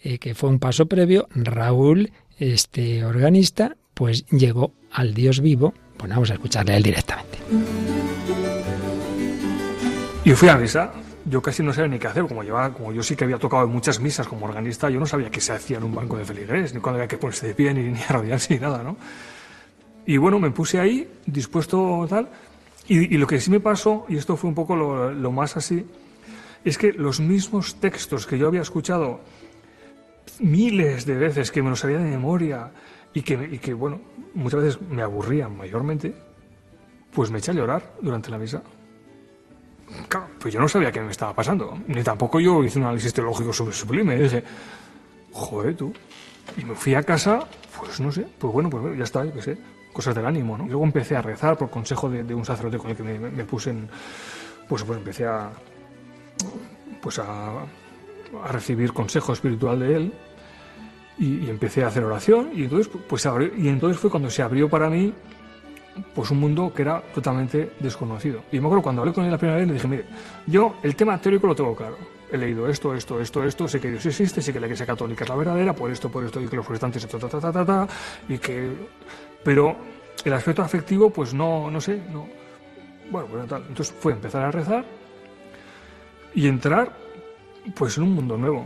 eh, 0.02 0.20
que 0.20 0.36
fue 0.36 0.50
un 0.50 0.60
paso 0.60 0.86
previo, 0.86 1.28
Raúl, 1.34 2.12
este 2.38 3.04
organista, 3.04 3.78
pues 3.94 4.26
llegó 4.28 4.74
al 4.92 5.14
Dios 5.14 5.42
vivo. 5.42 5.74
Bueno, 5.98 6.16
vamos 6.16 6.30
a 6.32 6.34
escucharle 6.34 6.74
a 6.74 6.78
él 6.78 6.84
directamente. 6.84 7.40
Y 10.24 10.32
fui 10.32 10.50
a 10.50 10.58
misa. 10.58 10.92
Yo 11.26 11.42
casi 11.42 11.64
no 11.64 11.74
sabía 11.74 11.90
ni 11.90 12.00
qué 12.00 12.08
hacer, 12.08 12.26
como 12.26 12.44
llevaba, 12.44 12.74
como 12.74 12.94
yo 12.94 13.04
sí 13.04 13.16
que 13.16 13.26
había 13.26 13.38
tocado 13.38 13.66
en 13.66 13.72
muchas 13.72 14.00
misas 14.00 14.28
como 14.28 14.46
organista, 14.46 14.90
yo 14.90 15.00
no 15.00 15.06
sabía 15.06 15.30
qué 15.30 15.42
se 15.42 15.52
hacía 15.52 15.78
en 15.78 15.84
un 15.84 15.94
banco 15.94 16.18
de 16.18 16.24
feligreses, 16.24 16.74
ni 16.74 16.80
cuándo 16.80 17.00
había 17.00 17.08
que 17.08 17.18
ponerse 17.18 17.48
de 17.48 17.54
pie, 17.54 17.74
ni, 17.74 17.84
ni 17.84 18.00
arrodillarse, 18.08 18.54
ni 18.54 18.60
nada, 18.62 18.82
¿no? 18.82 18.96
Y 20.06 20.16
bueno, 20.18 20.40
me 20.40 20.52
puse 20.52 20.80
ahí, 20.80 21.06
dispuesto 21.26 22.06
tal, 22.10 22.30
y, 22.88 23.14
y, 23.14 23.18
lo 23.18 23.28
que 23.28 23.42
sí 23.42 23.52
me 23.52 23.60
pasó, 23.60 24.06
y 24.08 24.16
esto 24.16 24.38
fue 24.38 24.48
un 24.48 24.56
poco 24.56 24.78
lo, 24.78 25.12
lo 25.12 25.32
más 25.34 25.58
así, 25.58 25.86
es 26.64 26.78
que 26.78 26.94
los 26.94 27.20
mismos 27.20 27.76
textos 27.76 28.26
que 28.26 28.38
yo 28.38 28.48
había 28.48 28.62
escuchado 28.62 29.20
miles 30.40 31.06
de 31.06 31.16
veces 31.16 31.52
que 31.52 31.62
me 31.62 31.70
lo 31.70 31.76
sabía 31.76 31.98
de 31.98 32.06
memoria 32.06 32.72
y 33.14 33.22
que, 33.22 33.50
y 33.52 33.60
que, 33.60 33.74
bueno, 33.74 34.00
muchas 34.34 34.62
veces 34.62 34.82
me 34.82 35.02
aburrían 35.02 35.58
mayormente, 35.58 36.14
pues 37.12 37.32
me 37.32 37.40
eché 37.40 37.52
a 37.52 37.56
llorar 37.56 37.94
durante 38.02 38.30
la 38.30 38.38
misa. 38.38 38.62
Claro, 40.10 40.28
pues 40.40 40.54
yo 40.54 40.60
no 40.60 40.68
sabía 40.68 40.92
qué 40.92 41.02
me 41.02 41.12
estaba 41.12 41.34
pasando, 41.34 41.80
ni 41.88 42.04
tampoco 42.04 42.40
yo 42.40 42.64
hice 42.64 42.78
un 42.78 42.86
análisis 42.86 43.14
teológico 43.14 43.54
sobre 43.54 43.74
sublime. 43.74 44.16
Y 44.16 44.24
dije, 44.24 44.44
joder, 45.32 45.76
tú. 45.76 45.94
Y 46.58 46.66
me 46.66 46.76
fui 46.76 46.94
a 46.94 47.04
casa, 47.04 47.48
pues 47.78 48.00
no 48.00 48.12
sé, 48.12 48.28
pues 48.38 48.54
bueno, 48.54 48.70
pues 48.70 48.98
ya 48.98 49.04
está, 49.04 49.24
yo 49.26 49.34
qué 49.34 49.42
sé, 49.42 49.58
cosas 49.94 50.14
del 50.14 50.26
ánimo, 50.26 50.58
¿no? 50.58 50.66
Y 50.66 50.70
luego 50.70 50.84
empecé 50.84 51.16
a 51.16 51.22
rezar 51.22 51.58
por 51.58 51.70
consejo 51.70 52.10
de, 52.10 52.24
de 52.24 52.36
un 52.36 52.46
sacerdote 52.46 52.78
con 52.78 52.92
el 52.92 52.98
que 52.98 53.04
me, 53.04 53.18
me, 53.18 53.44
puse 53.46 53.72
en. 53.72 53.90
Pues, 54.68 54.84
pues 54.84 55.00
empecé 55.00 55.26
a. 55.26 55.50
Pues 57.02 57.18
a, 57.20 57.66
a 58.44 58.52
recibir 58.52 58.94
consejo 58.94 59.34
espiritual 59.34 59.80
de 59.80 59.96
él 59.96 60.14
y, 61.18 61.46
y, 61.46 61.50
empecé 61.50 61.84
a 61.84 61.88
hacer 61.88 62.04
oración 62.04 62.52
y 62.54 62.64
entonces, 62.64 62.92
pues, 63.08 63.28
y 63.58 63.68
entonces 63.68 64.00
fue 64.00 64.10
cuando 64.10 64.30
se 64.30 64.42
abrió 64.42 64.70
para 64.70 64.90
mí 64.90 65.14
pues 66.14 66.32
un 66.32 66.40
mundo 66.40 66.72
que 66.74 66.82
era 66.82 67.02
totalmente 67.14 67.74
desconocido. 67.80 68.44
Y 68.52 68.60
me 68.60 68.68
acuerdo 68.68 68.84
cuando 68.84 69.02
hablé 69.02 69.14
con 69.14 69.26
él 69.26 69.32
la 69.32 69.38
primera 69.38 69.58
vez, 69.58 69.68
le 69.68 69.74
dije, 69.74 69.88
mire, 69.88 70.06
yo 70.46 70.76
el 70.84 70.96
tema 70.96 71.20
teórico 71.20 71.48
lo 71.48 71.56
tengo 71.56 71.76
claro. 71.76 71.98
He 72.32 72.38
leído 72.38 72.68
esto, 72.68 72.94
esto, 72.94 73.22
esto, 73.22 73.44
esto, 73.44 73.68
sé 73.68 73.80
que 73.80 73.90
Dios 73.90 74.06
existe, 74.06 74.42
sé 74.42 74.52
que 74.52 74.60
la 74.60 74.68
Iglesia 74.68 74.86
Católica 74.86 75.24
es 75.24 75.30
la 75.30 75.36
verdadera, 75.36 75.74
por 75.74 75.90
esto, 75.92 76.10
por 76.10 76.26
esto, 76.26 76.42
y 76.42 76.48
que 76.48 76.58
los 76.58 76.66
protestantes, 76.66 77.08
ta, 77.08 77.18
ta, 77.18 77.28
ta, 77.28 77.52
ta, 77.52 77.66
ta, 77.66 77.88
y 78.28 78.38
que... 78.38 78.70
Pero 79.44 79.78
el 80.26 80.34
aspecto 80.34 80.62
afectivo, 80.62 81.10
pues 81.10 81.34
no, 81.34 81.72
no 81.72 81.80
sé, 81.80 82.02
no... 82.12 82.28
Bueno, 83.10 83.28
pues 83.30 83.48
tal. 83.48 83.64
Entonces 83.70 83.96
fue 83.98 84.12
empezar 84.12 84.44
a 84.44 84.52
rezar 84.52 84.84
y 86.34 86.48
entrar, 86.48 86.92
pues, 87.76 87.98
en 87.98 88.04
un 88.04 88.16
mundo 88.16 88.38
nuevo. 88.38 88.66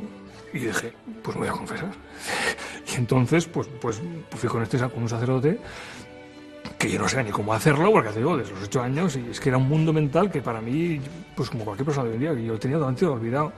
Y 0.53 0.59
dije, 0.59 0.93
pues 1.23 1.35
me 1.35 1.41
voy 1.41 1.49
a 1.49 1.57
confesar. 1.57 1.91
y 2.91 2.95
entonces, 2.95 3.45
pues, 3.45 3.67
pues 3.79 4.01
fui 4.31 4.49
con, 4.49 4.63
este, 4.63 4.77
con 4.77 5.03
un 5.03 5.09
sacerdote 5.09 5.59
que 6.77 6.89
yo 6.89 6.99
no 6.99 7.07
sé 7.07 7.23
ni 7.23 7.29
cómo 7.29 7.53
hacerlo, 7.53 7.91
porque 7.91 8.09
te 8.09 8.19
digo, 8.19 8.37
desde 8.37 8.53
los 8.53 8.63
ocho 8.63 8.81
años, 8.81 9.15
y 9.15 9.29
es 9.29 9.39
que 9.39 9.49
era 9.49 9.57
un 9.57 9.69
mundo 9.69 9.93
mental 9.93 10.31
que 10.31 10.41
para 10.41 10.61
mí, 10.61 10.99
pues 11.35 11.49
como 11.49 11.63
cualquier 11.63 11.85
persona 11.85 12.09
de 12.09 12.09
hoy 12.09 12.15
en 12.15 12.21
día, 12.21 12.35
que 12.35 12.43
yo 12.43 12.59
tenía 12.59 12.77
totalmente 12.77 13.05
olvidado. 13.05 13.53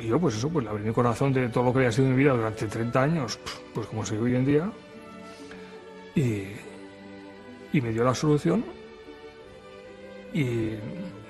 Y 0.00 0.08
yo, 0.08 0.18
pues 0.18 0.36
eso, 0.36 0.48
pues 0.48 0.64
le 0.64 0.70
abrí 0.70 0.84
mi 0.84 0.92
corazón 0.92 1.32
de 1.32 1.48
todo 1.48 1.64
lo 1.64 1.72
que 1.72 1.78
había 1.78 1.92
sido 1.92 2.08
mi 2.08 2.16
vida 2.16 2.32
durante 2.32 2.66
30 2.66 3.02
años, 3.02 3.38
pues 3.72 3.86
como 3.86 4.04
soy 4.04 4.18
hoy 4.18 4.34
en 4.34 4.44
día, 4.44 4.70
y 6.14 7.80
me 7.80 7.90
dio 7.92 8.04
la 8.04 8.14
solución. 8.14 8.64
Y 10.32 10.70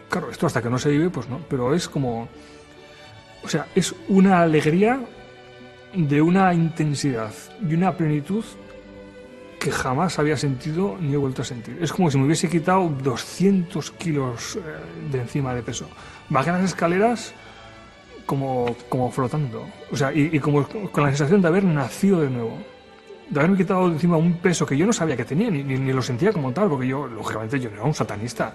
claro, 0.08 0.30
esto 0.30 0.46
hasta 0.46 0.62
que 0.62 0.70
no 0.70 0.78
se 0.78 0.90
vive, 0.90 1.10
pues 1.10 1.28
no, 1.28 1.40
pero 1.48 1.74
es 1.74 1.88
como, 1.88 2.28
o 3.42 3.48
sea, 3.48 3.66
es 3.74 3.94
una 4.08 4.42
alegría 4.42 5.00
de 5.94 6.22
una 6.22 6.52
intensidad 6.54 7.32
y 7.68 7.74
una 7.74 7.96
plenitud 7.96 8.44
que 9.58 9.70
jamás 9.70 10.18
había 10.18 10.36
sentido 10.36 10.96
ni 11.00 11.12
he 11.12 11.16
vuelto 11.16 11.42
a 11.42 11.44
sentir. 11.44 11.78
Es 11.80 11.92
como 11.92 12.10
si 12.10 12.18
me 12.18 12.24
hubiese 12.24 12.48
quitado 12.48 12.88
200 12.88 13.90
kilos 13.92 14.56
eh, 14.56 14.60
de 15.12 15.20
encima 15.20 15.54
de 15.54 15.62
peso. 15.62 15.86
Bajé 16.30 16.50
las 16.50 16.64
escaleras 16.64 17.34
como, 18.24 18.74
como 18.88 19.10
flotando. 19.10 19.66
O 19.92 19.96
sea, 19.96 20.12
y, 20.14 20.38
como 20.38 20.66
con 20.66 21.04
la 21.04 21.10
sensación 21.10 21.42
de 21.42 21.48
haber 21.48 21.64
nacido 21.64 22.20
de 22.20 22.30
nuevo. 22.30 22.56
De 23.28 23.38
haberme 23.38 23.58
quitado 23.58 23.88
de 23.88 23.94
encima 23.94 24.16
un 24.16 24.34
peso 24.38 24.64
que 24.64 24.76
yo 24.76 24.86
no 24.86 24.92
sabía 24.92 25.16
que 25.16 25.24
tenía, 25.24 25.50
ni, 25.50 25.62
ni 25.62 25.92
lo 25.92 26.02
sentía 26.02 26.32
como 26.32 26.52
tal, 26.52 26.68
porque 26.68 26.86
yo, 26.86 27.06
lógicamente, 27.06 27.60
yo 27.60 27.68
no 27.70 27.76
era 27.76 27.84
un 27.84 27.94
satanista. 27.94 28.52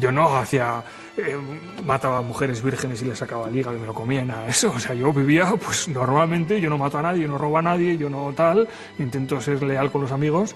Yo 0.00 0.10
no 0.10 0.36
hacía, 0.36 0.82
eh, 1.16 1.36
mataba 1.84 2.18
a 2.18 2.22
mujeres 2.22 2.62
vírgenes 2.62 3.02
y 3.02 3.04
les 3.04 3.18
sacaba 3.18 3.50
hígado 3.50 3.76
y 3.76 3.80
me 3.80 3.86
lo 3.86 3.94
comía, 3.94 4.24
nada 4.24 4.48
eso. 4.48 4.72
O 4.74 4.78
sea, 4.78 4.94
yo 4.94 5.12
vivía, 5.12 5.52
pues 5.64 5.88
normalmente, 5.88 6.60
yo 6.60 6.70
no 6.70 6.78
mato 6.78 6.98
a 6.98 7.02
nadie, 7.02 7.28
no 7.28 7.38
robo 7.38 7.58
a 7.58 7.62
nadie, 7.62 7.98
yo 7.98 8.08
no 8.08 8.32
tal, 8.34 8.68
intento 8.98 9.40
ser 9.40 9.62
leal 9.62 9.90
con 9.90 10.02
los 10.02 10.12
amigos. 10.12 10.54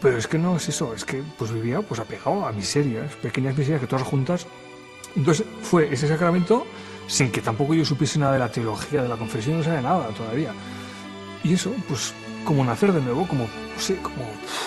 Pero 0.00 0.18
es 0.18 0.26
que 0.26 0.38
no 0.38 0.56
es 0.56 0.68
eso, 0.68 0.94
es 0.94 1.04
que 1.04 1.22
pues 1.38 1.52
vivía 1.52 1.80
pues 1.80 2.00
apegado 2.00 2.44
a 2.44 2.52
miserias, 2.52 3.14
pequeñas 3.16 3.56
miserias 3.56 3.80
que 3.80 3.86
todas 3.86 4.04
juntas. 4.04 4.46
Entonces 5.14 5.46
fue 5.62 5.92
ese 5.92 6.08
sacramento 6.08 6.66
sin 7.06 7.30
que 7.30 7.40
tampoco 7.40 7.74
yo 7.74 7.84
supiese 7.84 8.18
nada 8.18 8.32
de 8.32 8.38
la 8.38 8.50
teología, 8.50 9.02
de 9.02 9.08
la 9.08 9.16
confesión, 9.16 9.58
no 9.58 9.64
sabía 9.64 9.82
nada 9.82 10.08
todavía. 10.08 10.52
Y 11.44 11.54
eso, 11.54 11.72
pues 11.88 12.14
como 12.44 12.64
nacer 12.64 12.92
de 12.92 13.00
nuevo, 13.00 13.26
como, 13.26 13.46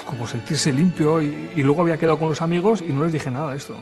como, 0.05 0.27
sentirse 0.27 0.73
limpio 0.73 1.21
y, 1.21 1.49
y, 1.55 1.63
luego 1.63 1.81
había 1.81 1.97
quedado 1.97 2.17
con 2.17 2.29
los 2.29 2.41
amigos 2.41 2.81
y 2.81 2.91
no 2.91 3.03
les 3.03 3.13
dije 3.13 3.31
nada 3.31 3.51
de 3.51 3.57
esto. 3.57 3.75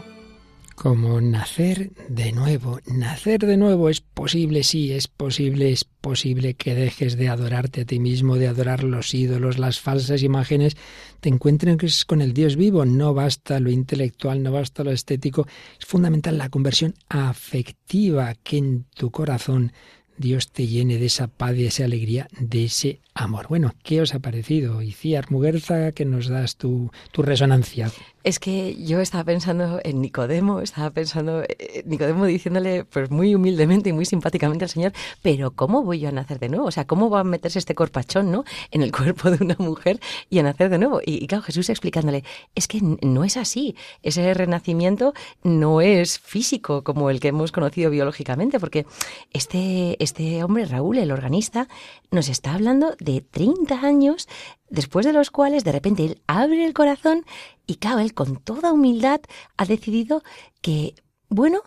Como 0.75 1.21
nacer 1.21 1.91
de 2.09 2.31
nuevo. 2.31 2.79
Nacer 2.87 3.41
de 3.45 3.57
nuevo 3.57 3.89
es 3.89 4.01
posible, 4.01 4.63
sí, 4.63 4.91
es 4.91 5.07
posible, 5.07 5.71
es 5.71 5.85
posible 5.85 6.55
que 6.55 6.73
dejes 6.73 7.15
de 7.15 7.29
adorarte 7.29 7.81
a 7.81 7.85
ti 7.85 7.99
mismo, 7.99 8.37
de 8.37 8.47
adorar 8.47 8.83
los 8.83 9.13
ídolos, 9.13 9.59
las 9.59 9.79
falsas 9.79 10.23
imágenes, 10.23 10.75
te 11.19 11.29
encuentres 11.29 12.05
con 12.05 12.21
el 12.21 12.33
Dios 12.33 12.55
vivo. 12.55 12.85
No 12.85 13.13
basta 13.13 13.59
lo 13.59 13.69
intelectual, 13.69 14.41
no 14.41 14.51
basta 14.51 14.83
lo 14.83 14.91
estético, 14.91 15.47
es 15.79 15.85
fundamental 15.85 16.37
la 16.39 16.49
conversión 16.49 16.95
afectiva 17.07 18.33
que 18.43 18.57
en 18.57 18.85
tu 18.95 19.11
corazón 19.11 19.73
Dios 20.17 20.51
te 20.51 20.67
llene 20.67 20.97
de 20.97 21.07
esa 21.07 21.27
paz, 21.27 21.53
de 21.53 21.67
esa 21.67 21.85
alegría, 21.85 22.27
de 22.39 22.65
ese 22.65 22.99
amor. 23.13 23.47
Bueno, 23.49 23.73
¿qué 23.83 24.01
os 24.01 24.13
ha 24.13 24.19
parecido? 24.19 24.81
Iciar 24.81 25.31
Muguerza, 25.31 25.91
que 25.91 26.05
nos 26.05 26.27
das 26.27 26.55
tu, 26.55 26.91
tu 27.11 27.21
resonancia. 27.21 27.91
Es 28.23 28.39
que 28.39 28.75
yo 28.75 29.01
estaba 29.01 29.23
pensando 29.25 29.79
en 29.83 30.01
Nicodemo, 30.01 30.61
estaba 30.61 30.89
pensando, 30.91 31.43
eh, 31.43 31.83
Nicodemo 31.85 32.25
diciéndole 32.25 32.85
pues 32.85 33.11
muy 33.11 33.35
humildemente 33.35 33.89
y 33.89 33.93
muy 33.93 34.05
simpáticamente 34.05 34.65
al 34.65 34.69
Señor, 34.69 34.93
pero 35.21 35.51
¿cómo 35.51 35.83
voy 35.83 35.99
yo 35.99 36.09
a 36.09 36.11
nacer 36.11 36.39
de 36.39 36.49
nuevo? 36.49 36.65
O 36.65 36.71
sea, 36.71 36.85
¿cómo 36.85 37.09
va 37.09 37.19
a 37.19 37.23
meterse 37.23 37.59
este 37.59 37.75
corpachón, 37.75 38.31
¿no? 38.31 38.45
En 38.71 38.81
el 38.81 38.91
cuerpo 38.91 39.29
de 39.29 39.43
una 39.43 39.55
mujer 39.59 39.99
y 40.29 40.39
a 40.39 40.43
nacer 40.43 40.69
de 40.69 40.77
nuevo. 40.77 41.01
Y, 41.05 41.23
y 41.23 41.27
claro, 41.27 41.43
Jesús 41.43 41.69
explicándole, 41.69 42.23
es 42.55 42.67
que 42.67 42.79
no 43.01 43.23
es 43.23 43.35
así. 43.35 43.75
Ese 44.03 44.33
renacimiento 44.33 45.13
no 45.43 45.81
es 45.81 46.19
físico 46.19 46.83
como 46.83 47.09
el 47.09 47.19
que 47.19 47.29
hemos 47.29 47.51
conocido 47.51 47.89
biológicamente, 47.89 48.59
porque 48.59 48.85
este, 49.31 50.01
este 50.01 50.43
hombre, 50.43 50.65
Raúl, 50.65 50.97
el 50.97 51.11
organista, 51.11 51.67
nos 52.11 52.29
está 52.29 52.53
hablando 52.53 52.95
de 52.99 53.21
30 53.21 53.81
años 53.81 54.27
después 54.73 55.05
de 55.05 55.13
los 55.13 55.29
cuales 55.29 55.63
de 55.63 55.71
repente 55.71 56.03
él 56.03 56.21
abre 56.25 56.65
el 56.65 56.73
corazón 56.73 57.25
y 57.67 57.75
claro, 57.75 57.99
él 57.99 58.15
con 58.15 58.37
toda 58.37 58.73
humildad 58.73 59.21
ha 59.55 59.65
decidido 59.65 60.23
que, 60.61 60.95
bueno, 61.29 61.61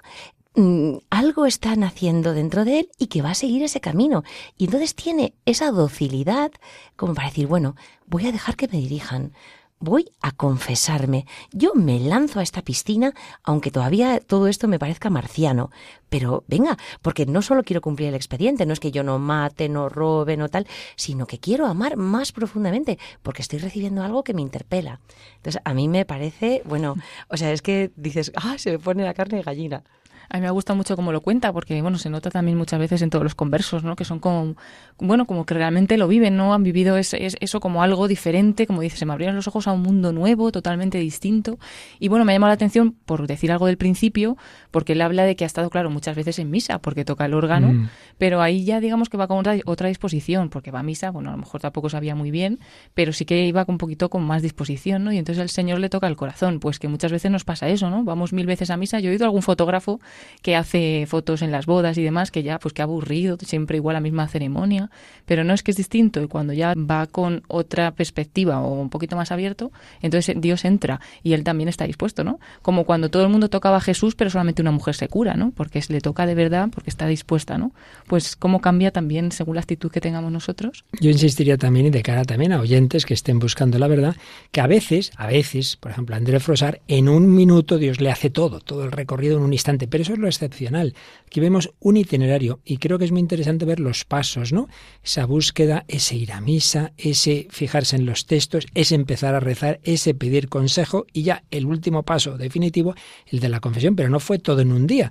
mm, 0.56 0.96
algo 1.08 1.46
está 1.46 1.76
naciendo 1.76 2.34
dentro 2.34 2.64
de 2.64 2.80
él 2.80 2.90
y 2.98 3.06
que 3.06 3.22
va 3.22 3.30
a 3.30 3.34
seguir 3.34 3.62
ese 3.62 3.80
camino. 3.80 4.24
Y 4.58 4.64
entonces 4.64 4.96
tiene 4.96 5.34
esa 5.44 5.70
docilidad 5.70 6.50
como 6.96 7.14
para 7.14 7.28
decir, 7.28 7.46
bueno, 7.46 7.76
voy 8.06 8.26
a 8.26 8.32
dejar 8.32 8.56
que 8.56 8.66
me 8.66 8.78
dirijan, 8.78 9.32
voy 9.78 10.10
a 10.20 10.32
confesarme. 10.32 11.26
Yo 11.52 11.74
me 11.74 12.00
lanzo 12.00 12.40
a 12.40 12.42
esta 12.42 12.62
piscina, 12.62 13.12
aunque 13.42 13.70
todavía 13.70 14.20
todo 14.20 14.48
esto 14.48 14.68
me 14.68 14.78
parezca 14.78 15.10
marciano. 15.10 15.70
Pero 16.08 16.44
venga, 16.46 16.76
porque 17.02 17.26
no 17.26 17.42
solo 17.42 17.62
quiero 17.62 17.80
cumplir 17.80 18.08
el 18.08 18.14
expediente, 18.14 18.64
no 18.64 18.72
es 18.72 18.80
que 18.80 18.92
yo 18.92 19.02
no 19.02 19.18
mate, 19.18 19.68
no 19.68 19.88
robe, 19.88 20.36
no 20.36 20.48
tal, 20.48 20.66
sino 20.94 21.26
que 21.26 21.38
quiero 21.38 21.66
amar 21.66 21.96
más 21.96 22.32
profundamente, 22.32 22.98
porque 23.22 23.42
estoy 23.42 23.58
recibiendo 23.58 24.02
algo 24.02 24.22
que 24.24 24.34
me 24.34 24.42
interpela. 24.42 25.00
Entonces, 25.36 25.60
a 25.64 25.74
mí 25.74 25.88
me 25.88 26.04
parece, 26.04 26.62
bueno, 26.64 26.94
o 27.28 27.36
sea, 27.36 27.52
es 27.52 27.62
que 27.62 27.90
dices, 27.96 28.32
ah, 28.36 28.56
se 28.58 28.72
me 28.72 28.78
pone 28.78 29.04
la 29.04 29.14
carne 29.14 29.38
de 29.38 29.42
gallina. 29.42 29.82
A 30.28 30.36
mí 30.36 30.42
me 30.42 30.50
gusta 30.50 30.74
mucho 30.74 30.96
cómo 30.96 31.12
lo 31.12 31.20
cuenta, 31.20 31.52
porque 31.52 31.80
bueno, 31.82 31.98
se 31.98 32.10
nota 32.10 32.30
también 32.30 32.58
muchas 32.58 32.78
veces 32.78 33.02
en 33.02 33.10
todos 33.10 33.22
los 33.22 33.34
conversos, 33.34 33.84
¿no? 33.84 33.96
Que 33.96 34.04
son 34.04 34.18
como, 34.18 34.56
bueno, 34.98 35.26
como 35.26 35.46
que 35.46 35.54
realmente 35.54 35.96
lo 35.96 36.08
viven, 36.08 36.36
¿no? 36.36 36.54
Han 36.54 36.62
vivido 36.62 36.96
eso 36.96 37.60
como 37.60 37.82
algo 37.82 38.08
diferente, 38.08 38.66
como 38.66 38.80
dice, 38.80 38.96
se 38.96 39.06
me 39.06 39.12
abrieron 39.12 39.36
los 39.36 39.48
ojos 39.48 39.66
a 39.66 39.72
un 39.72 39.82
mundo 39.82 40.12
nuevo, 40.12 40.50
totalmente 40.52 40.98
distinto. 40.98 41.58
Y 41.98 42.08
bueno, 42.08 42.24
me 42.24 42.32
ha 42.32 42.34
llamado 42.34 42.50
la 42.50 42.54
atención, 42.54 42.92
por 42.92 43.26
decir 43.26 43.52
algo 43.52 43.66
del 43.66 43.76
principio, 43.76 44.36
porque 44.70 44.92
él 44.92 45.02
habla 45.02 45.24
de 45.24 45.36
que 45.36 45.44
ha 45.44 45.46
estado, 45.46 45.70
claro, 45.70 45.90
muchas 45.90 46.16
veces 46.16 46.38
en 46.38 46.50
misa, 46.50 46.78
porque 46.78 47.04
toca 47.04 47.24
el 47.24 47.34
órgano, 47.34 47.72
mm. 47.72 47.88
pero 48.18 48.42
ahí 48.42 48.64
ya 48.64 48.80
digamos 48.80 49.08
que 49.08 49.16
va 49.16 49.28
con 49.28 49.38
otra, 49.38 49.56
otra 49.64 49.88
disposición, 49.88 50.48
porque 50.48 50.70
va 50.70 50.80
a 50.80 50.82
misa, 50.82 51.10
bueno, 51.10 51.30
a 51.30 51.32
lo 51.32 51.38
mejor 51.38 51.60
tampoco 51.60 51.88
sabía 51.88 52.14
muy 52.14 52.30
bien, 52.30 52.58
pero 52.94 53.12
sí 53.12 53.24
que 53.24 53.46
iba 53.46 53.64
con 53.64 53.74
un 53.74 53.78
poquito 53.78 54.10
con 54.10 54.24
más 54.24 54.42
disposición, 54.42 55.04
¿no? 55.04 55.12
Y 55.12 55.18
entonces 55.18 55.42
el 55.42 55.50
Señor 55.50 55.78
le 55.78 55.88
toca 55.88 56.06
el 56.06 56.16
corazón, 56.16 56.60
pues 56.60 56.78
que 56.78 56.88
muchas 56.88 57.12
veces 57.12 57.30
nos 57.30 57.44
pasa 57.44 57.68
eso, 57.68 57.90
¿no? 57.90 58.04
Vamos 58.04 58.32
mil 58.32 58.46
veces 58.46 58.70
a 58.70 58.76
misa, 58.76 59.00
yo 59.00 59.10
he 59.10 59.12
oído 59.12 59.24
algún 59.24 59.42
fotógrafo 59.42 60.00
que 60.42 60.56
hace 60.56 61.06
fotos 61.06 61.42
en 61.42 61.50
las 61.50 61.66
bodas 61.66 61.98
y 61.98 62.02
demás, 62.02 62.30
que 62.30 62.42
ya, 62.42 62.58
pues 62.58 62.74
que 62.74 62.82
aburrido, 62.82 63.36
siempre 63.40 63.76
igual 63.76 63.94
la 63.94 64.00
misma 64.00 64.28
ceremonia, 64.28 64.90
pero 65.24 65.44
no 65.44 65.54
es 65.54 65.62
que 65.62 65.70
es 65.70 65.76
distinto 65.76 66.22
y 66.22 66.28
cuando 66.28 66.52
ya 66.52 66.74
va 66.76 67.06
con 67.06 67.42
otra 67.48 67.92
perspectiva 67.92 68.60
o 68.60 68.80
un 68.80 68.90
poquito 68.90 69.16
más 69.16 69.32
abierto, 69.32 69.72
entonces 70.02 70.36
Dios 70.40 70.64
entra 70.64 71.00
y 71.22 71.32
él 71.32 71.44
también 71.44 71.68
está 71.68 71.86
dispuesto, 71.86 72.24
¿no? 72.24 72.38
Como 72.62 72.84
cuando 72.84 73.10
todo 73.10 73.24
el 73.24 73.28
mundo 73.28 73.48
tocaba 73.48 73.78
a 73.78 73.80
Jesús, 73.80 74.14
pero 74.14 74.30
solamente 74.30 74.62
una 74.62 74.70
mujer 74.70 74.94
se 74.94 75.08
cura, 75.08 75.34
¿no? 75.34 75.52
Porque 75.52 75.82
le 75.88 76.00
toca 76.00 76.26
de 76.26 76.34
verdad, 76.34 76.68
porque 76.72 76.90
está 76.90 77.06
dispuesta, 77.06 77.58
¿no? 77.58 77.72
Pues 78.06 78.36
cómo 78.36 78.60
cambia 78.60 78.90
también 78.90 79.32
según 79.32 79.56
la 79.56 79.60
actitud 79.60 79.90
que 79.90 80.00
tengamos 80.00 80.32
nosotros. 80.32 80.84
Yo 81.00 81.10
insistiría 81.10 81.56
también 81.56 81.86
y 81.86 81.90
de 81.90 82.02
cara 82.02 82.24
también 82.24 82.52
a 82.52 82.60
oyentes 82.60 83.06
que 83.06 83.14
estén 83.14 83.38
buscando 83.38 83.78
la 83.78 83.88
verdad, 83.88 84.16
que 84.52 84.60
a 84.60 84.66
veces, 84.66 85.12
a 85.16 85.26
veces, 85.26 85.76
por 85.76 85.90
ejemplo, 85.90 86.16
André 86.16 86.40
Frosar, 86.40 86.80
en 86.88 87.08
un 87.08 87.34
minuto 87.34 87.78
Dios 87.78 88.00
le 88.00 88.10
hace 88.10 88.30
todo, 88.30 88.60
todo 88.60 88.84
el 88.84 88.92
recorrido 88.92 89.36
en 89.36 89.42
un 89.42 89.52
instante, 89.52 89.86
pero 89.86 90.02
eso 90.06 90.14
es 90.14 90.20
lo 90.20 90.28
excepcional. 90.28 90.94
Aquí 91.26 91.40
vemos 91.40 91.72
un 91.80 91.96
itinerario 91.96 92.60
y 92.64 92.76
creo 92.78 92.98
que 92.98 93.04
es 93.04 93.12
muy 93.12 93.20
interesante 93.20 93.64
ver 93.64 93.80
los 93.80 94.04
pasos, 94.04 94.52
¿no? 94.52 94.68
Esa 95.02 95.26
búsqueda, 95.26 95.84
ese 95.88 96.14
ir 96.14 96.30
a 96.32 96.40
misa, 96.40 96.92
ese 96.96 97.48
fijarse 97.50 97.96
en 97.96 98.06
los 98.06 98.26
textos, 98.26 98.66
ese 98.74 98.94
empezar 98.94 99.34
a 99.34 99.40
rezar, 99.40 99.80
ese 99.82 100.14
pedir 100.14 100.48
consejo 100.48 101.06
y 101.12 101.24
ya 101.24 101.42
el 101.50 101.66
último 101.66 102.04
paso 102.04 102.38
definitivo, 102.38 102.94
el 103.26 103.40
de 103.40 103.48
la 103.48 103.58
confesión, 103.58 103.96
pero 103.96 104.08
no 104.08 104.20
fue 104.20 104.38
todo 104.38 104.60
en 104.60 104.70
un 104.70 104.86
día. 104.86 105.10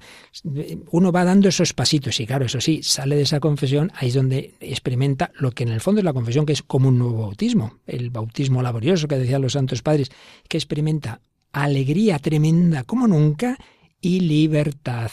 Uno 0.91 1.11
va 1.11 1.25
dando 1.25 1.49
esos 1.49 1.73
pasitos 1.73 2.19
y 2.21 2.25
claro, 2.25 2.45
eso 2.45 2.61
sí, 2.61 2.81
sale 2.81 3.17
de 3.17 3.23
esa 3.23 3.41
confesión, 3.41 3.91
ahí 3.95 4.07
es 4.07 4.13
donde 4.13 4.55
experimenta 4.61 5.31
lo 5.35 5.51
que 5.51 5.63
en 5.63 5.69
el 5.69 5.81
fondo 5.81 5.99
es 5.99 6.05
la 6.05 6.13
confesión, 6.13 6.45
que 6.45 6.53
es 6.53 6.63
como 6.63 6.87
un 6.87 6.97
nuevo 6.97 7.23
bautismo, 7.23 7.79
el 7.85 8.11
bautismo 8.11 8.61
laborioso 8.61 9.09
que 9.09 9.17
decían 9.17 9.41
los 9.41 9.53
santos 9.53 9.81
padres, 9.81 10.09
que 10.47 10.57
experimenta 10.57 11.19
alegría 11.51 12.19
tremenda 12.19 12.83
como 12.83 13.07
nunca 13.07 13.57
y 14.01 14.19
libertad 14.21 15.11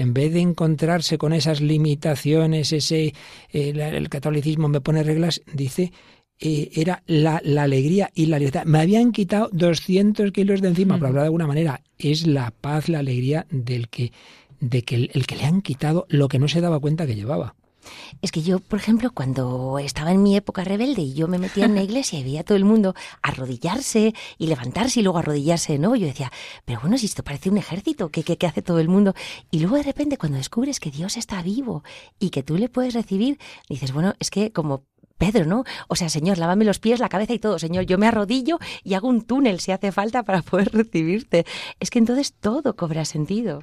en 0.00 0.14
vez 0.14 0.32
de 0.32 0.40
encontrarse 0.40 1.18
con 1.18 1.34
esas 1.34 1.60
limitaciones, 1.60 2.72
ese 2.72 3.12
el, 3.50 4.08
catolicismo 4.08 4.66
me 4.66 4.80
pone 4.80 5.02
reglas, 5.02 5.42
dice 5.52 5.92
eh, 6.38 6.70
era 6.74 7.02
la, 7.06 7.42
la, 7.44 7.64
alegría 7.64 8.10
y 8.14 8.24
la 8.26 8.38
libertad. 8.38 8.64
Me 8.64 8.80
habían 8.80 9.12
quitado 9.12 9.50
200 9.52 10.32
kilos 10.32 10.62
de 10.62 10.68
encima, 10.68 10.96
por 10.96 11.08
hablar 11.08 11.24
de 11.24 11.26
alguna 11.26 11.46
manera. 11.46 11.82
Es 11.98 12.26
la 12.26 12.50
paz, 12.50 12.88
la 12.88 13.00
alegría 13.00 13.46
del 13.50 13.90
que, 13.90 14.10
de 14.58 14.82
que 14.82 15.10
el 15.12 15.26
que 15.26 15.36
le 15.36 15.44
han 15.44 15.60
quitado 15.60 16.06
lo 16.08 16.28
que 16.28 16.38
no 16.38 16.48
se 16.48 16.62
daba 16.62 16.80
cuenta 16.80 17.06
que 17.06 17.14
llevaba. 17.14 17.56
Es 18.22 18.32
que 18.32 18.42
yo, 18.42 18.58
por 18.58 18.78
ejemplo, 18.78 19.10
cuando 19.12 19.78
estaba 19.78 20.12
en 20.12 20.22
mi 20.22 20.36
época 20.36 20.64
rebelde 20.64 21.02
y 21.02 21.14
yo 21.14 21.28
me 21.28 21.38
metía 21.38 21.64
en 21.64 21.74
la 21.74 21.82
iglesia 21.88 22.18
y 22.18 22.24
veía 22.24 22.40
a 22.40 22.44
todo 22.44 22.56
el 22.56 22.64
mundo 22.64 22.94
arrodillarse 23.22 24.14
y 24.38 24.46
levantarse 24.46 25.00
y 25.00 25.02
luego 25.02 25.18
arrodillarse 25.18 25.72
de 25.72 25.78
nuevo, 25.78 25.96
yo 25.96 26.06
decía, 26.06 26.30
pero 26.64 26.80
bueno, 26.80 26.98
si 26.98 27.06
esto 27.06 27.22
parece 27.22 27.50
un 27.50 27.58
ejército, 27.58 28.10
¿qué, 28.10 28.22
qué, 28.22 28.46
hace 28.46 28.62
todo 28.62 28.78
el 28.78 28.88
mundo? 28.88 29.14
Y 29.50 29.60
luego 29.60 29.76
de 29.76 29.82
repente 29.82 30.18
cuando 30.18 30.38
descubres 30.38 30.80
que 30.80 30.90
Dios 30.90 31.16
está 31.16 31.42
vivo 31.42 31.82
y 32.18 32.30
que 32.30 32.42
tú 32.42 32.56
le 32.56 32.68
puedes 32.68 32.94
recibir, 32.94 33.38
dices, 33.68 33.92
bueno, 33.92 34.14
es 34.18 34.30
que 34.30 34.52
como 34.52 34.84
Pedro, 35.20 35.44
¿no? 35.44 35.64
O 35.88 35.96
sea, 35.96 36.08
Señor, 36.08 36.38
lávame 36.38 36.64
los 36.64 36.78
pies, 36.78 36.98
la 36.98 37.10
cabeza 37.10 37.34
y 37.34 37.38
todo, 37.38 37.58
Señor, 37.58 37.84
yo 37.84 37.98
me 37.98 38.06
arrodillo 38.06 38.58
y 38.82 38.94
hago 38.94 39.06
un 39.08 39.20
túnel 39.20 39.60
si 39.60 39.70
hace 39.70 39.92
falta 39.92 40.22
para 40.24 40.40
poder 40.42 40.72
recibirte. 40.72 41.44
Es 41.78 41.90
que 41.90 41.98
entonces 41.98 42.32
todo 42.32 42.74
cobra 42.74 43.04
sentido. 43.04 43.60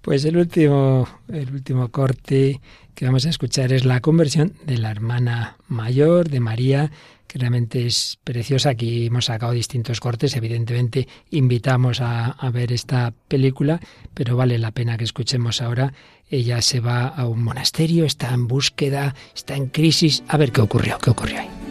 Pues 0.00 0.24
el 0.24 0.36
último, 0.36 1.06
el 1.28 1.50
último 1.50 1.90
corte 1.90 2.60
que 2.94 3.04
vamos 3.06 3.26
a 3.26 3.30
escuchar 3.30 3.72
es 3.72 3.84
la 3.84 4.00
conversión 4.00 4.54
de 4.64 4.78
la 4.78 4.90
hermana 4.90 5.56
mayor 5.68 6.28
de 6.28 6.40
María, 6.40 6.90
que 7.26 7.38
realmente 7.38 7.86
es 7.86 8.18
preciosa. 8.24 8.70
Aquí 8.70 9.06
hemos 9.06 9.26
sacado 9.26 9.52
distintos 9.52 10.00
cortes, 10.00 10.36
evidentemente 10.36 11.08
invitamos 11.30 12.00
a, 12.00 12.26
a 12.26 12.50
ver 12.50 12.72
esta 12.72 13.12
película, 13.28 13.80
pero 14.14 14.36
vale 14.36 14.58
la 14.58 14.70
pena 14.70 14.96
que 14.96 15.04
escuchemos 15.04 15.60
ahora. 15.60 15.92
Ella 16.30 16.62
se 16.62 16.80
va 16.80 17.06
a 17.06 17.26
un 17.26 17.42
monasterio, 17.42 18.04
está 18.04 18.32
en 18.32 18.46
búsqueda, 18.46 19.14
está 19.34 19.56
en 19.56 19.66
crisis. 19.66 20.22
A 20.28 20.36
ver 20.36 20.52
qué 20.52 20.60
ocurrió, 20.60 20.98
qué 20.98 21.10
ocurrió 21.10 21.40
ahí 21.40 21.63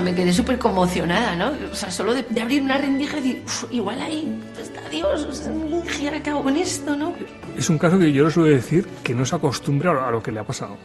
me 0.00 0.14
quedé 0.14 0.32
súper 0.32 0.58
conmocionada, 0.58 1.36
¿no? 1.36 1.52
O 1.70 1.74
sea, 1.74 1.90
solo 1.90 2.14
de, 2.14 2.24
abrir 2.40 2.62
una 2.62 2.78
rendija 2.78 3.18
y 3.18 3.20
decir, 3.20 3.42
igual 3.70 4.00
ahí 4.00 4.40
está 4.60 4.88
Dios, 4.88 5.24
o 5.24 5.32
sea, 5.32 6.22
¿qué 6.22 6.30
hago 6.30 6.42
con 6.42 6.56
esto, 6.56 6.96
no? 6.96 7.14
Es 7.56 7.68
un 7.70 7.78
caso 7.78 7.98
que 7.98 8.12
yo 8.12 8.24
les 8.24 8.36
a 8.36 8.42
decir 8.42 8.86
que 9.02 9.14
no 9.14 9.24
se 9.24 9.36
acostumbra 9.36 10.06
a 10.06 10.10
lo 10.10 10.22
que 10.22 10.32
le 10.32 10.40
ha 10.40 10.44
pasado. 10.44 10.76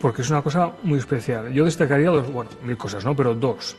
Porque 0.00 0.22
es 0.22 0.30
una 0.30 0.42
cosa 0.42 0.72
muy 0.82 0.98
especial. 0.98 1.52
Yo 1.52 1.64
destacaría 1.64 2.10
dos, 2.10 2.30
bueno, 2.30 2.50
mil 2.62 2.76
cosas, 2.76 3.04
¿no? 3.04 3.16
Pero 3.16 3.34
dos. 3.34 3.76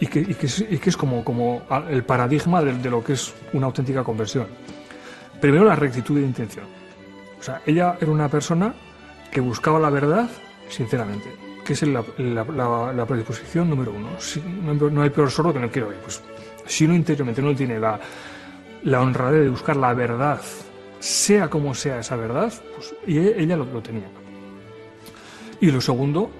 Y 0.00 0.06
que, 0.06 0.20
y 0.20 0.34
que, 0.34 0.46
es, 0.46 0.60
y 0.60 0.78
que 0.78 0.90
es, 0.90 0.96
como, 0.96 1.24
como 1.24 1.62
el 1.88 2.04
paradigma 2.04 2.62
de, 2.62 2.72
de 2.74 2.90
lo 2.90 3.04
que 3.04 3.14
es 3.14 3.34
una 3.52 3.66
auténtica 3.66 4.02
conversión. 4.02 4.46
Primero, 5.40 5.64
la 5.64 5.76
rectitud 5.76 6.16
de 6.16 6.22
intención. 6.22 6.66
O 7.38 7.42
sea, 7.42 7.60
ella 7.66 7.96
era 8.00 8.10
una 8.10 8.28
persona 8.28 8.74
que 9.30 9.40
buscaba 9.40 9.78
la 9.78 9.90
verdad 9.90 10.28
sinceramente 10.68 11.45
que 11.66 11.72
es 11.72 11.82
la, 11.82 12.04
la, 12.94 13.06
predisposición 13.06 13.68
número 13.68 13.92
uno. 13.92 14.10
No, 14.90 15.02
hay 15.02 15.10
peor 15.10 15.30
sordo 15.30 15.52
que 15.52 15.58
no 15.58 15.68
quiere 15.68 15.88
oír. 15.88 15.98
Pues, 15.98 16.22
si 16.64 16.84
uno 16.84 16.94
interiormente 16.94 17.42
no 17.42 17.54
tiene 17.54 17.80
la, 17.80 17.98
la 18.84 19.02
honradez 19.02 19.42
de 19.42 19.48
buscar 19.50 19.76
la 19.76 19.92
verdad, 19.92 20.40
sea 21.00 21.50
como 21.50 21.74
sea 21.74 21.98
esa 21.98 22.14
verdad, 22.14 22.52
pues 22.74 22.94
e, 23.06 23.34
ella 23.36 23.56
lo, 23.56 23.66
tenía. 23.82 24.06
Y 25.60 25.72
lo 25.72 25.80
segundo, 25.80 26.30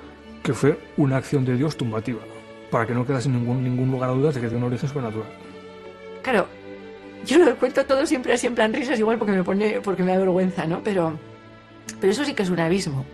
que 0.45 0.55
fue 0.55 0.79
una 0.97 1.16
acción 1.16 1.45
de 1.45 1.57
Dios 1.57 1.77
tumbativa, 1.77 2.20
para 2.70 2.87
que 2.87 2.95
no 2.95 3.05
quedase 3.05 3.29
ningún, 3.29 3.64
ningún 3.64 3.91
lugar 3.91 4.11
a 4.11 4.12
dudas 4.12 4.37
de 4.37 4.41
que 4.41 4.47
tiene 4.47 4.64
un 4.64 4.70
origen 4.70 4.89
sobrenatural. 4.89 5.29
Claro, 6.22 6.47
yo 7.24 7.39
lo 7.39 7.57
cuento 7.57 7.85
todo 7.85 8.07
siempre 8.07 8.33
así 8.33 8.47
en 8.47 8.55
plan 8.55 8.72
risas, 8.72 8.99
igual 9.01 9.18
porque 9.18 9.33
me 9.33 9.43
pone, 9.43 9.81
porque 9.81 10.05
me 10.05 10.12
da 10.12 10.18
vergüenza, 10.18 10.66
¿no? 10.66 10.83
Pero, 10.85 11.18
pero 12.01 12.12
eso 12.12 12.24
sí 12.24 12.33
que 12.33 12.45
es 12.45 12.51
un 12.51 12.61
abismo. 12.61 13.05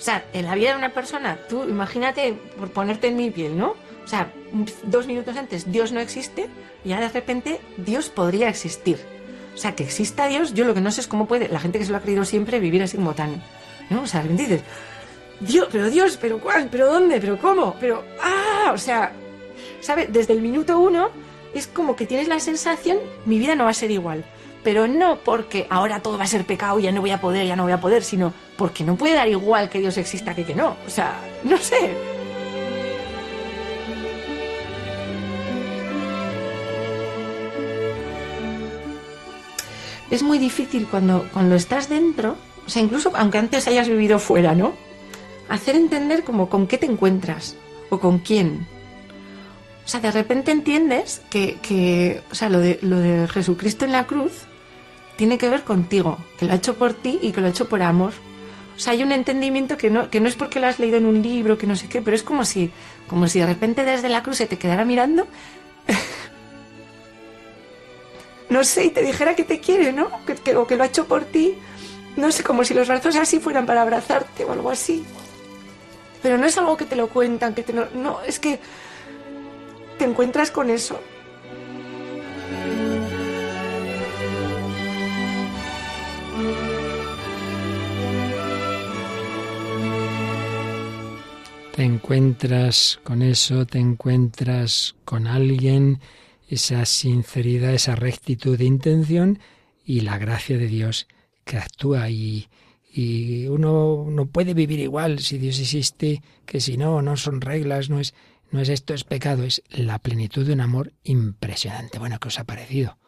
O 0.00 0.02
sea, 0.02 0.24
en 0.32 0.46
la 0.46 0.54
vida 0.54 0.70
de 0.70 0.78
una 0.78 0.94
persona, 0.94 1.38
tú 1.46 1.64
imagínate 1.64 2.32
por 2.58 2.70
ponerte 2.70 3.08
en 3.08 3.16
mi 3.16 3.30
piel, 3.30 3.58
¿no? 3.58 3.76
O 4.02 4.08
sea, 4.08 4.32
dos 4.84 5.06
minutos 5.06 5.36
antes 5.36 5.70
Dios 5.70 5.92
no 5.92 6.00
existe 6.00 6.48
y 6.86 6.92
ahora 6.92 7.08
de 7.08 7.12
repente 7.12 7.60
Dios 7.76 8.08
podría 8.08 8.48
existir. 8.48 8.98
O 9.54 9.58
sea, 9.58 9.76
que 9.76 9.84
exista 9.84 10.26
Dios, 10.26 10.54
yo 10.54 10.64
lo 10.64 10.72
que 10.72 10.80
no 10.80 10.90
sé 10.90 11.02
es 11.02 11.06
cómo 11.06 11.26
puede 11.28 11.48
la 11.48 11.60
gente 11.60 11.78
que 11.78 11.84
se 11.84 11.90
lo 11.90 11.98
ha 11.98 12.00
creído 12.00 12.24
siempre 12.24 12.60
vivir 12.60 12.82
así 12.82 12.96
como 12.96 13.14
tan... 13.14 13.42
¿No? 13.90 14.02
O 14.02 14.06
sea, 14.06 14.22
¿me 14.22 14.30
dices? 14.30 14.62
Dios, 15.40 15.68
pero 15.70 15.90
Dios, 15.90 16.16
pero 16.18 16.40
cuál, 16.40 16.68
pero 16.70 16.86
dónde, 16.90 17.20
pero 17.20 17.38
cómo, 17.38 17.76
pero... 17.78 18.02
¡Ah! 18.22 18.70
O 18.72 18.78
sea, 18.78 19.12
¿sabes? 19.80 20.10
Desde 20.10 20.32
el 20.32 20.40
minuto 20.40 20.78
uno 20.78 21.10
es 21.52 21.66
como 21.66 21.94
que 21.94 22.06
tienes 22.06 22.26
la 22.26 22.40
sensación, 22.40 22.96
mi 23.26 23.38
vida 23.38 23.54
no 23.54 23.64
va 23.64 23.70
a 23.70 23.74
ser 23.74 23.90
igual 23.90 24.24
pero 24.62 24.86
no 24.86 25.20
porque 25.20 25.66
ahora 25.70 26.00
todo 26.00 26.18
va 26.18 26.24
a 26.24 26.28
ser 26.28 26.44
pecado, 26.44 26.78
ya 26.78 26.92
no 26.92 27.00
voy 27.00 27.10
a 27.10 27.20
poder, 27.20 27.46
ya 27.46 27.56
no 27.56 27.62
voy 27.64 27.72
a 27.72 27.80
poder, 27.80 28.02
sino 28.02 28.32
porque 28.56 28.84
no 28.84 28.96
puede 28.96 29.14
dar 29.14 29.28
igual 29.28 29.70
que 29.70 29.80
Dios 29.80 29.96
exista 29.96 30.34
que 30.34 30.44
que 30.44 30.54
no. 30.54 30.76
O 30.86 30.90
sea, 30.90 31.20
no 31.44 31.56
sé. 31.56 31.94
Es 40.10 40.22
muy 40.24 40.38
difícil 40.38 40.88
cuando, 40.90 41.28
cuando 41.32 41.54
estás 41.54 41.88
dentro, 41.88 42.36
o 42.66 42.68
sea, 42.68 42.82
incluso 42.82 43.12
aunque 43.14 43.38
antes 43.38 43.68
hayas 43.68 43.88
vivido 43.88 44.18
fuera, 44.18 44.54
¿no? 44.54 44.72
Hacer 45.48 45.76
entender 45.76 46.24
como 46.24 46.48
con 46.48 46.66
qué 46.66 46.78
te 46.78 46.86
encuentras 46.86 47.56
o 47.90 48.00
con 48.00 48.18
quién. 48.18 48.66
O 49.84 49.88
sea, 49.88 50.00
de 50.00 50.10
repente 50.10 50.50
entiendes 50.50 51.22
que, 51.30 51.58
que 51.62 52.22
o 52.30 52.34
sea, 52.34 52.48
lo 52.48 52.58
de, 52.58 52.78
lo 52.82 52.98
de 52.98 53.28
Jesucristo 53.28 53.84
en 53.84 53.92
la 53.92 54.06
cruz 54.06 54.46
tiene 55.20 55.36
que 55.36 55.50
ver 55.50 55.64
contigo, 55.64 56.16
que 56.38 56.46
lo 56.46 56.52
ha 56.52 56.54
hecho 56.54 56.76
por 56.76 56.94
ti 56.94 57.18
y 57.20 57.32
que 57.32 57.42
lo 57.42 57.48
ha 57.48 57.50
hecho 57.50 57.68
por 57.68 57.82
amor. 57.82 58.14
O 58.74 58.80
sea, 58.80 58.94
hay 58.94 59.02
un 59.02 59.12
entendimiento 59.12 59.76
que 59.76 59.90
no, 59.90 60.08
que 60.08 60.18
no 60.18 60.28
es 60.28 60.34
porque 60.34 60.60
lo 60.60 60.66
has 60.66 60.78
leído 60.78 60.96
en 60.96 61.04
un 61.04 61.20
libro, 61.20 61.58
que 61.58 61.66
no 61.66 61.76
sé 61.76 61.88
qué, 61.88 62.00
pero 62.00 62.14
es 62.14 62.22
como 62.22 62.46
si, 62.46 62.70
como 63.06 63.28
si 63.28 63.38
de 63.38 63.44
repente 63.44 63.84
desde 63.84 64.08
la 64.08 64.22
cruz 64.22 64.38
se 64.38 64.46
te 64.46 64.56
quedara 64.56 64.86
mirando, 64.86 65.26
no 68.48 68.64
sé, 68.64 68.86
y 68.86 68.90
te 68.92 69.02
dijera 69.02 69.36
que 69.36 69.44
te 69.44 69.60
quiere, 69.60 69.92
¿no? 69.92 70.08
Que, 70.24 70.56
o 70.56 70.66
que 70.66 70.76
lo 70.76 70.84
ha 70.84 70.86
hecho 70.86 71.04
por 71.04 71.26
ti. 71.26 71.54
No 72.16 72.32
sé, 72.32 72.42
como 72.42 72.64
si 72.64 72.72
los 72.72 72.88
brazos 72.88 73.14
así 73.16 73.40
fueran 73.40 73.66
para 73.66 73.82
abrazarte 73.82 74.46
o 74.46 74.52
algo 74.52 74.70
así. 74.70 75.04
Pero 76.22 76.38
no 76.38 76.46
es 76.46 76.56
algo 76.56 76.78
que 76.78 76.86
te 76.86 76.96
lo 76.96 77.08
cuentan, 77.08 77.52
que 77.52 77.62
te 77.62 77.74
lo, 77.74 77.90
no, 77.90 78.22
es 78.22 78.40
que 78.40 78.58
te 79.98 80.06
encuentras 80.06 80.50
con 80.50 80.70
eso. 80.70 80.98
Te 91.80 91.86
encuentras 91.86 93.00
con 93.04 93.22
eso, 93.22 93.64
te 93.64 93.78
encuentras 93.78 94.96
con 95.06 95.26
alguien, 95.26 95.98
esa 96.46 96.84
sinceridad, 96.84 97.72
esa 97.72 97.96
rectitud 97.96 98.58
de 98.58 98.66
intención 98.66 99.38
y 99.82 100.02
la 100.02 100.18
gracia 100.18 100.58
de 100.58 100.66
Dios 100.66 101.08
que 101.46 101.56
actúa 101.56 102.10
y, 102.10 102.48
y 102.92 103.46
uno 103.46 104.04
no 104.10 104.26
puede 104.26 104.52
vivir 104.52 104.78
igual 104.78 105.20
si 105.20 105.38
Dios 105.38 105.58
existe 105.58 106.22
que 106.44 106.60
si 106.60 106.76
no, 106.76 107.00
no 107.00 107.16
son 107.16 107.40
reglas, 107.40 107.88
no 107.88 107.98
es, 107.98 108.12
no 108.50 108.60
es 108.60 108.68
esto, 108.68 108.92
es 108.92 109.04
pecado, 109.04 109.44
es 109.44 109.62
la 109.70 109.98
plenitud 109.98 110.46
de 110.46 110.52
un 110.52 110.60
amor 110.60 110.92
impresionante. 111.02 111.98
Bueno, 111.98 112.18
¿qué 112.20 112.28
os 112.28 112.38
ha 112.38 112.44
parecido? 112.44 112.98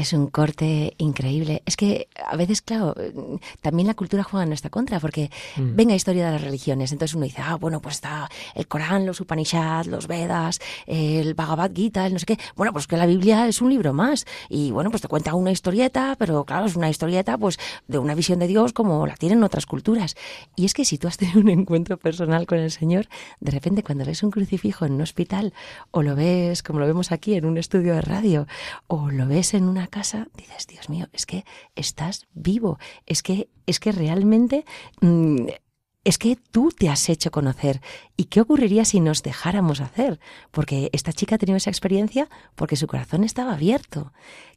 Es 0.00 0.14
un 0.14 0.28
corte 0.28 0.94
increíble. 0.96 1.62
Es 1.66 1.76
que 1.76 2.08
a 2.26 2.34
veces, 2.34 2.62
claro, 2.62 2.94
también 3.60 3.86
la 3.86 3.92
cultura 3.92 4.22
juega 4.22 4.44
en 4.44 4.48
nuestra 4.48 4.70
contra, 4.70 4.98
porque 4.98 5.30
mm. 5.56 5.76
venga 5.76 5.94
historia 5.94 6.24
de 6.24 6.32
las 6.32 6.40
religiones. 6.40 6.90
Entonces 6.92 7.14
uno 7.14 7.26
dice, 7.26 7.42
ah, 7.44 7.56
bueno, 7.56 7.82
pues 7.82 7.96
está 7.96 8.30
el 8.54 8.66
Corán, 8.66 9.04
los 9.04 9.20
Upanishads, 9.20 9.88
los 9.88 10.06
Vedas, 10.06 10.58
el 10.86 11.34
Bhagavad 11.34 11.72
Gita, 11.74 12.06
el 12.06 12.14
no 12.14 12.18
sé 12.18 12.24
qué. 12.24 12.38
Bueno, 12.56 12.72
pues 12.72 12.86
que 12.86 12.96
la 12.96 13.04
Biblia 13.04 13.46
es 13.46 13.60
un 13.60 13.68
libro 13.68 13.92
más. 13.92 14.24
Y 14.48 14.70
bueno, 14.70 14.88
pues 14.88 15.02
te 15.02 15.08
cuenta 15.08 15.34
una 15.34 15.50
historieta, 15.50 16.16
pero 16.18 16.44
claro, 16.44 16.64
es 16.64 16.76
una 16.76 16.88
historieta 16.88 17.36
pues 17.36 17.58
de 17.86 17.98
una 17.98 18.14
visión 18.14 18.38
de 18.38 18.46
Dios 18.46 18.72
como 18.72 19.06
la 19.06 19.16
tienen 19.16 19.44
otras 19.44 19.66
culturas. 19.66 20.16
Y 20.56 20.64
es 20.64 20.72
que 20.72 20.86
si 20.86 20.96
tú 20.96 21.08
has 21.08 21.18
tenido 21.18 21.40
un 21.40 21.50
encuentro 21.50 21.98
personal 21.98 22.46
con 22.46 22.56
el 22.56 22.70
Señor, 22.70 23.06
de 23.40 23.50
repente 23.50 23.82
cuando 23.82 24.06
ves 24.06 24.22
un 24.22 24.30
crucifijo 24.30 24.86
en 24.86 24.92
un 24.92 25.02
hospital, 25.02 25.52
o 25.90 26.02
lo 26.02 26.16
ves 26.16 26.62
como 26.62 26.80
lo 26.80 26.86
vemos 26.86 27.12
aquí 27.12 27.34
en 27.34 27.44
un 27.44 27.58
estudio 27.58 27.92
de 27.92 28.00
radio, 28.00 28.46
o 28.86 29.10
lo 29.10 29.26
ves 29.26 29.52
en 29.52 29.64
una 29.64 29.89
casa, 29.90 30.28
dices, 30.36 30.66
Dios 30.66 30.88
mío, 30.88 31.08
es 31.12 31.26
que 31.26 31.44
estás 31.74 32.26
vivo, 32.32 32.78
es 33.06 33.22
que, 33.22 33.48
es 33.66 33.80
que 33.80 33.92
realmente... 33.92 34.64
Mm, 35.00 35.48
es 36.04 36.16
que 36.16 36.36
tú 36.36 36.70
te 36.76 36.88
has 36.88 37.08
hecho 37.08 37.30
conocer. 37.30 37.80
¿Y 38.16 38.24
qué 38.24 38.40
ocurriría 38.40 38.84
si 38.84 39.00
nos 39.00 39.22
dejáramos 39.22 39.80
hacer? 39.80 40.18
Porque 40.50 40.88
esta 40.92 41.12
chica 41.12 41.34
ha 41.34 41.38
tenido 41.38 41.58
esa 41.58 41.70
experiencia 41.70 42.28
porque 42.54 42.76
su 42.76 42.86
corazón 42.86 43.22
estaba 43.22 43.52
abierto. 43.52 44.12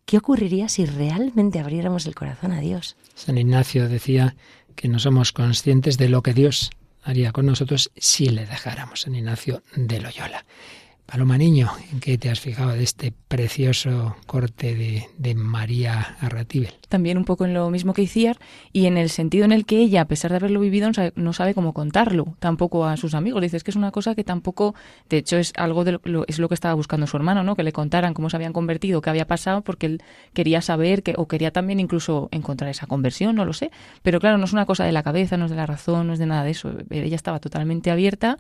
¿Qué 0.06 0.18
ocurriría 0.18 0.70
si 0.70 0.86
realmente 0.86 1.60
abriéramos 1.60 2.06
el 2.06 2.16
corazón 2.16 2.54
a 2.54 2.62
Dios? 2.62 2.96
San 3.16 3.38
Ignacio 3.38 3.90
decía 3.90 4.36
que 4.76 4.88
no 4.88 5.00
somos 5.00 5.34
conscientes 5.34 5.98
de 5.98 6.10
lo 6.10 6.22
que 6.24 6.34
Dios 6.34 6.72
haría 7.04 7.34
con 7.34 7.46
nosotros 7.46 7.92
si 7.98 8.30
le 8.30 8.46
dejáramos. 8.46 9.02
San 9.02 9.16
Ignacio 9.16 9.64
de 9.76 10.00
Loyola. 10.00 10.46
Paloma 11.06 11.38
Niño, 11.38 11.70
¿en 11.92 12.00
qué 12.00 12.18
te 12.18 12.30
has 12.30 12.40
fijado 12.40 12.72
de 12.72 12.82
este 12.82 13.14
precioso 13.28 14.16
corte 14.26 14.74
de, 15.18 15.36
María 15.36 16.18
Arratibel? 16.22 16.74
También 16.88 17.18
un 17.18 17.26
poco 17.26 17.46
en 17.46 17.54
lo 17.54 17.70
mismo 17.70 17.94
que 17.94 18.04
Iciar 18.04 18.38
y 18.72 18.86
en 18.86 18.98
el 18.98 19.10
sentido 19.10 19.46
en 19.46 19.52
el 19.52 19.66
que 19.66 19.78
ella, 19.78 20.02
a 20.02 20.06
pesar 20.06 20.32
de 20.32 20.38
haberlo 20.38 20.60
vivido, 20.62 20.90
no 21.16 21.34
sabe, 21.34 21.54
cómo 21.54 21.74
contarlo 21.74 22.36
tampoco 22.40 22.86
a 22.86 22.96
sus 22.98 23.16
amigos. 23.16 23.42
Dices 23.42 23.64
que 23.64 23.72
es 23.72 23.76
una 23.76 23.92
cosa 23.92 24.16
que 24.16 24.24
tampoco, 24.24 24.76
de 25.10 25.18
hecho, 25.18 25.38
es 25.38 25.52
algo 25.58 25.84
de 25.84 26.00
lo, 26.04 26.26
es 26.28 26.40
lo 26.40 26.48
que 26.48 26.56
estaba 26.56 26.74
buscando 26.74 27.06
su 27.06 27.18
hermano, 27.18 27.44
¿no? 27.44 27.56
Que 27.56 27.64
le 27.64 27.74
contaran 27.74 28.14
cómo 28.14 28.30
se 28.30 28.38
habían 28.38 28.54
convertido, 28.54 29.02
qué 29.02 29.10
había 29.10 29.28
pasado, 29.28 29.62
porque 29.62 29.88
él 29.88 30.04
quería 30.34 30.62
saber 30.62 31.04
que, 31.04 31.16
o 31.18 31.28
quería 31.28 31.52
también 31.52 31.80
incluso 31.80 32.30
encontrar 32.32 32.72
esa 32.72 32.88
conversión, 32.88 33.36
no 33.36 33.46
lo 33.46 33.54
sé. 33.54 33.72
Pero 34.04 34.20
claro, 34.20 34.38
no 34.38 34.46
es 34.46 34.54
una 34.54 34.66
cosa 34.66 34.86
de 34.86 34.94
la 34.94 35.04
cabeza, 35.04 35.38
no 35.38 35.46
es 35.46 35.52
de 35.52 35.58
la 35.58 35.66
razón, 35.66 36.08
no 36.08 36.14
es 36.14 36.20
de 36.20 36.28
nada 36.28 36.44
de 36.44 36.52
eso. 36.52 36.72
Ella 36.90 37.16
estaba 37.16 37.40
totalmente 37.40 37.92
abierta 37.92 38.38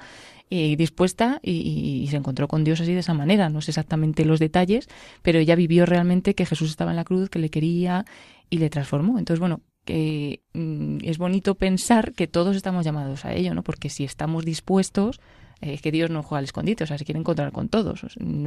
dispuesta 0.77 1.39
y, 1.41 2.07
se 2.09 2.17
encontró 2.17 2.47
con 2.47 2.63
Dios 2.63 2.81
así 2.81 2.93
de 2.93 2.99
esa 2.99 3.13
manera. 3.13 3.49
No 3.49 3.61
sé 3.61 3.71
exactamente 3.71 4.25
los 4.25 4.39
detalles, 4.39 4.87
pero 5.21 5.39
ella 5.39 5.55
vivió 5.55 5.85
realmente 5.85 6.35
que 6.35 6.45
Jesús 6.45 6.69
estaba 6.69 6.91
en 6.91 6.97
la 6.97 7.03
cruz, 7.03 7.29
que 7.29 7.39
le 7.39 7.49
quería 7.49 8.05
y 8.49 8.57
le 8.57 8.69
transformó. 8.69 9.19
Entonces, 9.19 9.39
bueno, 9.39 9.61
que 9.85 10.41
mm, 10.53 10.97
es 11.03 11.17
bonito 11.17 11.55
pensar 11.55 12.13
que 12.13 12.27
todos 12.27 12.55
estamos 12.55 12.85
llamados 12.85 13.25
a 13.25 13.33
ello, 13.33 13.53
¿no? 13.53 13.63
Porque 13.63 13.89
si 13.89 14.03
estamos 14.03 14.45
dispuestos, 14.45 15.19
es 15.61 15.81
que 15.81 15.91
Dios 15.91 16.09
no 16.09 16.23
juega 16.23 16.39
al 16.39 16.45
escondite, 16.45 16.83
o 16.83 16.87
sea, 16.87 16.97
se 16.97 17.05
quiere 17.05 17.19
encontrar 17.19 17.51
con 17.51 17.69
todos. 17.69 18.05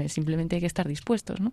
simplemente 0.09 0.57
hay 0.57 0.61
que 0.61 0.67
estar 0.67 0.89
dispuestos, 0.89 1.41
¿no? 1.41 1.53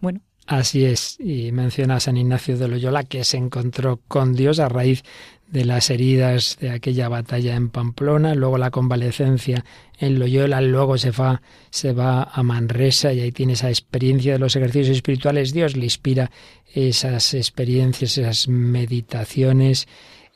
Bueno. 0.00 0.20
Así 0.48 0.86
es, 0.86 1.18
y 1.20 1.52
menciona 1.52 1.96
a 1.96 2.00
San 2.00 2.16
Ignacio 2.16 2.56
de 2.56 2.68
Loyola 2.68 3.04
que 3.04 3.22
se 3.22 3.36
encontró 3.36 4.00
con 4.08 4.32
Dios 4.32 4.60
a 4.60 4.70
raíz 4.70 5.02
de 5.46 5.66
las 5.66 5.90
heridas 5.90 6.56
de 6.58 6.70
aquella 6.70 7.10
batalla 7.10 7.54
en 7.54 7.68
Pamplona, 7.68 8.34
luego 8.34 8.56
la 8.56 8.70
convalecencia 8.70 9.66
en 9.98 10.18
Loyola, 10.18 10.62
luego 10.62 10.96
se 10.96 11.10
va, 11.10 11.42
se 11.68 11.92
va 11.92 12.22
a 12.22 12.42
Manresa 12.42 13.12
y 13.12 13.20
ahí 13.20 13.30
tiene 13.30 13.52
esa 13.52 13.68
experiencia 13.68 14.32
de 14.32 14.38
los 14.38 14.56
ejercicios 14.56 14.96
espirituales. 14.96 15.52
Dios 15.52 15.76
le 15.76 15.84
inspira 15.84 16.30
esas 16.72 17.34
experiencias, 17.34 18.16
esas 18.16 18.48
meditaciones, 18.48 19.86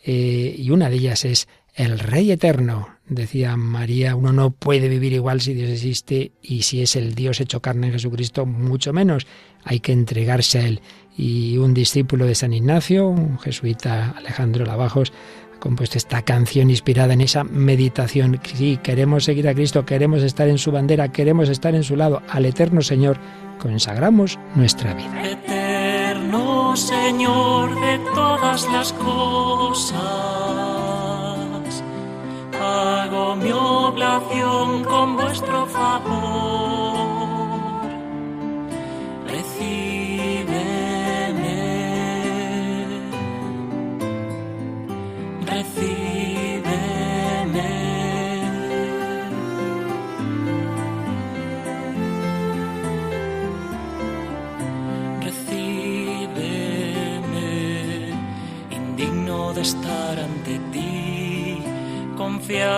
eh, 0.05 0.55
y 0.59 0.69
una 0.73 0.91
de 0.91 0.97
ellas 0.97 1.25
es 1.25 1.49
el 1.75 1.99
Rey 1.99 2.31
Eterno. 2.33 2.99
Decía 3.09 3.57
María, 3.57 4.15
uno 4.15 4.33
no 4.33 4.51
puede 4.51 4.89
vivir 4.89 5.15
igual 5.15 5.41
si 5.41 5.55
Dios 5.55 5.71
existe 5.71 6.33
y 6.43 6.63
si 6.63 6.83
es 6.83 6.97
el 6.97 7.15
Dios 7.15 7.41
hecho 7.41 7.61
carne 7.61 7.87
en 7.87 7.95
Jesucristo, 7.95 8.45
mucho 8.47 8.93
menos. 8.93 9.27
Hay 9.65 9.81
que 9.81 9.93
entregarse 9.93 10.59
a 10.59 10.67
Él 10.67 10.81
y 11.17 11.59
un 11.59 11.75
discípulo 11.75 12.27
de 12.27 12.35
San 12.35 12.53
Ignacio, 12.53 13.07
un 13.09 13.39
jesuita 13.39 14.15
Alejandro 14.17 14.65
Lavajos, 14.65 15.13
ha 15.55 15.59
compuesto 15.59 15.99
esta 15.99 16.23
canción 16.23 16.71
inspirada 16.71 17.13
en 17.13 17.21
esa 17.21 17.45
meditación. 17.45 18.41
Sí, 18.43 18.79
queremos 18.83 19.25
seguir 19.25 19.49
a 19.49 19.55
Cristo, 19.55 19.85
queremos 19.85 20.23
estar 20.23 20.49
en 20.49 20.59
su 20.59 20.73
bandera, 20.73 21.13
queremos 21.13 21.49
estar 21.49 21.75
en 21.75 21.85
su 21.85 21.97
lado. 21.97 22.23
Al 22.29 22.47
eterno 22.47 22.81
Señor 22.83 23.19
consagramos 23.59 24.39
nuestra 24.55 24.95
vida. 24.95 25.31
Eterno 25.31 26.75
Señor 26.77 27.79
de 27.81 27.99
todas 28.15 28.67
las 28.73 28.93
cosas, 28.95 30.01
hago 32.61 33.37
mi 33.37 33.53
oblación 33.53 34.85
con 34.85 35.17
vuestro 35.17 35.67
favor 35.67 36.92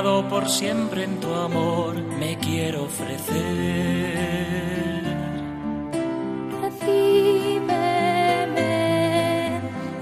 por 0.05 0.51
siempre 0.51 1.05
en 1.05 1.19
tu 1.19 1.33
amor, 1.33 1.95
me 2.21 2.37
quiero 2.37 2.85
ofrecer. 2.85 3.33
Recíbeme 6.61 8.03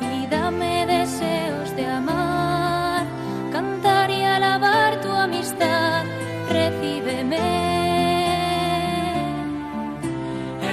y 0.01 0.27
dame 0.27 0.87
deseos 0.87 1.77
de 1.77 1.87
amar, 1.87 3.07
cantar 3.53 4.11
y 4.11 4.25
alabar 4.25 5.01
tu 5.01 5.09
amistad, 5.09 6.05
recíbeme. 6.51 7.39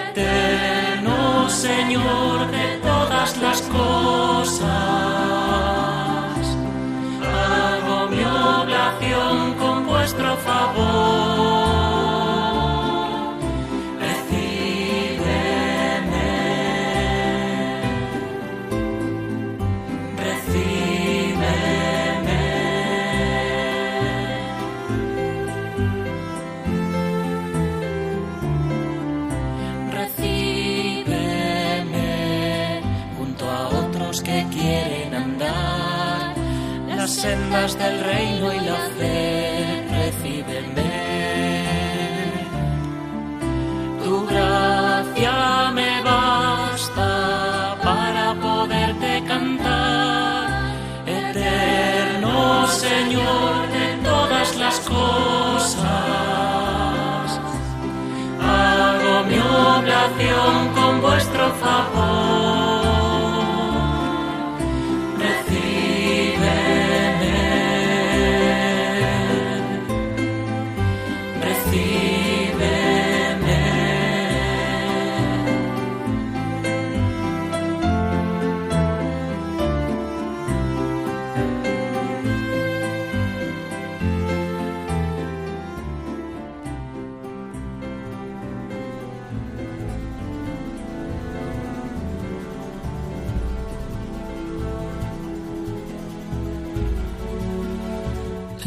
Eterno 0.09 1.47
Señor 1.49 2.38
con 60.75 61.01
vuestro 61.01 61.49
favor. 61.53 62.08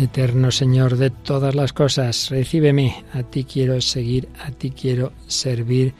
Eterno 0.02 0.50
Señor 0.50 0.96
de 0.96 1.10
todas 1.10 1.54
las 1.54 1.72
cosas, 1.72 2.28
recíbeme, 2.30 3.04
a 3.12 3.22
ti 3.22 3.44
quiero 3.44 3.80
seguir, 3.80 4.28
a 4.44 4.50
ti 4.50 4.70
quiero 4.70 5.12
servir, 5.28 5.94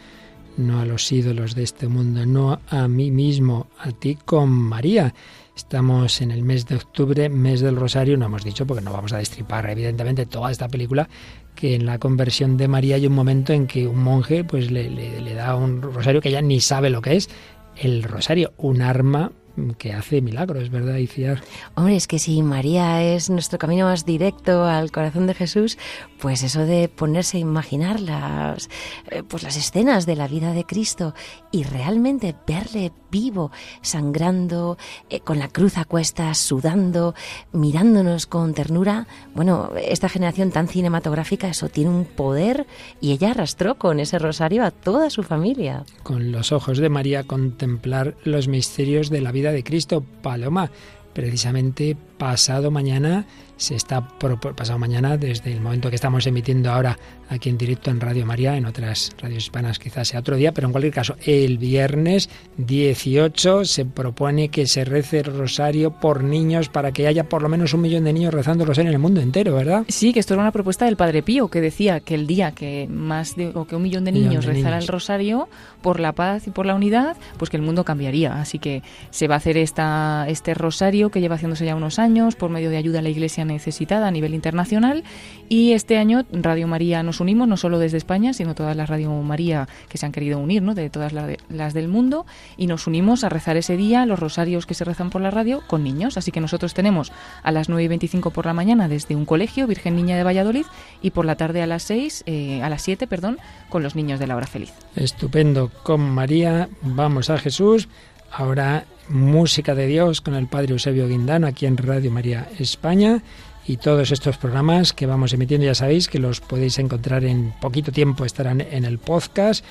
no 0.56 0.80
a 0.80 0.84
los 0.84 1.10
ídolos 1.12 1.54
de 1.54 1.62
este 1.62 1.86
mundo, 1.86 2.26
no 2.26 2.60
a 2.68 2.88
mí 2.88 3.10
mismo, 3.12 3.68
a 3.78 3.92
ti 3.92 4.16
con 4.16 4.50
María. 4.50 5.14
Estamos 5.56 6.20
en 6.20 6.32
el 6.32 6.42
mes 6.42 6.66
de 6.66 6.76
octubre, 6.76 7.28
mes 7.28 7.60
del 7.60 7.76
Rosario, 7.76 8.16
no 8.16 8.26
hemos 8.26 8.42
dicho 8.42 8.66
porque 8.66 8.82
no 8.82 8.92
vamos 8.92 9.12
a 9.12 9.18
destripar 9.18 9.70
evidentemente 9.70 10.26
toda 10.26 10.50
esta 10.50 10.68
película, 10.68 11.08
que 11.54 11.76
en 11.76 11.86
la 11.86 11.98
conversión 11.98 12.56
de 12.56 12.68
María 12.68 12.96
hay 12.96 13.06
un 13.06 13.14
momento 13.14 13.52
en 13.52 13.68
que 13.68 13.86
un 13.86 14.02
monje 14.02 14.42
pues 14.42 14.70
le, 14.70 15.34
da 15.34 15.54
un 15.54 15.80
rosario 15.80 16.20
que 16.20 16.30
ella 16.30 16.42
ni 16.42 16.60
sabe 16.60 16.90
lo 16.90 17.02
que 17.02 17.16
es, 17.16 17.30
el 17.76 18.02
rosario, 18.02 18.52
un 18.56 18.82
arma 18.82 19.32
que 19.78 19.92
hace 19.92 20.20
milagros, 20.20 20.70
¿verdad, 20.70 20.96
Iciar? 20.96 21.42
Hombre, 21.74 21.96
es 21.96 22.06
que 22.06 22.18
si 22.18 22.42
María 22.42 23.02
es 23.02 23.30
nuestro 23.30 23.58
camino 23.58 23.86
más 23.86 24.04
directo 24.04 24.64
al 24.64 24.90
corazón 24.90 25.26
de 25.26 25.34
Jesús, 25.34 25.78
pues 26.18 26.42
eso 26.42 26.64
de 26.64 26.88
ponerse 26.88 27.36
a 27.36 27.40
imaginar 27.40 28.00
las, 28.00 28.68
eh, 29.10 29.22
pues 29.26 29.42
las 29.42 29.56
escenas 29.56 30.06
de 30.06 30.16
la 30.16 30.28
vida 30.28 30.52
de 30.52 30.64
Cristo 30.64 31.14
y 31.50 31.64
realmente 31.64 32.34
verle 32.46 32.92
vivo, 33.10 33.50
sangrando, 33.82 34.78
eh, 35.10 35.20
con 35.20 35.38
la 35.38 35.48
cruz 35.48 35.76
a 35.76 35.84
cuestas, 35.84 36.38
sudando, 36.38 37.14
mirándonos 37.52 38.26
con 38.26 38.54
ternura, 38.54 39.06
bueno, 39.34 39.70
esta 39.76 40.08
generación 40.08 40.50
tan 40.50 40.68
cinematográfica, 40.68 41.48
eso 41.48 41.68
tiene 41.68 41.90
un 41.90 42.04
poder 42.04 42.66
y 43.00 43.12
ella 43.12 43.32
arrastró 43.32 43.76
con 43.76 44.00
ese 44.00 44.18
rosario 44.18 44.64
a 44.64 44.70
toda 44.70 45.10
su 45.10 45.22
familia. 45.22 45.84
Con 46.02 46.32
los 46.32 46.52
ojos 46.52 46.78
de 46.78 46.88
María 46.88 47.24
contemplar 47.24 48.16
los 48.24 48.48
misterios 48.48 49.10
de 49.10 49.20
la 49.20 49.32
vida 49.32 49.41
de 49.50 49.64
Cristo. 49.64 50.04
Paloma, 50.22 50.70
precisamente 51.12 51.96
pasado 52.18 52.70
mañana 52.70 53.26
se 53.56 53.74
está 53.74 54.08
pasado 54.18 54.78
mañana 54.78 55.16
desde 55.16 55.52
el 55.52 55.60
momento 55.60 55.88
que 55.88 55.96
estamos 55.96 56.26
emitiendo 56.26 56.70
ahora 56.70 56.98
aquí 57.32 57.48
en 57.48 57.58
directo 57.58 57.90
en 57.90 58.00
Radio 58.00 58.26
María, 58.26 58.56
en 58.56 58.66
otras 58.66 59.12
radios 59.18 59.44
hispanas 59.44 59.78
quizás 59.78 60.08
sea 60.08 60.20
otro 60.20 60.36
día, 60.36 60.52
pero 60.52 60.68
en 60.68 60.72
cualquier 60.72 60.94
caso, 60.94 61.16
el 61.24 61.58
viernes 61.58 62.28
18 62.58 63.64
se 63.64 63.84
propone 63.84 64.48
que 64.48 64.66
se 64.66 64.84
rece 64.84 65.20
el 65.20 65.36
rosario 65.36 65.90
por 65.90 66.22
niños 66.22 66.68
para 66.68 66.92
que 66.92 67.06
haya 67.06 67.24
por 67.24 67.42
lo 67.42 67.48
menos 67.48 67.74
un 67.74 67.80
millón 67.80 68.04
de 68.04 68.12
niños 68.12 68.34
rezando 68.34 68.64
el 68.64 68.68
rosario 68.68 68.90
en 68.90 68.94
el 68.94 69.00
mundo 69.00 69.20
entero, 69.20 69.54
¿verdad? 69.54 69.84
Sí, 69.88 70.12
que 70.12 70.20
esto 70.20 70.34
era 70.34 70.42
una 70.42 70.52
propuesta 70.52 70.84
del 70.84 70.96
Padre 70.96 71.22
Pío 71.22 71.48
que 71.48 71.60
decía 71.60 72.00
que 72.00 72.14
el 72.14 72.26
día 72.26 72.52
que 72.52 72.86
más 72.90 73.36
de, 73.36 73.52
o 73.54 73.66
que 73.66 73.76
un 73.76 73.82
millón 73.82 74.04
de 74.04 74.12
niños 74.12 74.44
rezara 74.44 74.78
el 74.78 74.86
rosario 74.86 75.48
por 75.80 76.00
la 76.00 76.12
paz 76.12 76.46
y 76.46 76.50
por 76.50 76.66
la 76.66 76.74
unidad, 76.74 77.16
pues 77.38 77.50
que 77.50 77.56
el 77.56 77.62
mundo 77.62 77.84
cambiaría. 77.84 78.40
Así 78.40 78.58
que 78.58 78.82
se 79.10 79.28
va 79.28 79.34
a 79.34 79.38
hacer 79.38 79.56
esta, 79.56 80.26
este 80.28 80.54
rosario 80.54 81.10
que 81.10 81.20
lleva 81.20 81.36
haciéndose 81.36 81.64
ya 81.64 81.74
unos 81.74 81.98
años 81.98 82.36
por 82.36 82.50
medio 82.50 82.70
de 82.70 82.76
ayuda 82.76 83.00
a 83.00 83.02
la 83.02 83.08
Iglesia 83.08 83.44
necesitada 83.44 84.08
a 84.08 84.10
nivel 84.10 84.34
internacional 84.34 85.04
y 85.48 85.72
este 85.72 85.98
año 85.98 86.24
Radio 86.32 86.66
María 86.66 87.02
nos 87.02 87.20
unimos, 87.22 87.48
no 87.48 87.56
solo 87.56 87.78
desde 87.78 87.96
España, 87.96 88.32
sino 88.34 88.54
todas 88.54 88.76
las 88.76 88.88
Radio 88.88 89.10
María 89.22 89.68
que 89.88 89.98
se 89.98 90.06
han 90.06 90.12
querido 90.12 90.38
unir, 90.38 90.62
¿no? 90.62 90.74
de 90.74 90.90
todas 90.90 91.12
las 91.12 91.74
del 91.74 91.88
mundo, 91.88 92.26
y 92.56 92.66
nos 92.66 92.86
unimos 92.86 93.24
a 93.24 93.28
rezar 93.28 93.56
ese 93.56 93.76
día 93.76 94.04
los 94.06 94.18
rosarios 94.18 94.66
que 94.66 94.74
se 94.74 94.84
rezan 94.84 95.10
por 95.10 95.22
la 95.22 95.30
radio 95.30 95.62
con 95.66 95.82
niños. 95.82 96.16
Así 96.16 96.30
que 96.30 96.40
nosotros 96.40 96.74
tenemos 96.74 97.12
a 97.42 97.52
las 97.52 97.68
9 97.68 97.84
y 97.84 97.88
25 97.88 98.30
por 98.30 98.46
la 98.46 98.52
mañana 98.52 98.88
desde 98.88 99.16
un 99.16 99.24
colegio, 99.24 99.66
Virgen 99.66 99.96
Niña 99.96 100.16
de 100.16 100.24
Valladolid, 100.24 100.66
y 101.00 101.10
por 101.10 101.24
la 101.24 101.36
tarde 101.36 101.62
a 101.62 101.66
las 101.66 101.82
6, 101.84 102.24
eh, 102.26 102.62
a 102.62 102.68
las 102.68 102.82
7, 102.82 103.06
perdón, 103.06 103.38
con 103.68 103.82
los 103.82 103.96
niños 103.96 104.20
de 104.20 104.26
la 104.26 104.36
hora 104.36 104.46
feliz. 104.46 104.72
Estupendo. 104.96 105.70
Con 105.82 106.00
María 106.00 106.68
vamos 106.82 107.30
a 107.30 107.38
Jesús. 107.38 107.88
Ahora 108.30 108.84
música 109.08 109.74
de 109.74 109.86
Dios 109.86 110.20
con 110.20 110.34
el 110.34 110.46
Padre 110.46 110.72
Eusebio 110.72 111.08
Guindano 111.08 111.46
aquí 111.46 111.66
en 111.66 111.76
Radio 111.76 112.10
María 112.10 112.48
España 112.58 113.22
y 113.66 113.76
todos 113.76 114.10
estos 114.10 114.38
programas 114.38 114.92
que 114.92 115.06
vamos 115.06 115.32
emitiendo 115.32 115.66
ya 115.66 115.74
sabéis 115.74 116.08
que 116.08 116.18
los 116.18 116.40
podéis 116.40 116.78
encontrar 116.78 117.24
en 117.24 117.52
poquito 117.60 117.92
tiempo, 117.92 118.24
estarán 118.24 118.60
en 118.60 118.84
el 118.84 118.98
podcast 118.98 119.64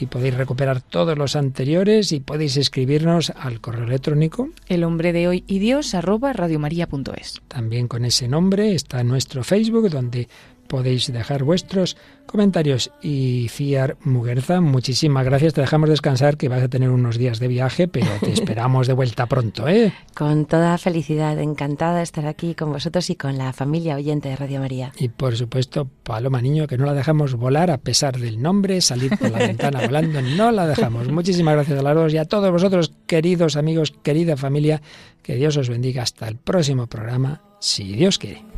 y 0.00 0.06
podéis 0.06 0.34
recuperar 0.34 0.80
todos 0.80 1.18
los 1.18 1.34
anteriores 1.34 2.12
y 2.12 2.20
podéis 2.20 2.56
escribirnos 2.56 3.30
al 3.30 3.60
correo 3.60 3.84
electrónico 3.84 4.50
el 4.68 4.84
hombre 4.84 5.12
de 5.12 5.28
hoy 5.28 5.44
y 5.46 5.58
Dios 5.58 5.94
arroba 5.94 6.32
radiomaria.es. 6.32 7.40
También 7.48 7.88
con 7.88 8.04
ese 8.04 8.28
nombre 8.28 8.74
está 8.74 9.02
nuestro 9.02 9.42
Facebook 9.42 9.90
donde 9.90 10.28
podéis 10.68 11.12
dejar 11.12 11.42
vuestros 11.42 11.96
comentarios. 12.26 12.92
Y 13.02 13.48
Fiar 13.48 13.96
Muguerza, 14.04 14.60
muchísimas 14.60 15.24
gracias. 15.24 15.54
Te 15.54 15.62
dejamos 15.62 15.88
descansar, 15.88 16.36
que 16.36 16.48
vas 16.48 16.62
a 16.62 16.68
tener 16.68 16.90
unos 16.90 17.18
días 17.18 17.40
de 17.40 17.48
viaje, 17.48 17.88
pero 17.88 18.06
te 18.20 18.32
esperamos 18.32 18.86
de 18.86 18.92
vuelta 18.92 19.26
pronto, 19.26 19.66
¿eh? 19.66 19.92
Con 20.14 20.46
toda 20.46 20.78
felicidad, 20.78 21.38
encantada 21.40 21.96
de 21.96 22.02
estar 22.02 22.26
aquí 22.26 22.54
con 22.54 22.70
vosotros 22.70 23.10
y 23.10 23.16
con 23.16 23.38
la 23.38 23.52
familia 23.52 23.96
oyente 23.96 24.28
de 24.28 24.36
Radio 24.36 24.60
María. 24.60 24.92
Y 24.98 25.08
por 25.08 25.36
supuesto, 25.36 25.88
Paloma 26.04 26.40
Niño, 26.40 26.66
que 26.66 26.78
no 26.78 26.86
la 26.86 26.94
dejamos 26.94 27.34
volar 27.34 27.70
a 27.70 27.78
pesar 27.78 28.18
del 28.18 28.40
nombre, 28.40 28.80
salir 28.80 29.16
por 29.18 29.30
la 29.30 29.38
ventana 29.46 29.80
volando, 29.80 30.22
no 30.22 30.52
la 30.52 30.66
dejamos. 30.66 31.08
Muchísimas 31.08 31.54
gracias 31.54 31.78
a 31.78 31.82
las 31.82 31.94
dos 31.94 32.12
y 32.12 32.18
a 32.18 32.26
todos 32.26 32.52
vosotros, 32.52 32.92
queridos 33.06 33.56
amigos, 33.56 33.92
querida 34.02 34.36
familia. 34.36 34.82
Que 35.22 35.34
Dios 35.34 35.56
os 35.56 35.68
bendiga 35.68 36.02
hasta 36.02 36.28
el 36.28 36.36
próximo 36.36 36.86
programa, 36.86 37.42
si 37.60 37.92
Dios 37.92 38.18
quiere. 38.18 38.57